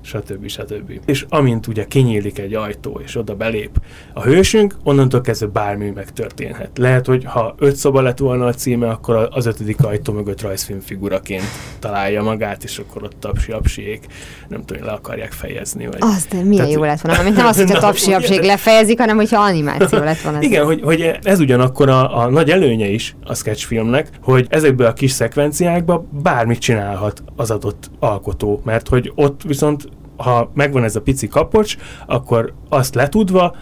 stb. 0.06 0.48
stb. 0.48 1.00
És 1.06 1.26
amint 1.28 1.66
ugye 1.66 1.84
kinyílik 1.84 2.38
egy 2.38 2.54
ajtó, 2.54 3.00
és 3.04 3.16
oda 3.16 3.34
belép 3.34 3.70
a 4.12 4.22
hősünk, 4.22 4.74
onnantól 4.82 5.20
kezdve 5.20 5.46
bármi 5.46 5.90
megtörténhet. 5.90 6.78
Lehet, 6.78 7.06
hogy 7.06 7.24
ha 7.24 7.54
öt 7.58 7.76
szoba 7.76 8.00
lett 8.00 8.18
volna 8.18 8.46
a 8.46 8.52
címe, 8.52 8.88
akkor 8.88 9.28
az 9.30 9.46
ötödik 9.46 9.84
ajtó 9.84 10.12
mögött 10.12 10.40
rajzfilmfiguraként 10.42 11.44
találja 11.78 12.22
magát, 12.22 12.64
és 12.64 12.78
akkor 12.78 13.02
ott 13.02 13.16
tapsi 13.20 13.52
apsiék, 13.52 14.06
nem 14.48 14.64
tudom, 14.64 14.84
le 14.84 14.92
akarják 14.92 15.32
fejezni. 15.32 15.86
Vagy... 15.86 15.98
Az, 16.00 16.26
de 16.30 16.36
milyen 16.36 16.56
Tehát, 16.56 16.72
jó 16.72 16.84
lett 16.84 17.00
volna, 17.00 17.20
amit 17.20 17.36
nem 17.36 17.46
az, 17.46 17.56
hogy 17.56 17.72
a 17.72 17.78
tapsi 17.86 18.12
apsiék 18.12 18.42
lefejezik, 18.42 18.98
hanem 18.98 19.16
hogyha 19.16 19.40
animáció 19.40 19.98
lett 19.98 20.20
volna. 20.20 20.42
Igen, 20.42 20.64
hogy, 20.64 20.80
hogy 20.82 21.18
ez 21.22 21.40
ugyanakkor 21.40 21.88
a, 21.88 22.18
a 22.18 22.28
nagy 22.28 22.50
előnye 22.50 22.88
is 22.88 23.16
a 23.24 23.34
sketchfilmnek, 23.34 24.10
hogy 24.22 24.46
ezekből 24.48 24.86
a 24.86 24.92
kis 24.92 25.10
szekvenciákban 25.10 26.08
bármit 26.22 26.58
csinálhat 26.58 27.22
az 27.36 27.50
adott 27.50 27.90
alkotó, 27.98 28.60
mert 28.64 28.88
hogy 28.88 29.12
ott 29.14 29.42
viszont 29.42 29.88
ha 30.16 30.50
megvan 30.54 30.84
ez 30.84 30.96
a 30.96 31.00
pici 31.02 31.28
kapocs, 31.28 31.76
akkor 32.06 32.54
azt 32.68 32.94
letudva 32.94 33.54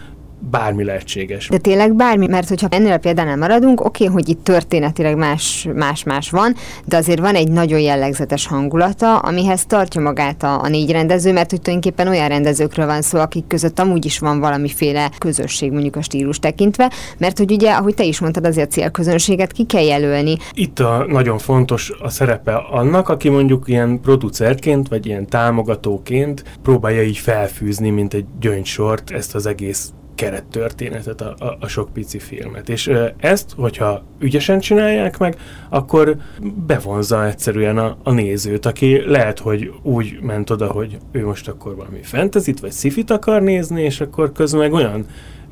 bármi 0.50 0.84
lehetséges. 0.84 1.48
De 1.48 1.58
tényleg 1.58 1.94
bármi, 1.94 2.26
mert 2.26 2.48
hogyha 2.48 2.68
ennél 2.70 2.92
a 2.92 2.98
példánál 2.98 3.36
maradunk, 3.36 3.84
oké, 3.84 4.04
okay, 4.04 4.14
hogy 4.14 4.28
itt 4.28 4.44
történetileg 4.44 5.16
más-más 5.74 6.30
van, 6.30 6.54
de 6.84 6.96
azért 6.96 7.20
van 7.20 7.34
egy 7.34 7.48
nagyon 7.48 7.78
jellegzetes 7.80 8.46
hangulata, 8.46 9.18
amihez 9.18 9.66
tartja 9.66 10.00
magát 10.00 10.42
a, 10.42 10.62
a 10.62 10.68
négy 10.68 10.90
rendező, 10.90 11.32
mert 11.32 11.50
hogy 11.50 11.60
tulajdonképpen 11.60 12.08
olyan 12.08 12.28
rendezőkről 12.28 12.86
van 12.86 13.02
szó, 13.02 13.18
akik 13.18 13.46
között 13.46 13.78
amúgy 13.78 14.04
is 14.04 14.18
van 14.18 14.40
valamiféle 14.40 15.10
közösség, 15.18 15.72
mondjuk 15.72 15.96
a 15.96 16.02
stílus 16.02 16.38
tekintve, 16.38 16.90
mert 17.18 17.38
hogy 17.38 17.52
ugye, 17.52 17.72
ahogy 17.72 17.94
te 17.94 18.04
is 18.04 18.20
mondtad, 18.20 18.46
azért 18.46 18.66
a 18.66 18.70
célközönséget 18.70 19.52
ki 19.52 19.64
kell 19.64 19.84
jelölni. 19.84 20.36
Itt 20.52 20.78
a 20.78 21.04
nagyon 21.08 21.38
fontos 21.38 21.92
a 22.00 22.08
szerepe 22.08 22.54
annak, 22.54 23.08
aki 23.08 23.28
mondjuk 23.28 23.68
ilyen 23.68 24.00
producerként, 24.00 24.88
vagy 24.88 25.06
ilyen 25.06 25.26
támogatóként 25.26 26.44
próbálja 26.62 27.02
így 27.02 27.18
felfűzni, 27.18 27.90
mint 27.90 28.14
egy 28.14 28.24
gyöngysort 28.40 29.10
ezt 29.10 29.34
az 29.34 29.46
egész 29.46 29.92
kerettörténetet, 30.14 31.20
a, 31.20 31.34
a, 31.38 31.56
a 31.60 31.66
sok 31.66 31.92
pici 31.92 32.18
filmet. 32.18 32.68
És 32.68 32.90
ezt, 33.16 33.52
hogyha 33.56 34.02
ügyesen 34.18 34.60
csinálják 34.60 35.18
meg, 35.18 35.36
akkor 35.68 36.16
bevonza 36.66 37.26
egyszerűen 37.26 37.78
a, 37.78 37.96
a 38.02 38.12
nézőt, 38.12 38.66
aki 38.66 39.02
lehet, 39.06 39.38
hogy 39.38 39.72
úgy 39.82 40.18
ment 40.22 40.50
oda, 40.50 40.66
hogy 40.66 40.98
ő 41.12 41.24
most 41.24 41.48
akkor 41.48 41.76
valami 41.76 42.02
fentezit 42.02 42.60
vagy 42.60 42.72
szifit 42.72 43.10
akar 43.10 43.42
nézni, 43.42 43.82
és 43.82 44.00
akkor 44.00 44.32
közben 44.32 44.60
meg 44.60 44.72
olyan 44.72 45.06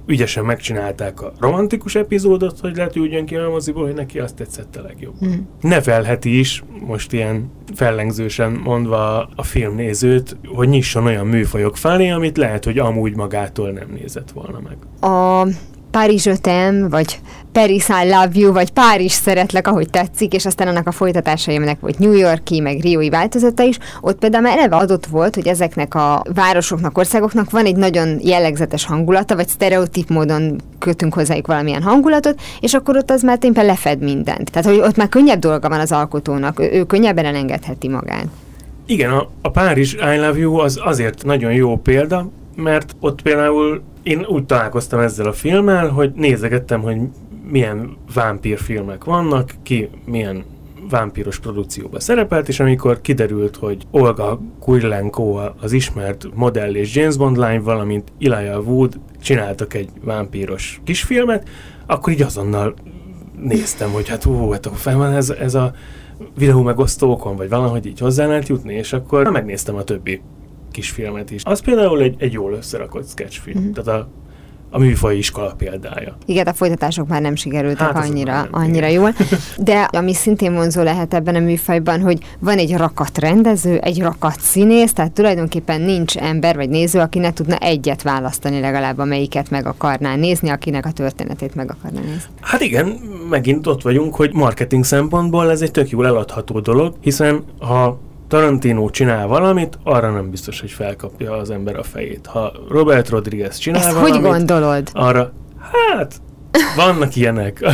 ügyesen 0.07 0.45
megcsinálták 0.45 1.23
a 1.23 1.33
romantikus 1.39 1.95
epizódot, 1.95 2.59
hogy 2.61 2.77
lehet 2.77 2.99
úgy 2.99 3.13
jön 3.13 3.27
ki 3.27 3.37
a 3.37 3.49
moziból, 3.49 3.85
hogy 3.85 3.95
neki 3.95 4.19
azt 4.19 4.35
tetszett 4.35 4.77
a 4.77 4.83
legjobban. 4.83 5.29
Mm. 5.29 5.33
Nevelheti 5.61 6.39
is, 6.39 6.65
most 6.87 7.13
ilyen 7.13 7.51
fellengzősen 7.75 8.53
mondva 8.53 9.29
a 9.37 9.43
filmnézőt, 9.43 10.37
hogy 10.47 10.69
nyisson 10.69 11.05
olyan 11.05 11.27
műfajok 11.27 11.77
felé, 11.77 12.09
amit 12.09 12.37
lehet, 12.37 12.65
hogy 12.65 12.79
amúgy 12.79 13.17
magától 13.17 13.71
nem 13.71 13.89
nézett 13.95 14.31
volna 14.31 14.61
meg. 14.61 14.77
A 15.13 15.47
Paris 15.91 16.27
Ötem, 16.27 16.89
vagy 16.89 17.21
Paris 17.53 17.89
I 17.89 18.09
love 18.09 18.31
you, 18.33 18.53
vagy 18.53 18.71
Párizs 18.71 19.13
szeretlek, 19.13 19.67
ahogy 19.67 19.91
tetszik, 19.91 20.33
és 20.33 20.47
aztán 20.47 20.69
annak 20.69 20.87
a 20.87 20.93
folytatásai, 20.93 21.57
aminek 21.57 21.81
volt 21.81 21.99
New 21.99 22.13
Yorki, 22.13 22.61
meg 22.61 22.81
Rioi 22.81 23.09
változata 23.09 23.63
is, 23.63 23.79
ott 24.01 24.19
például 24.19 24.43
már 24.43 24.59
eleve 24.59 24.77
adott 24.77 25.07
volt, 25.07 25.35
hogy 25.35 25.47
ezeknek 25.47 25.95
a 25.95 26.23
városoknak, 26.35 26.99
országoknak 26.99 27.51
van 27.51 27.65
egy 27.65 27.77
nagyon 27.77 28.19
jellegzetes 28.21 28.85
hangulata, 28.85 29.37
vagy 29.37 29.49
sztereotíp 29.49 30.09
módon 30.09 30.61
kötünk 30.79 31.15
hozzájuk 31.15 31.47
valamilyen 31.47 31.83
hangulatot, 31.83 32.41
és 32.61 32.75
akkor 32.75 32.97
ott 32.97 33.11
az 33.11 33.23
már 33.23 33.39
tényleg 33.39 33.65
lefed 33.65 34.03
mindent. 34.03 34.51
Tehát, 34.51 34.69
hogy 34.69 34.79
ott 34.89 34.97
már 34.97 35.09
könnyebb 35.09 35.39
dolga 35.39 35.69
van 35.69 35.81
az 35.81 35.93
alkotónak, 35.93 36.61
ő, 36.61 36.71
ő 36.73 36.85
könnyebben 36.85 37.25
elengedheti 37.25 37.89
magát. 37.89 38.27
Igen, 38.87 39.11
a, 39.11 39.29
a 39.41 39.51
Párizs 39.51 39.95
I 39.95 40.17
Love 40.17 40.39
You 40.39 40.59
az 40.59 40.81
azért 40.85 41.25
nagyon 41.25 41.53
jó 41.53 41.77
példa, 41.77 42.29
mert 42.57 42.97
ott 43.01 43.23
például 43.23 43.83
én 44.03 44.25
úgy 44.29 44.45
találkoztam 44.45 45.01
ezzel 45.01 45.27
a 45.27 45.33
filmmel, 45.33 45.89
hogy 45.89 46.13
nézegettem, 46.15 46.81
hogy 46.81 46.97
milyen 47.51 47.97
vámpírfilmek 48.15 49.05
vannak, 49.05 49.55
ki 49.63 49.89
milyen 50.05 50.45
vámpíros 50.91 51.39
produkcióba 51.39 52.01
szerepelt, 52.01 52.49
és 52.49 52.61
amikor 52.61 53.01
kiderült, 53.01 53.57
hogy 53.57 53.87
Olga 53.91 54.41
Kurylenko 54.61 55.41
az 55.61 55.73
ismert 55.73 56.27
modell 56.35 56.75
és 56.75 56.95
James 56.95 57.17
Bond 57.17 57.37
lány, 57.37 57.63
valamint 57.63 58.13
Elijah 58.21 58.69
Wood 58.69 59.01
csináltak 59.23 59.75
egy 59.75 59.89
vámpíros 60.05 60.81
kisfilmet, 60.85 61.49
akkor 61.87 62.13
így 62.13 62.23
azonnal 62.23 62.75
néztem, 63.39 63.91
hogy 63.91 64.09
hát 64.09 64.25
ú, 64.25 64.51
hát 64.51 64.71
fel 64.75 64.97
van 64.97 65.13
ez, 65.13 65.31
ez 65.31 65.55
a 65.55 65.73
videó 66.37 66.63
megosztókon, 66.63 67.37
vagy 67.37 67.49
valahogy 67.49 67.87
így 67.87 67.99
hozzá 67.99 68.27
lehet 68.27 68.49
jutni, 68.49 68.75
és 68.75 68.93
akkor 68.93 69.31
megnéztem 69.31 69.75
a 69.75 69.83
többi 69.83 70.21
kisfilmet 70.71 71.31
is. 71.31 71.45
Az 71.45 71.61
például 71.61 72.01
egy, 72.01 72.15
egy 72.19 72.33
jól 72.33 72.53
összerakott 72.53 73.09
sketchfilm. 73.09 73.61
Mm-hmm. 73.61 73.73
Tehát 73.73 74.01
a 74.01 74.09
a 74.75 74.79
műfaj 74.79 75.17
iskola 75.17 75.55
példája. 75.59 76.17
Igen, 76.27 76.47
a 76.47 76.53
folytatások 76.53 77.09
már 77.09 77.21
nem 77.21 77.35
sikerültek 77.35 77.93
hát 77.93 78.05
annyira, 78.05 78.33
nem 78.33 78.49
annyira 78.51 78.87
jól. 78.87 79.15
De 79.59 79.81
ami 79.81 80.15
szintén 80.15 80.55
vonzó 80.55 80.83
lehet 80.83 81.15
ebben 81.15 81.35
a 81.35 81.39
műfajban, 81.39 82.01
hogy 82.01 82.19
van 82.39 82.59
egy 82.59 82.77
rakat 82.77 83.19
rendező, 83.19 83.79
egy 83.79 84.01
rakat 84.01 84.41
színész, 84.41 84.93
tehát 84.93 85.13
tulajdonképpen 85.13 85.81
nincs 85.81 86.17
ember 86.17 86.57
vagy 86.57 86.69
néző, 86.69 87.01
aki 87.01 87.19
ne 87.19 87.33
tudna 87.33 87.57
egyet 87.57 88.03
választani 88.03 88.61
legalább, 88.61 88.99
amelyiket 88.99 89.51
meg 89.51 89.67
akarná 89.67 90.17
nézni, 90.17 90.49
akinek 90.49 90.87
a 90.87 90.93
történetét 90.93 91.55
meg 91.55 91.71
akarná 91.71 92.01
nézni. 92.01 92.23
Hát 92.41 92.61
igen, 92.61 92.87
megint 93.31 93.67
ott 93.67 93.83
vagyunk, 93.83 94.15
hogy 94.15 94.31
marketing 94.33 94.85
szempontból 94.85 95.51
ez 95.51 95.61
egy 95.61 95.71
tök 95.71 95.91
jól 95.91 96.07
eladható 96.07 96.61
dolog, 96.61 96.95
hiszen 97.01 97.45
ha 97.59 97.99
Tarantino 98.33 98.91
csinál 98.91 99.27
valamit, 99.27 99.79
arra 99.85 100.11
nem 100.11 100.31
biztos, 100.31 100.61
hogy 100.61 100.71
felkapja 100.71 101.33
az 101.33 101.51
ember 101.51 101.77
a 101.77 101.83
fejét. 101.83 102.27
Ha 102.27 102.53
Robert 102.69 103.09
Rodriguez 103.09 103.57
csinál 103.57 103.81
Ezt 103.81 103.93
valamit, 103.93 104.15
hogy 104.15 104.23
gondolod? 104.23 104.91
arra, 104.93 105.33
hát, 105.73 106.21
vannak 106.77 107.17
ilyenek. 107.17 107.65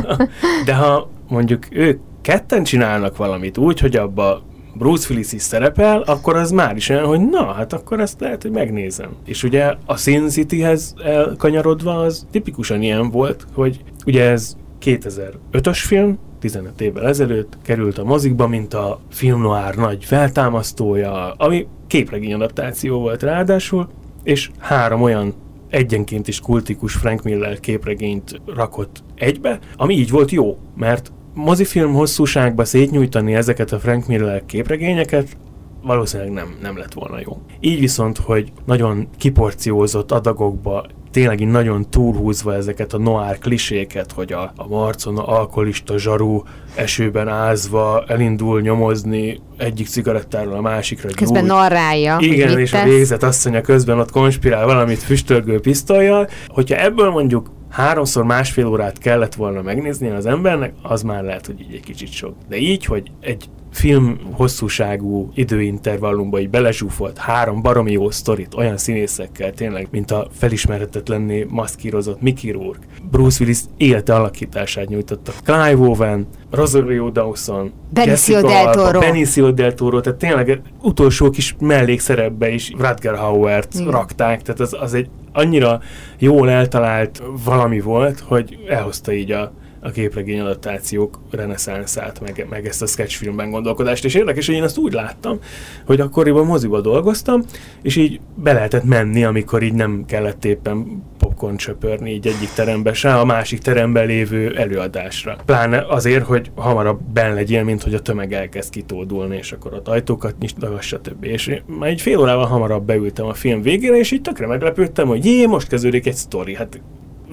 De 0.66 0.74
ha 0.74 1.10
mondjuk 1.28 1.66
ők 1.70 2.00
ketten 2.22 2.64
csinálnak 2.64 3.16
valamit 3.16 3.58
úgy, 3.58 3.80
hogy 3.80 3.96
abba 3.96 4.42
Bruce 4.74 5.06
Willis 5.10 5.32
is 5.32 5.42
szerepel, 5.42 6.00
akkor 6.00 6.36
az 6.36 6.50
már 6.50 6.76
is 6.76 6.88
olyan, 6.88 7.04
hogy 7.04 7.20
na, 7.20 7.52
hát 7.52 7.72
akkor 7.72 8.00
ezt 8.00 8.20
lehet, 8.20 8.42
hogy 8.42 8.50
megnézem. 8.50 9.10
És 9.24 9.42
ugye 9.42 9.74
a 9.86 9.96
Sin 9.96 10.28
City-hez 10.28 10.94
elkanyarodva 11.04 11.98
az 11.98 12.26
tipikusan 12.30 12.82
ilyen 12.82 13.10
volt, 13.10 13.46
hogy 13.54 13.80
ugye 14.06 14.30
ez 14.30 14.56
2005-ös 14.82 15.78
film, 15.86 16.18
15 16.42 16.80
évvel 16.80 17.06
ezelőtt 17.06 17.58
került 17.62 17.98
a 17.98 18.04
mozikba, 18.04 18.46
mint 18.46 18.74
a 18.74 19.00
film 19.10 19.40
noir 19.40 19.74
nagy 19.74 20.04
feltámasztója, 20.04 21.32
ami 21.32 21.66
képregény 21.86 22.34
adaptáció 22.34 22.98
volt 22.98 23.22
ráadásul, 23.22 23.88
és 24.22 24.50
három 24.58 25.02
olyan 25.02 25.34
egyenként 25.68 26.28
is 26.28 26.40
kultikus 26.40 26.94
Frank 26.94 27.22
Miller 27.22 27.60
képregényt 27.60 28.40
rakott 28.54 29.02
egybe, 29.14 29.58
ami 29.76 29.94
így 29.94 30.10
volt 30.10 30.30
jó, 30.30 30.58
mert 30.76 31.12
mozifilm 31.34 31.92
hosszúságba 31.92 32.64
szétnyújtani 32.64 33.34
ezeket 33.34 33.72
a 33.72 33.78
Frank 33.78 34.06
Miller 34.06 34.46
képregényeket 34.46 35.36
valószínűleg 35.82 36.32
nem, 36.32 36.56
nem 36.62 36.76
lett 36.76 36.92
volna 36.92 37.20
jó. 37.20 37.40
Így 37.60 37.80
viszont, 37.80 38.18
hogy 38.18 38.52
nagyon 38.66 39.08
kiporciózott 39.18 40.12
adagokba 40.12 40.86
tényleg 41.12 41.40
így 41.40 41.48
nagyon 41.48 41.90
túlhúzva 41.90 42.54
ezeket 42.54 42.92
a 42.92 42.98
noir 42.98 43.38
kliséket, 43.38 44.12
hogy 44.12 44.32
a, 44.32 44.52
a 44.56 44.66
marcon 44.68 45.18
a 45.18 45.38
alkoholista 45.38 45.98
zsarú 45.98 46.42
esőben 46.74 47.28
ázva 47.28 48.04
elindul 48.06 48.60
nyomozni 48.60 49.40
egyik 49.56 49.86
cigarettáról 49.86 50.54
a 50.54 50.60
másikra. 50.60 51.08
Közben 51.08 51.44
gyújt. 51.44 51.54
narrálja. 51.54 52.16
Igen, 52.20 52.58
és 52.58 52.72
a 52.72 52.84
végzet 52.84 53.22
asszonya 53.22 53.60
közben 53.60 53.98
ott 53.98 54.10
konspirál 54.10 54.66
valamit 54.66 54.98
füstölgő 54.98 55.60
pisztolyjal. 55.60 56.28
Hogyha 56.46 56.76
ebből 56.76 57.10
mondjuk 57.10 57.50
háromszor 57.70 58.24
másfél 58.24 58.66
órát 58.66 58.98
kellett 58.98 59.34
volna 59.34 59.62
megnézni 59.62 60.08
az 60.08 60.26
embernek, 60.26 60.72
az 60.82 61.02
már 61.02 61.22
lehet, 61.22 61.46
hogy 61.46 61.60
így 61.60 61.74
egy 61.74 61.84
kicsit 61.84 62.12
sok. 62.12 62.34
De 62.48 62.56
így, 62.56 62.84
hogy 62.84 63.10
egy 63.20 63.48
film 63.72 64.18
hosszúságú 64.32 65.30
időintervallumba 65.34 66.40
így 66.40 66.50
belezsúfolt 66.50 67.18
három 67.18 67.62
baromi 67.62 67.92
jó 67.92 68.10
sztorit 68.10 68.54
olyan 68.54 68.76
színészekkel 68.76 69.52
tényleg, 69.52 69.88
mint 69.90 70.10
a 70.10 70.26
felismerhetetlenné 70.32 71.46
maszkírozott 71.48 72.20
Mickey 72.20 72.50
Rourke. 72.50 72.86
Bruce 73.10 73.38
Willis 73.40 73.58
élete 73.76 74.14
alakítását 74.14 74.88
nyújtotta. 74.88 75.32
Clive 75.44 75.88
Owen, 75.88 76.26
Rosario 76.50 77.10
Dawson, 77.10 77.72
Benicio 77.92 78.40
del 78.40 78.74
Toro. 78.74 78.98
Benicio 78.98 79.50
del 79.52 79.74
Toro, 79.74 80.00
tehát 80.00 80.18
tényleg 80.18 80.62
utolsó 80.82 81.30
kis 81.30 81.56
mellékszerepbe 81.60 82.50
is 82.50 82.72
Rutger 82.78 83.16
Hauert 83.16 83.74
Igen. 83.74 83.90
rakták, 83.90 84.42
tehát 84.42 84.60
az, 84.60 84.76
az 84.80 84.94
egy 84.94 85.08
annyira 85.32 85.80
jól 86.18 86.50
eltalált 86.50 87.22
valami 87.44 87.80
volt, 87.80 88.20
hogy 88.20 88.58
elhozta 88.68 89.12
így 89.12 89.30
a, 89.30 89.52
a 89.82 89.90
képregény 89.90 90.40
adaptációk 90.40 91.18
reneszánszát, 91.30 92.20
meg, 92.20 92.46
meg 92.50 92.66
ezt 92.66 92.82
a 92.82 92.86
sketchfilmben 92.86 93.50
gondolkodást. 93.50 94.04
És 94.04 94.14
érdekes, 94.14 94.46
hogy 94.46 94.54
én 94.54 94.62
azt 94.62 94.78
úgy 94.78 94.92
láttam, 94.92 95.38
hogy 95.86 96.00
akkoriban 96.00 96.46
moziba 96.46 96.80
dolgoztam, 96.80 97.42
és 97.82 97.96
így 97.96 98.20
be 98.34 98.52
lehetett 98.52 98.84
menni, 98.84 99.24
amikor 99.24 99.62
így 99.62 99.74
nem 99.74 100.04
kellett 100.06 100.44
éppen 100.44 101.02
popcorn 101.18 101.56
csöpörni 101.56 102.10
így 102.10 102.26
egyik 102.26 102.52
terembe 102.52 102.92
se, 102.92 103.14
a 103.14 103.24
másik 103.24 103.60
teremben 103.60 104.06
lévő 104.06 104.56
előadásra. 104.56 105.36
Pláne 105.44 105.84
azért, 105.88 106.24
hogy 106.24 106.50
hamarabb 106.54 107.00
ben 107.12 107.34
legyél, 107.34 107.64
mint 107.64 107.82
hogy 107.82 107.94
a 107.94 108.00
tömeg 108.00 108.32
elkezd 108.32 108.70
kitódulni, 108.70 109.36
és 109.36 109.52
akkor 109.52 109.74
ott 109.74 109.88
ajtókat 109.88 110.38
nyitnak, 110.38 110.82
stb. 110.82 111.24
És 111.24 111.60
már 111.66 111.88
egy 111.88 112.00
fél 112.00 112.18
órával 112.18 112.46
hamarabb 112.46 112.84
beültem 112.84 113.26
a 113.26 113.34
film 113.34 113.62
végére, 113.62 113.96
és 113.96 114.10
így 114.10 114.22
tökre 114.22 114.46
meglepődtem, 114.46 115.06
hogy 115.06 115.24
jé, 115.24 115.46
most 115.46 115.68
kezdődik 115.68 116.06
egy 116.06 116.14
sztori. 116.14 116.54
Hát 116.54 116.80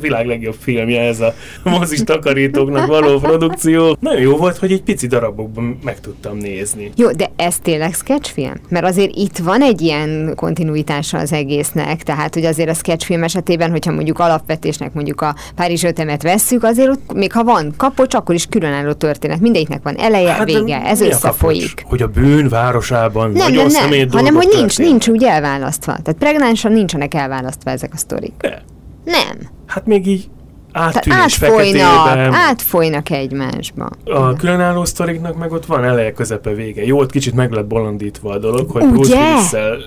világ 0.02 0.26
legjobb 0.26 0.56
filmje 0.60 1.02
ez 1.02 1.20
a 1.20 1.34
mozis 1.64 2.00
takarítóknak 2.04 2.88
való 2.88 3.20
produkció. 3.20 3.97
Nagyon 4.00 4.22
jó 4.22 4.38
volt, 4.38 4.58
hogy 4.58 4.72
egy 4.72 4.84
pici 4.84 5.08
darabokban 5.08 5.80
meg 5.84 6.00
tudtam 6.00 6.38
nézni. 6.38 6.91
Jó, 6.95 7.12
de 7.12 7.32
ez 7.36 7.60
tényleg 7.60 7.93
sketchfilm? 7.93 8.54
Mert 8.70 8.86
azért 8.86 9.16
itt 9.16 9.38
van 9.38 9.62
egy 9.62 9.82
ilyen 9.82 10.34
kontinuitása 10.36 11.18
az 11.18 11.34
egésznek, 11.34 12.04
tehát 12.04 12.34
hogy 12.34 12.45
azért 12.45 12.70
a 12.70 12.74
sketchfilm 12.74 13.24
esetében, 13.24 13.72
hogyha 13.72 13.91
mondjuk 13.91 14.20
alapvetésnek 14.20 14.93
mondjuk 14.93 15.22
a 15.22 15.36
Párizs 15.56 15.84
ötemet 15.84 16.24
vesszük, 16.24 16.64
azért 16.64 16.89
ott, 16.89 17.14
még 17.14 17.32
ha 17.32 17.43
van 17.43 17.74
kapocs, 17.78 18.14
akkor 18.14 18.36
is 18.36 18.45
különálló 18.45 18.91
történet. 18.91 19.39
Mindegyiknek 19.39 19.84
van 19.84 19.97
eleje, 19.97 20.32
hát, 20.32 20.45
vége, 20.45 20.82
ez 20.86 21.02
összefolyik. 21.02 21.76
kapocs? 21.76 21.89
Hogy 21.89 22.02
a 22.02 22.08
bűn 22.08 22.47
városában 22.50 23.32
Nem, 23.32 23.52
nagyon 23.52 23.72
nem, 23.72 23.89
nem, 23.89 24.10
hanem 24.10 24.36
hogy 24.36 24.50
nincs, 24.56 24.78
nincs 24.78 25.08
úgy 25.08 25.24
elválasztva. 25.24 25.91
Tehát 25.91 26.20
pregnánsan 26.20 26.72
nincsenek 26.72 27.14
elválasztva 27.14 27.72
ezek 27.72 27.89
a 27.93 27.97
sztorik. 27.97 28.34
De, 28.38 28.64
Nem. 29.12 29.49
Hát 29.66 29.86
még 29.86 30.07
így 30.07 30.30
áttűnés 30.72 31.20
átfolynak, 31.20 32.05
feketében. 32.05 32.34
átfolynak 32.34 33.10
egymásba. 33.10 33.89
A 34.05 34.34
különálló 34.34 34.86
sztoriknak 34.86 35.38
meg 35.38 35.51
ott 35.51 35.66
van 35.66 35.84
eleje, 35.84 36.12
közepe, 36.12 36.53
vége. 36.53 36.86
Jó, 36.86 36.99
ott 36.99 37.12
kicsit 37.12 37.34
meg 37.34 37.51
lett 37.51 37.68
bolondítva 37.68 38.32
a 38.32 38.38
dolog, 38.38 38.70
hogy 38.72 38.84
Ugye? 38.84 39.34
Bruce 39.34 39.78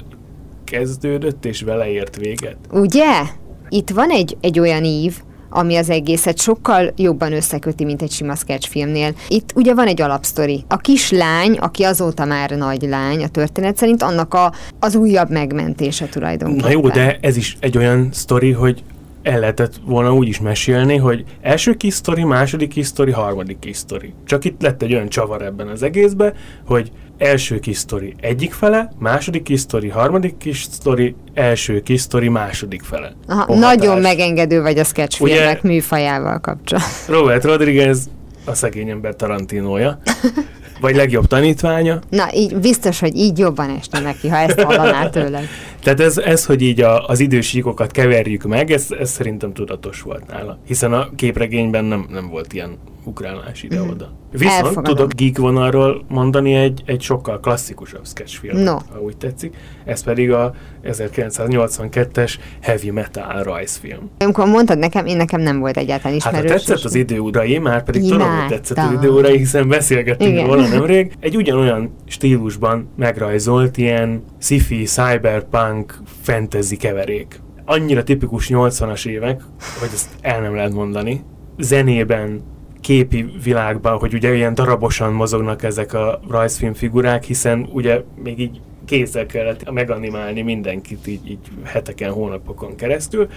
kezdődött, 0.64 1.44
és 1.44 1.62
vele 1.62 1.90
ért 1.90 2.16
véget. 2.16 2.56
Ugye? 2.70 3.22
Itt 3.68 3.90
van 3.90 4.10
egy, 4.10 4.36
egy 4.40 4.58
olyan 4.58 4.84
ív, 4.84 5.16
ami 5.50 5.76
az 5.76 5.90
egészet 5.90 6.38
sokkal 6.38 6.92
jobban 6.96 7.32
összeköti, 7.32 7.84
mint 7.84 8.02
egy 8.02 8.10
sima 8.10 8.34
sketchfilmnél. 8.34 9.14
Itt 9.28 9.50
ugye 9.54 9.74
van 9.74 9.86
egy 9.86 10.00
alapsztori. 10.00 10.64
A 10.68 10.76
kislány, 10.76 11.58
aki 11.58 11.82
azóta 11.82 12.24
már 12.24 12.50
nagy 12.50 12.82
lány 12.82 13.22
a 13.22 13.28
történet 13.28 13.76
szerint, 13.76 14.02
annak 14.02 14.34
a, 14.34 14.52
az 14.80 14.94
újabb 14.94 15.30
megmentése 15.30 16.06
tulajdonképpen. 16.08 16.70
Na 16.70 16.72
jó, 16.72 16.88
de 16.88 17.18
ez 17.20 17.36
is 17.36 17.56
egy 17.60 17.76
olyan 17.76 18.08
sztori, 18.12 18.52
hogy 18.52 18.82
el 19.22 19.38
lehetett 19.38 19.72
volna 19.84 20.14
úgy 20.14 20.28
is 20.28 20.40
mesélni, 20.40 20.96
hogy 20.96 21.24
első 21.40 21.74
kis 21.74 21.94
sztori, 21.94 22.24
második 22.24 22.68
kis 22.68 22.86
sztori, 22.86 23.10
harmadik 23.10 23.58
kis 23.58 23.76
sztori. 23.76 24.12
Csak 24.26 24.44
itt 24.44 24.62
lett 24.62 24.82
egy 24.82 24.94
olyan 24.94 25.08
csavar 25.08 25.42
ebben 25.42 25.68
az 25.68 25.82
egészben, 25.82 26.34
hogy 26.66 26.90
első 27.18 27.58
kis 27.58 27.76
sztori 27.76 28.14
egyik 28.20 28.52
fele, 28.52 28.92
második 28.98 29.42
kis 29.42 29.60
sztori, 29.60 29.88
harmadik 29.88 30.36
kis 30.36 30.62
sztori, 30.62 31.14
első 31.34 31.80
kis 31.80 32.00
sztori, 32.00 32.28
második 32.28 32.82
fele. 32.82 33.12
Aha, 33.28 33.44
Pohatás. 33.44 33.76
nagyon 33.76 34.00
megengedő 34.00 34.62
vagy 34.62 34.78
a 34.78 34.84
sketchfilmek 34.84 35.62
műfajával 35.62 36.38
kapcsolatban. 36.40 36.92
Robert 37.18 37.44
Rodriguez 37.44 38.08
a 38.44 38.54
szegény 38.54 38.88
ember 38.88 39.16
Tarantinója, 39.16 39.98
vagy 40.82 40.96
legjobb 40.96 41.26
tanítványa. 41.26 41.98
Na, 42.08 42.28
így 42.34 42.56
biztos, 42.56 43.00
hogy 43.00 43.16
így 43.16 43.38
jobban 43.38 43.70
esne 43.70 44.00
neki, 44.00 44.28
ha 44.28 44.36
ezt 44.36 44.60
hallaná 44.60 45.08
tőled. 45.18 45.46
Tehát 45.82 46.00
ez, 46.00 46.18
ez 46.18 46.46
hogy 46.46 46.62
így 46.62 46.80
a, 46.80 47.06
az 47.06 47.20
idősíkokat 47.20 47.90
keverjük 47.90 48.42
meg, 48.42 48.70
ez, 48.70 48.86
ez 48.98 49.10
szerintem 49.10 49.52
tudatos 49.52 50.00
volt 50.00 50.26
nála. 50.26 50.58
Hiszen 50.66 50.92
a 50.92 51.08
képregényben 51.16 51.84
nem, 51.84 52.06
nem 52.10 52.28
volt 52.28 52.52
ilyen 52.52 52.78
ugrálás 53.04 53.62
ide-oda. 53.62 54.12
Viszont 54.30 54.50
Elfogadom. 54.52 54.84
tudok 54.84 55.14
geek 55.14 55.38
vonalról 55.38 56.04
mondani 56.08 56.54
egy, 56.54 56.82
egy 56.86 57.00
sokkal 57.00 57.40
klasszikusabb 57.40 58.06
sketchfilmet, 58.06 58.64
No. 58.64 58.76
ha 58.92 59.00
úgy 59.00 59.16
tetszik. 59.16 59.56
Ez 59.84 60.02
pedig 60.02 60.32
a 60.32 60.54
1982-es 60.84 62.34
Heavy 62.60 62.90
Metal 62.90 63.42
rajzfilm. 63.42 64.10
Amikor 64.18 64.46
mondtad 64.46 64.78
nekem, 64.78 65.06
én 65.06 65.16
nekem 65.16 65.40
nem 65.40 65.58
volt 65.58 65.76
egyáltalán 65.76 66.18
Hát 66.20 66.32
ha 66.32 66.38
ismerős. 66.38 66.62
tetszett 66.64 66.84
az 66.84 66.94
időurai, 66.94 67.58
már 67.58 67.82
pedig 67.84 68.02
tudom, 68.02 68.28
hogy 68.38 68.46
tetszett 68.48 68.78
az 68.78 68.92
időurai, 68.92 69.36
hiszen 69.36 69.68
beszélgettünk 69.68 70.30
Igen. 70.32 70.46
róla 70.46 70.68
nemrég. 70.68 71.12
Egy 71.20 71.36
ugyanolyan 71.36 71.94
stílusban 72.06 72.88
megrajzolt 72.96 73.76
ilyen 73.76 74.22
sci-fi, 74.38 74.82
cyberpunk, 74.84 75.98
fantasy 76.22 76.76
keverék. 76.76 77.40
Annyira 77.64 78.02
tipikus 78.02 78.48
80-as 78.52 79.06
évek, 79.06 79.40
hogy 79.80 79.88
ezt 79.92 80.08
el 80.20 80.40
nem 80.40 80.54
lehet 80.54 80.72
mondani. 80.72 81.24
Zenében, 81.58 82.40
képi 82.82 83.32
világban, 83.42 83.98
hogy 83.98 84.14
ugye 84.14 84.34
ilyen 84.34 84.54
darabosan 84.54 85.12
mozognak 85.12 85.62
ezek 85.62 85.92
a 85.92 86.20
rajzfilm 86.28 86.74
figurák, 86.74 87.24
hiszen 87.24 87.68
ugye 87.72 88.02
még 88.22 88.38
így 88.38 88.60
kézzel 88.84 89.26
kellett 89.26 89.70
meganimálni 89.70 90.42
mindenkit 90.42 91.06
így, 91.06 91.30
így 91.30 91.38
heteken, 91.64 92.12
hónapokon 92.12 92.76
keresztül, 92.76 93.28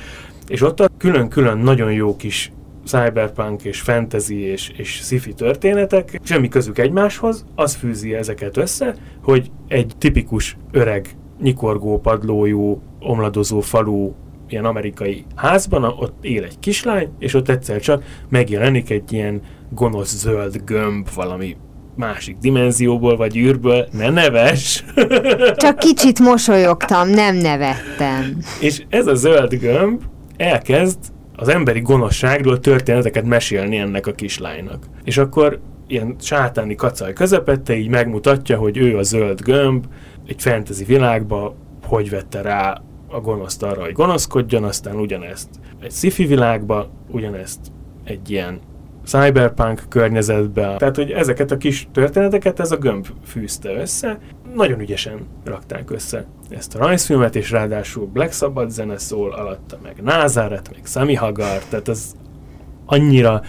és 0.47 0.61
ott 0.61 0.79
a 0.79 0.89
külön-külön 0.97 1.57
nagyon 1.57 1.91
jó 1.91 2.15
kis 2.15 2.51
cyberpunk 2.85 3.63
és 3.63 3.81
fantasy 3.81 4.39
és, 4.39 4.71
és 4.77 4.89
sci-fi 4.89 5.33
történetek, 5.33 6.19
semmi 6.23 6.47
közük 6.47 6.77
egymáshoz, 6.77 7.45
az 7.55 7.75
fűzi 7.75 8.13
ezeket 8.13 8.57
össze, 8.57 8.95
hogy 9.23 9.51
egy 9.67 9.93
tipikus 9.97 10.57
öreg, 10.71 11.15
nyikorgó, 11.41 11.99
padlójú, 11.99 12.81
omladozó 12.99 13.59
falu 13.59 14.13
ilyen 14.47 14.65
amerikai 14.65 15.25
házban, 15.35 15.83
ott 15.83 16.15
él 16.21 16.43
egy 16.43 16.59
kislány, 16.59 17.09
és 17.19 17.33
ott 17.33 17.49
egyszer 17.49 17.79
csak 17.79 18.03
megjelenik 18.29 18.89
egy 18.89 19.13
ilyen 19.13 19.41
gonosz 19.69 20.15
zöld 20.15 20.61
gömb 20.65 21.07
valami 21.15 21.57
másik 21.95 22.37
dimenzióból 22.37 23.17
vagy 23.17 23.37
űrből, 23.37 23.87
ne 23.91 24.09
neves! 24.09 24.83
Csak 25.55 25.79
kicsit 25.79 26.19
mosolyogtam, 26.19 27.09
nem 27.09 27.35
nevettem. 27.35 28.37
És 28.61 28.83
ez 28.89 29.07
a 29.07 29.15
zöld 29.15 29.53
gömb 29.53 30.01
elkezd 30.37 30.99
az 31.35 31.47
emberi 31.47 31.79
gonoszságról 31.79 32.59
történeteket 32.59 33.25
mesélni 33.25 33.77
ennek 33.77 34.07
a 34.07 34.11
kislánynak. 34.11 34.85
És 35.03 35.17
akkor 35.17 35.59
ilyen 35.87 36.15
sátáni 36.19 36.75
kacaj 36.75 37.13
közepette 37.13 37.75
így 37.75 37.89
megmutatja, 37.89 38.57
hogy 38.57 38.77
ő 38.77 38.97
a 38.97 39.03
zöld 39.03 39.41
gömb, 39.41 39.85
egy 40.27 40.41
fantasy 40.41 40.83
világba 40.83 41.55
hogy 41.85 42.09
vette 42.09 42.41
rá 42.41 42.81
a 43.07 43.19
gonoszt 43.19 43.63
arra, 43.63 43.81
hogy 43.81 43.93
gonoszkodjon, 43.93 44.63
aztán 44.63 44.95
ugyanezt 44.95 45.49
egy 45.81 45.91
sci 45.91 46.25
világba, 46.25 46.89
ugyanezt 47.11 47.59
egy 48.03 48.29
ilyen 48.29 48.59
cyberpunk 49.05 49.83
környezetbe. 49.89 50.75
Tehát, 50.77 50.95
hogy 50.95 51.11
ezeket 51.11 51.51
a 51.51 51.57
kis 51.57 51.87
történeteket 51.91 52.59
ez 52.59 52.71
a 52.71 52.77
gömb 52.77 53.07
fűzte 53.25 53.73
össze, 53.73 54.19
nagyon 54.55 54.79
ügyesen 54.79 55.27
rakták 55.43 55.91
össze 55.91 56.25
ezt 56.49 56.75
a 56.75 56.77
rajzfilmet, 56.77 57.35
és 57.35 57.51
ráadásul 57.51 58.05
Black 58.05 58.33
Sabbath 58.33 58.69
zene 58.69 58.97
szól 58.97 59.31
alatta, 59.31 59.79
meg 59.83 60.01
Názáret, 60.03 60.69
meg 60.71 60.85
Sami 60.85 61.13
Hagar, 61.13 61.63
tehát 61.69 61.87
ez 61.87 62.13
annyira 62.85 63.41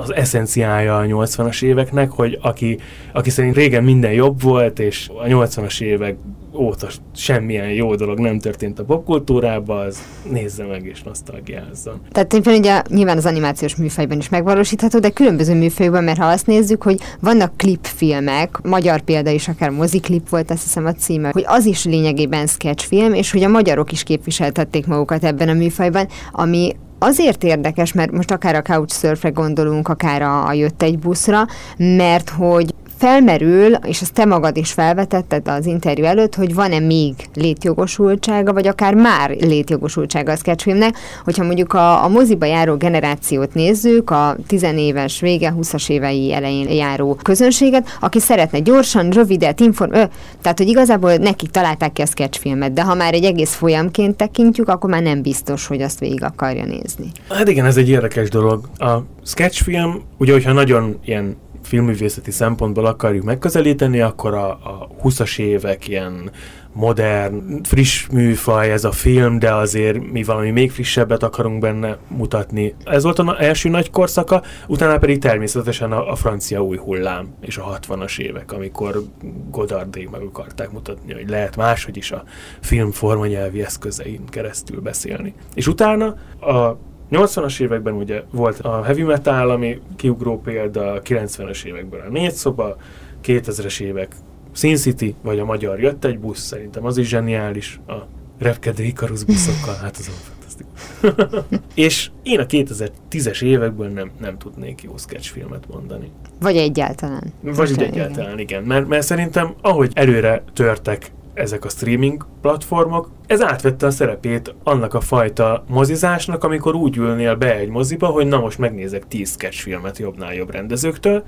az 0.00 0.14
eszenciája 0.14 0.98
a 0.98 1.04
80-as 1.04 1.62
éveknek, 1.62 2.10
hogy 2.10 2.38
aki, 2.42 2.78
aki 3.12 3.30
szerint 3.30 3.54
régen 3.54 3.84
minden 3.84 4.12
jobb 4.12 4.42
volt, 4.42 4.78
és 4.78 5.10
a 5.14 5.24
80-as 5.24 5.80
évek 5.80 6.16
óta 6.52 6.88
semmilyen 7.14 7.70
jó 7.70 7.94
dolog 7.94 8.18
nem 8.18 8.38
történt 8.38 8.78
a 8.78 8.84
popkultúrában, 8.84 9.86
az 9.86 10.02
nézze 10.30 10.64
meg 10.64 10.84
és 10.84 11.02
nosztalgiázzon. 11.02 12.00
Tehát 12.10 12.28
tényleg 12.28 12.58
ugye 12.58 12.82
nyilván 12.88 13.16
az 13.16 13.26
animációs 13.26 13.76
műfajban 13.76 14.18
is 14.18 14.28
megvalósítható, 14.28 14.98
de 14.98 15.10
különböző 15.10 15.54
műfajban, 15.54 16.04
mert 16.04 16.18
ha 16.18 16.26
azt 16.26 16.46
nézzük, 16.46 16.82
hogy 16.82 17.00
vannak 17.20 17.56
klipfilmek, 17.56 18.60
magyar 18.62 19.00
példa 19.00 19.30
is 19.30 19.48
akár 19.48 19.70
moziklip 19.70 20.28
volt, 20.28 20.50
azt 20.50 20.62
hiszem 20.62 20.86
a 20.86 20.92
címe, 20.92 21.30
hogy 21.32 21.44
az 21.46 21.64
is 21.64 21.84
lényegében 21.84 22.46
sketchfilm, 22.46 23.14
és 23.14 23.30
hogy 23.30 23.42
a 23.42 23.48
magyarok 23.48 23.92
is 23.92 24.02
képviseltették 24.02 24.86
magukat 24.86 25.24
ebben 25.24 25.48
a 25.48 25.52
műfajban, 25.52 26.08
ami 26.32 26.76
azért 26.98 27.44
érdekes, 27.44 27.92
mert 27.92 28.12
most 28.12 28.30
akár 28.30 28.54
a 28.54 28.62
Couchsurfre 28.62 29.28
gondolunk, 29.28 29.88
akár 29.88 30.22
a, 30.22 30.46
a 30.46 30.52
Jött 30.52 30.82
egy 30.82 30.98
buszra, 30.98 31.46
mert 31.76 32.30
hogy 32.30 32.74
felmerül, 32.98 33.74
és 33.74 34.00
ezt 34.00 34.12
te 34.12 34.24
magad 34.24 34.56
is 34.56 34.72
felvetetted 34.72 35.48
az 35.48 35.66
interjú 35.66 36.04
előtt, 36.04 36.34
hogy 36.34 36.54
van-e 36.54 36.78
még 36.78 37.14
létjogosultsága, 37.34 38.52
vagy 38.52 38.66
akár 38.66 38.94
már 38.94 39.30
létjogosultsága 39.30 40.32
a 40.32 40.36
sketchfilmnek, 40.36 40.96
hogyha 41.24 41.44
mondjuk 41.44 41.72
a, 41.72 42.04
a 42.04 42.08
moziba 42.08 42.46
járó 42.46 42.76
generációt 42.76 43.54
nézzük, 43.54 44.10
a 44.10 44.36
tizenéves 44.46 45.20
vége, 45.20 45.54
20-as 45.60 45.90
évei 45.90 46.32
elején 46.32 46.70
járó 46.70 47.18
közönséget, 47.22 47.88
aki 48.00 48.20
szeretne 48.20 48.58
gyorsan, 48.58 49.10
rövidet, 49.10 49.60
inform... 49.60 49.92
Ö, 49.92 50.02
tehát, 50.42 50.58
hogy 50.58 50.68
igazából 50.68 51.14
nekik 51.14 51.50
találták 51.50 51.92
ki 51.92 52.02
a 52.02 52.06
sketchfilmet, 52.06 52.72
de 52.72 52.82
ha 52.82 52.94
már 52.94 53.14
egy 53.14 53.24
egész 53.24 53.54
folyamként 53.54 54.16
tekintjük, 54.16 54.68
akkor 54.68 54.90
már 54.90 55.02
nem 55.02 55.22
biztos, 55.22 55.66
hogy 55.66 55.82
azt 55.82 55.98
végig 55.98 56.24
akarja 56.24 56.64
nézni. 56.64 57.10
Hát 57.28 57.48
igen, 57.48 57.64
ez 57.64 57.76
egy 57.76 57.88
érdekes 57.88 58.28
dolog. 58.28 58.68
A 58.78 58.98
sketchfilm, 59.24 60.02
ugye, 60.18 60.32
hogyha 60.32 60.52
nagyon 60.52 60.98
ilyen 61.04 61.36
filmművészeti 61.62 62.30
szempontból 62.30 62.86
akarjuk 62.86 63.24
megközelíteni, 63.24 64.00
akkor 64.00 64.34
a, 64.34 64.50
a 64.50 64.88
20-as 65.02 65.38
évek 65.38 65.88
ilyen 65.88 66.30
modern, 66.72 67.62
friss 67.62 68.06
műfaj 68.06 68.70
ez 68.72 68.84
a 68.84 68.92
film, 68.92 69.38
de 69.38 69.54
azért 69.54 70.10
mi 70.10 70.22
valami 70.22 70.50
még 70.50 70.70
frissebbet 70.70 71.22
akarunk 71.22 71.60
benne 71.60 71.98
mutatni. 72.08 72.74
Ez 72.84 73.02
volt 73.02 73.18
az 73.18 73.34
első 73.38 73.68
nagy 73.68 73.90
korszaka, 73.90 74.42
utána 74.66 74.98
pedig 74.98 75.18
természetesen 75.18 75.92
a, 75.92 76.10
a 76.10 76.14
francia 76.14 76.62
új 76.62 76.76
hullám 76.76 77.34
és 77.40 77.56
a 77.56 77.78
60-as 77.80 78.18
évek, 78.18 78.52
amikor 78.52 79.02
Godardék 79.50 80.10
meg 80.10 80.22
akarták 80.22 80.70
mutatni, 80.70 81.12
hogy 81.12 81.28
lehet 81.28 81.56
máshogy 81.56 81.96
is 81.96 82.12
a 82.12 82.24
film 82.60 82.90
formanyelvi 82.90 83.62
eszközein 83.62 84.24
keresztül 84.26 84.80
beszélni. 84.80 85.34
És 85.54 85.66
utána 85.66 86.06
a 86.40 86.78
80-as 87.10 87.60
években 87.60 87.94
ugye 87.94 88.22
volt 88.30 88.58
a 88.58 88.82
heavy 88.84 89.02
metal, 89.02 89.50
ami 89.50 89.80
kiugró 89.96 90.40
példa, 90.40 90.92
a 90.92 91.02
90-es 91.02 91.64
években 91.64 92.00
a 92.00 92.10
négy 92.10 92.32
szoba, 92.32 92.76
2000-es 93.24 93.80
évek 93.80 94.14
Sin 94.52 94.76
City, 94.76 95.14
vagy 95.22 95.38
a 95.38 95.44
magyar 95.44 95.80
Jött 95.80 96.04
egy 96.04 96.18
busz, 96.18 96.40
szerintem 96.40 96.84
az 96.84 96.96
is 96.96 97.08
zseniális, 97.08 97.80
a 97.88 97.94
repkedő 98.38 98.82
Icarus 98.82 99.24
buszokkal, 99.24 99.74
hát 99.74 99.96
az 99.96 100.08
fantasztikus. 100.08 101.60
és 101.74 102.10
én 102.22 102.40
a 102.40 102.46
2010-es 102.46 103.42
évekből 103.42 103.88
nem, 103.88 104.10
nem 104.20 104.38
tudnék 104.38 104.82
jó 104.82 104.96
sketchfilmet 104.96 105.64
mondani. 105.70 106.10
Vagy 106.40 106.56
egyáltalán. 106.56 107.32
Vagy 107.40 107.82
egyáltalán, 107.82 108.38
igen. 108.38 108.38
igen. 108.38 108.62
Mert, 108.62 108.88
mert 108.88 109.06
szerintem, 109.06 109.54
ahogy 109.60 109.90
előre 109.94 110.42
törtek 110.52 111.12
ezek 111.38 111.64
a 111.64 111.68
streaming 111.68 112.26
platformok, 112.40 113.10
ez 113.26 113.42
átvette 113.42 113.86
a 113.86 113.90
szerepét 113.90 114.54
annak 114.64 114.94
a 114.94 115.00
fajta 115.00 115.64
mozizásnak, 115.68 116.44
amikor 116.44 116.74
úgy 116.74 116.96
ülnél 116.96 117.34
be 117.34 117.56
egy 117.56 117.68
moziba, 117.68 118.06
hogy 118.06 118.26
na 118.26 118.40
most 118.40 118.58
megnézek 118.58 119.08
10 119.08 119.30
sketchfilmet 119.30 119.98
jobbnál 119.98 120.34
jobb 120.34 120.50
rendezőktől, 120.50 121.24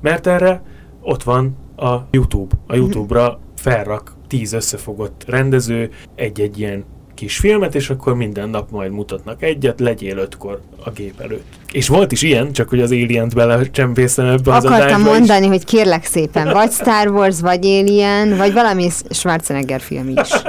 mert 0.00 0.26
erre 0.26 0.62
ott 1.00 1.22
van 1.22 1.56
a 1.76 1.96
YouTube. 2.10 2.54
A 2.66 2.74
YouTube-ra 2.74 3.40
felrak 3.56 4.14
10 4.26 4.52
összefogott 4.52 5.24
rendező 5.26 5.90
egy-egy 6.14 6.58
ilyen 6.58 6.84
kis 7.14 7.36
filmet, 7.36 7.74
és 7.74 7.90
akkor 7.90 8.14
minden 8.14 8.48
nap 8.48 8.70
majd 8.70 8.92
mutatnak 8.92 9.42
egyet, 9.42 9.80
legyél 9.80 10.18
ötkor 10.18 10.60
a 10.84 10.90
gép 10.90 11.20
előtt. 11.20 11.44
És 11.72 11.88
volt 11.88 12.12
is 12.12 12.22
ilyen, 12.22 12.52
csak 12.52 12.68
hogy 12.68 12.80
az 12.80 12.90
Alien-t 12.90 13.34
belecsempészem 13.34 14.26
ebbe 14.26 14.52
az 14.54 14.64
Akartam 14.64 15.02
mondani, 15.02 15.44
is. 15.44 15.50
hogy 15.50 15.64
kérlek 15.64 16.04
szépen, 16.04 16.52
vagy 16.52 16.70
Star 16.70 17.08
Wars, 17.08 17.40
vagy 17.40 17.66
Alien, 17.66 18.36
vagy 18.36 18.52
valami 18.52 18.88
Schwarzenegger 19.10 19.80
film 19.80 20.08
is. 20.08 20.28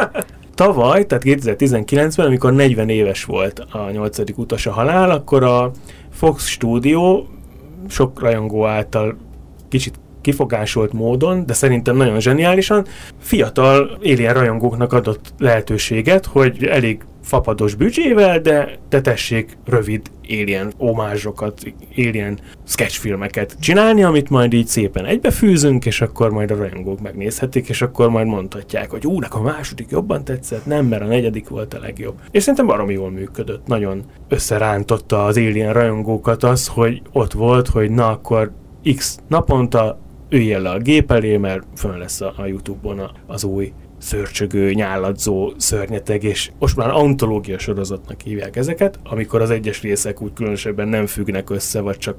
Tavaly, 0.55 1.05
tehát 1.05 1.23
2019-ben, 1.27 2.25
amikor 2.25 2.53
40 2.53 2.89
éves 2.89 3.23
volt 3.23 3.59
a 3.59 3.89
nyolcadik 3.91 4.37
utas 4.37 4.65
a 4.65 4.71
halál, 4.71 5.11
akkor 5.11 5.43
a 5.43 5.71
Fox 6.11 6.47
Studio 6.47 7.23
sok 7.89 8.19
rajongó 8.19 8.65
által 8.65 9.17
kicsit 9.69 9.93
kifogásolt 10.25 10.93
módon, 10.93 11.45
de 11.45 11.53
szerintem 11.53 11.95
nagyon 11.95 12.19
zseniálisan, 12.19 12.85
fiatal 13.19 13.97
Alien 14.03 14.33
rajongóknak 14.33 14.93
adott 14.93 15.33
lehetőséget, 15.37 16.25
hogy 16.25 16.63
elég 16.63 17.03
fapados 17.21 17.75
büdzsével, 17.75 18.39
de, 18.39 18.79
de 18.89 19.01
tessék 19.01 19.57
rövid 19.65 20.01
Alien 20.29 20.73
omázsokat, 20.77 21.61
Alien 21.97 22.39
sketchfilmeket 22.67 23.55
csinálni, 23.59 24.03
amit 24.03 24.29
majd 24.29 24.53
így 24.53 24.67
szépen 24.67 25.05
egybefűzünk, 25.05 25.85
és 25.85 26.01
akkor 26.01 26.31
majd 26.31 26.51
a 26.51 26.55
rajongók 26.55 27.01
megnézhetik, 27.01 27.69
és 27.69 27.81
akkor 27.81 28.09
majd 28.09 28.27
mondhatják, 28.27 28.89
hogy 28.89 29.05
ú, 29.05 29.19
a 29.29 29.41
második 29.41 29.87
jobban 29.89 30.23
tetszett, 30.23 30.65
nem, 30.65 30.85
mert 30.85 31.01
a 31.01 31.05
negyedik 31.05 31.49
volt 31.49 31.73
a 31.73 31.79
legjobb. 31.79 32.15
És 32.31 32.41
szerintem 32.41 32.67
baromi 32.67 32.93
jól 32.93 33.11
működött, 33.11 33.67
nagyon 33.67 34.03
összerántotta 34.29 35.25
az 35.25 35.37
Alien 35.37 35.73
rajongókat 35.73 36.43
az, 36.43 36.67
hogy 36.67 37.01
ott 37.11 37.33
volt, 37.33 37.67
hogy 37.67 37.91
na 37.91 38.09
akkor 38.09 38.51
X 38.95 39.19
naponta 39.27 39.99
üljél 40.29 40.59
le 40.59 40.69
a 40.69 40.79
gép 40.79 41.11
elé, 41.11 41.37
mert 41.37 41.63
fönn 41.75 41.97
lesz 41.97 42.21
a, 42.21 42.33
a 42.37 42.45
Youtube-on 42.45 43.11
az 43.25 43.43
új 43.43 43.73
szörcsögő, 43.97 44.73
nyáladzó 44.73 45.53
szörnyeteg, 45.57 46.23
és 46.23 46.51
most 46.59 46.75
már 46.75 46.89
antológia 46.89 47.57
sorozatnak 47.57 48.21
hívják 48.21 48.55
ezeket, 48.55 48.99
amikor 49.03 49.41
az 49.41 49.49
egyes 49.49 49.81
részek 49.81 50.21
úgy 50.21 50.33
különösebben 50.33 50.87
nem 50.87 51.05
függnek 51.05 51.49
össze, 51.49 51.79
vagy 51.79 51.97
csak 51.97 52.17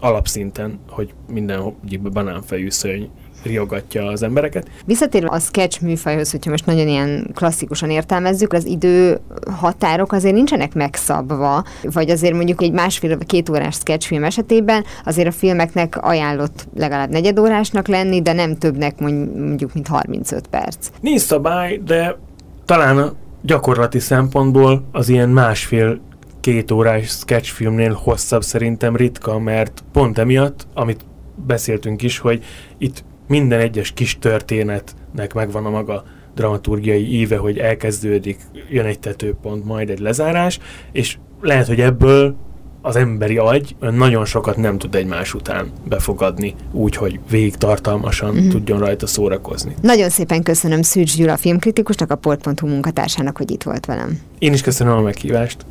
alapszinten, 0.00 0.78
hogy 0.88 1.14
minden 1.28 1.74
banánfejű 2.12 2.70
szörny 2.70 3.04
riogatja 3.48 4.06
az 4.06 4.22
embereket. 4.22 4.68
Visszatérve 4.84 5.28
a 5.28 5.38
sketch 5.38 5.82
műfajhoz, 5.82 6.30
hogyha 6.30 6.50
most 6.50 6.66
nagyon 6.66 6.88
ilyen 6.88 7.30
klasszikusan 7.34 7.90
értelmezzük, 7.90 8.52
az 8.52 8.66
idő 8.66 9.20
határok 9.50 10.12
azért 10.12 10.34
nincsenek 10.34 10.74
megszabva, 10.74 11.64
vagy 11.82 12.10
azért 12.10 12.34
mondjuk 12.34 12.62
egy 12.62 12.72
másfél 12.72 13.18
két 13.18 13.48
órás 13.48 13.74
sketchfilm 13.74 14.24
esetében 14.24 14.84
azért 15.04 15.28
a 15.28 15.32
filmeknek 15.32 15.96
ajánlott 16.02 16.68
legalább 16.74 17.10
negyedórásnak 17.10 17.88
lenni, 17.88 18.22
de 18.22 18.32
nem 18.32 18.56
többnek 18.56 18.98
mondjuk, 19.00 19.74
mint 19.74 19.86
35 19.86 20.46
perc. 20.46 20.88
Nincs 21.00 21.20
szabály, 21.20 21.80
de 21.84 22.18
talán 22.64 22.98
a 22.98 23.12
gyakorlati 23.42 23.98
szempontból 23.98 24.84
az 24.92 25.08
ilyen 25.08 25.28
másfél 25.28 26.00
két 26.40 26.70
órás 26.70 27.08
sketchfilmnél 27.08 27.92
hosszabb 27.92 28.42
szerintem 28.42 28.96
ritka, 28.96 29.38
mert 29.38 29.84
pont 29.92 30.18
emiatt, 30.18 30.66
amit 30.74 31.04
beszéltünk 31.46 32.02
is, 32.02 32.18
hogy 32.18 32.44
itt 32.78 33.04
minden 33.28 33.60
egyes 33.60 33.92
kis 33.92 34.18
történetnek 34.18 35.34
megvan 35.34 35.66
a 35.66 35.70
maga 35.70 36.04
dramaturgiai 36.34 37.18
íve, 37.18 37.36
hogy 37.36 37.58
elkezdődik, 37.58 38.38
jön 38.70 38.84
egy 38.84 38.98
tetőpont, 38.98 39.64
majd 39.64 39.90
egy 39.90 39.98
lezárás, 39.98 40.58
és 40.92 41.16
lehet, 41.40 41.66
hogy 41.66 41.80
ebből 41.80 42.36
az 42.82 42.96
emberi 42.96 43.36
agy 43.36 43.76
nagyon 43.80 44.24
sokat 44.24 44.56
nem 44.56 44.78
tud 44.78 44.94
egymás 44.94 45.34
után 45.34 45.70
befogadni, 45.88 46.54
úgyhogy 46.72 47.20
végig 47.30 47.56
tartalmasan 47.56 48.30
uh-huh. 48.30 48.48
tudjon 48.48 48.78
rajta 48.78 49.06
szórakozni. 49.06 49.74
Nagyon 49.80 50.08
szépen 50.08 50.42
köszönöm 50.42 50.82
Szűcs 50.82 51.16
Gyula 51.16 51.36
filmkritikusnak, 51.36 52.10
a 52.10 52.16
Port.hu 52.16 52.66
munkatársának, 52.66 53.36
hogy 53.36 53.50
itt 53.50 53.62
volt 53.62 53.86
velem. 53.86 54.20
Én 54.38 54.52
is 54.52 54.62
köszönöm 54.62 54.96
a 54.96 55.00
meghívást. 55.00 55.64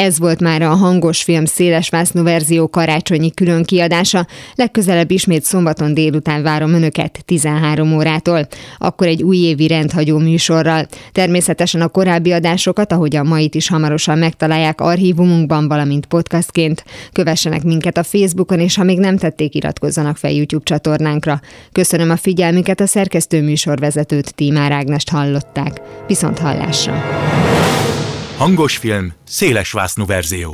Ez 0.00 0.18
volt 0.18 0.40
már 0.40 0.62
a 0.62 0.68
hangos 0.68 1.22
film 1.22 1.44
szélesvásznú 1.44 2.22
verzió 2.22 2.68
karácsonyi 2.68 3.30
külön 3.30 3.64
kiadása. 3.64 4.26
Legközelebb 4.54 5.10
ismét 5.10 5.42
szombaton 5.42 5.94
délután 5.94 6.42
várom 6.42 6.72
Önöket 6.72 7.22
13 7.24 7.92
órától. 7.92 8.46
Akkor 8.78 9.06
egy 9.06 9.22
újévi 9.22 9.66
rendhagyó 9.66 10.18
műsorral. 10.18 10.86
Természetesen 11.12 11.80
a 11.80 11.88
korábbi 11.88 12.32
adásokat, 12.32 12.92
ahogy 12.92 13.16
a 13.16 13.22
mait 13.22 13.54
is 13.54 13.68
hamarosan 13.68 14.18
megtalálják 14.18 14.80
archívumunkban, 14.80 15.68
valamint 15.68 16.06
podcastként. 16.06 16.84
Kövessenek 17.12 17.62
minket 17.62 17.96
a 17.96 18.02
Facebookon, 18.02 18.60
és 18.60 18.76
ha 18.76 18.84
még 18.84 18.98
nem 18.98 19.16
tették, 19.16 19.54
iratkozzanak 19.54 20.16
fel 20.16 20.30
YouTube 20.30 20.64
csatornánkra. 20.64 21.40
Köszönöm 21.72 22.10
a 22.10 22.16
figyelmüket, 22.16 22.80
a 22.80 22.86
szerkesztő 22.86 23.42
műsorvezetőt 23.42 24.34
Tímár 24.34 24.72
Ágnest 24.72 25.10
hallották. 25.10 25.80
Viszont 26.06 26.38
hallásra! 26.38 26.94
Hangos 28.40 28.76
film, 28.76 29.12
széles 29.24 29.72
vásznú 29.72 30.06
verzió. 30.06 30.48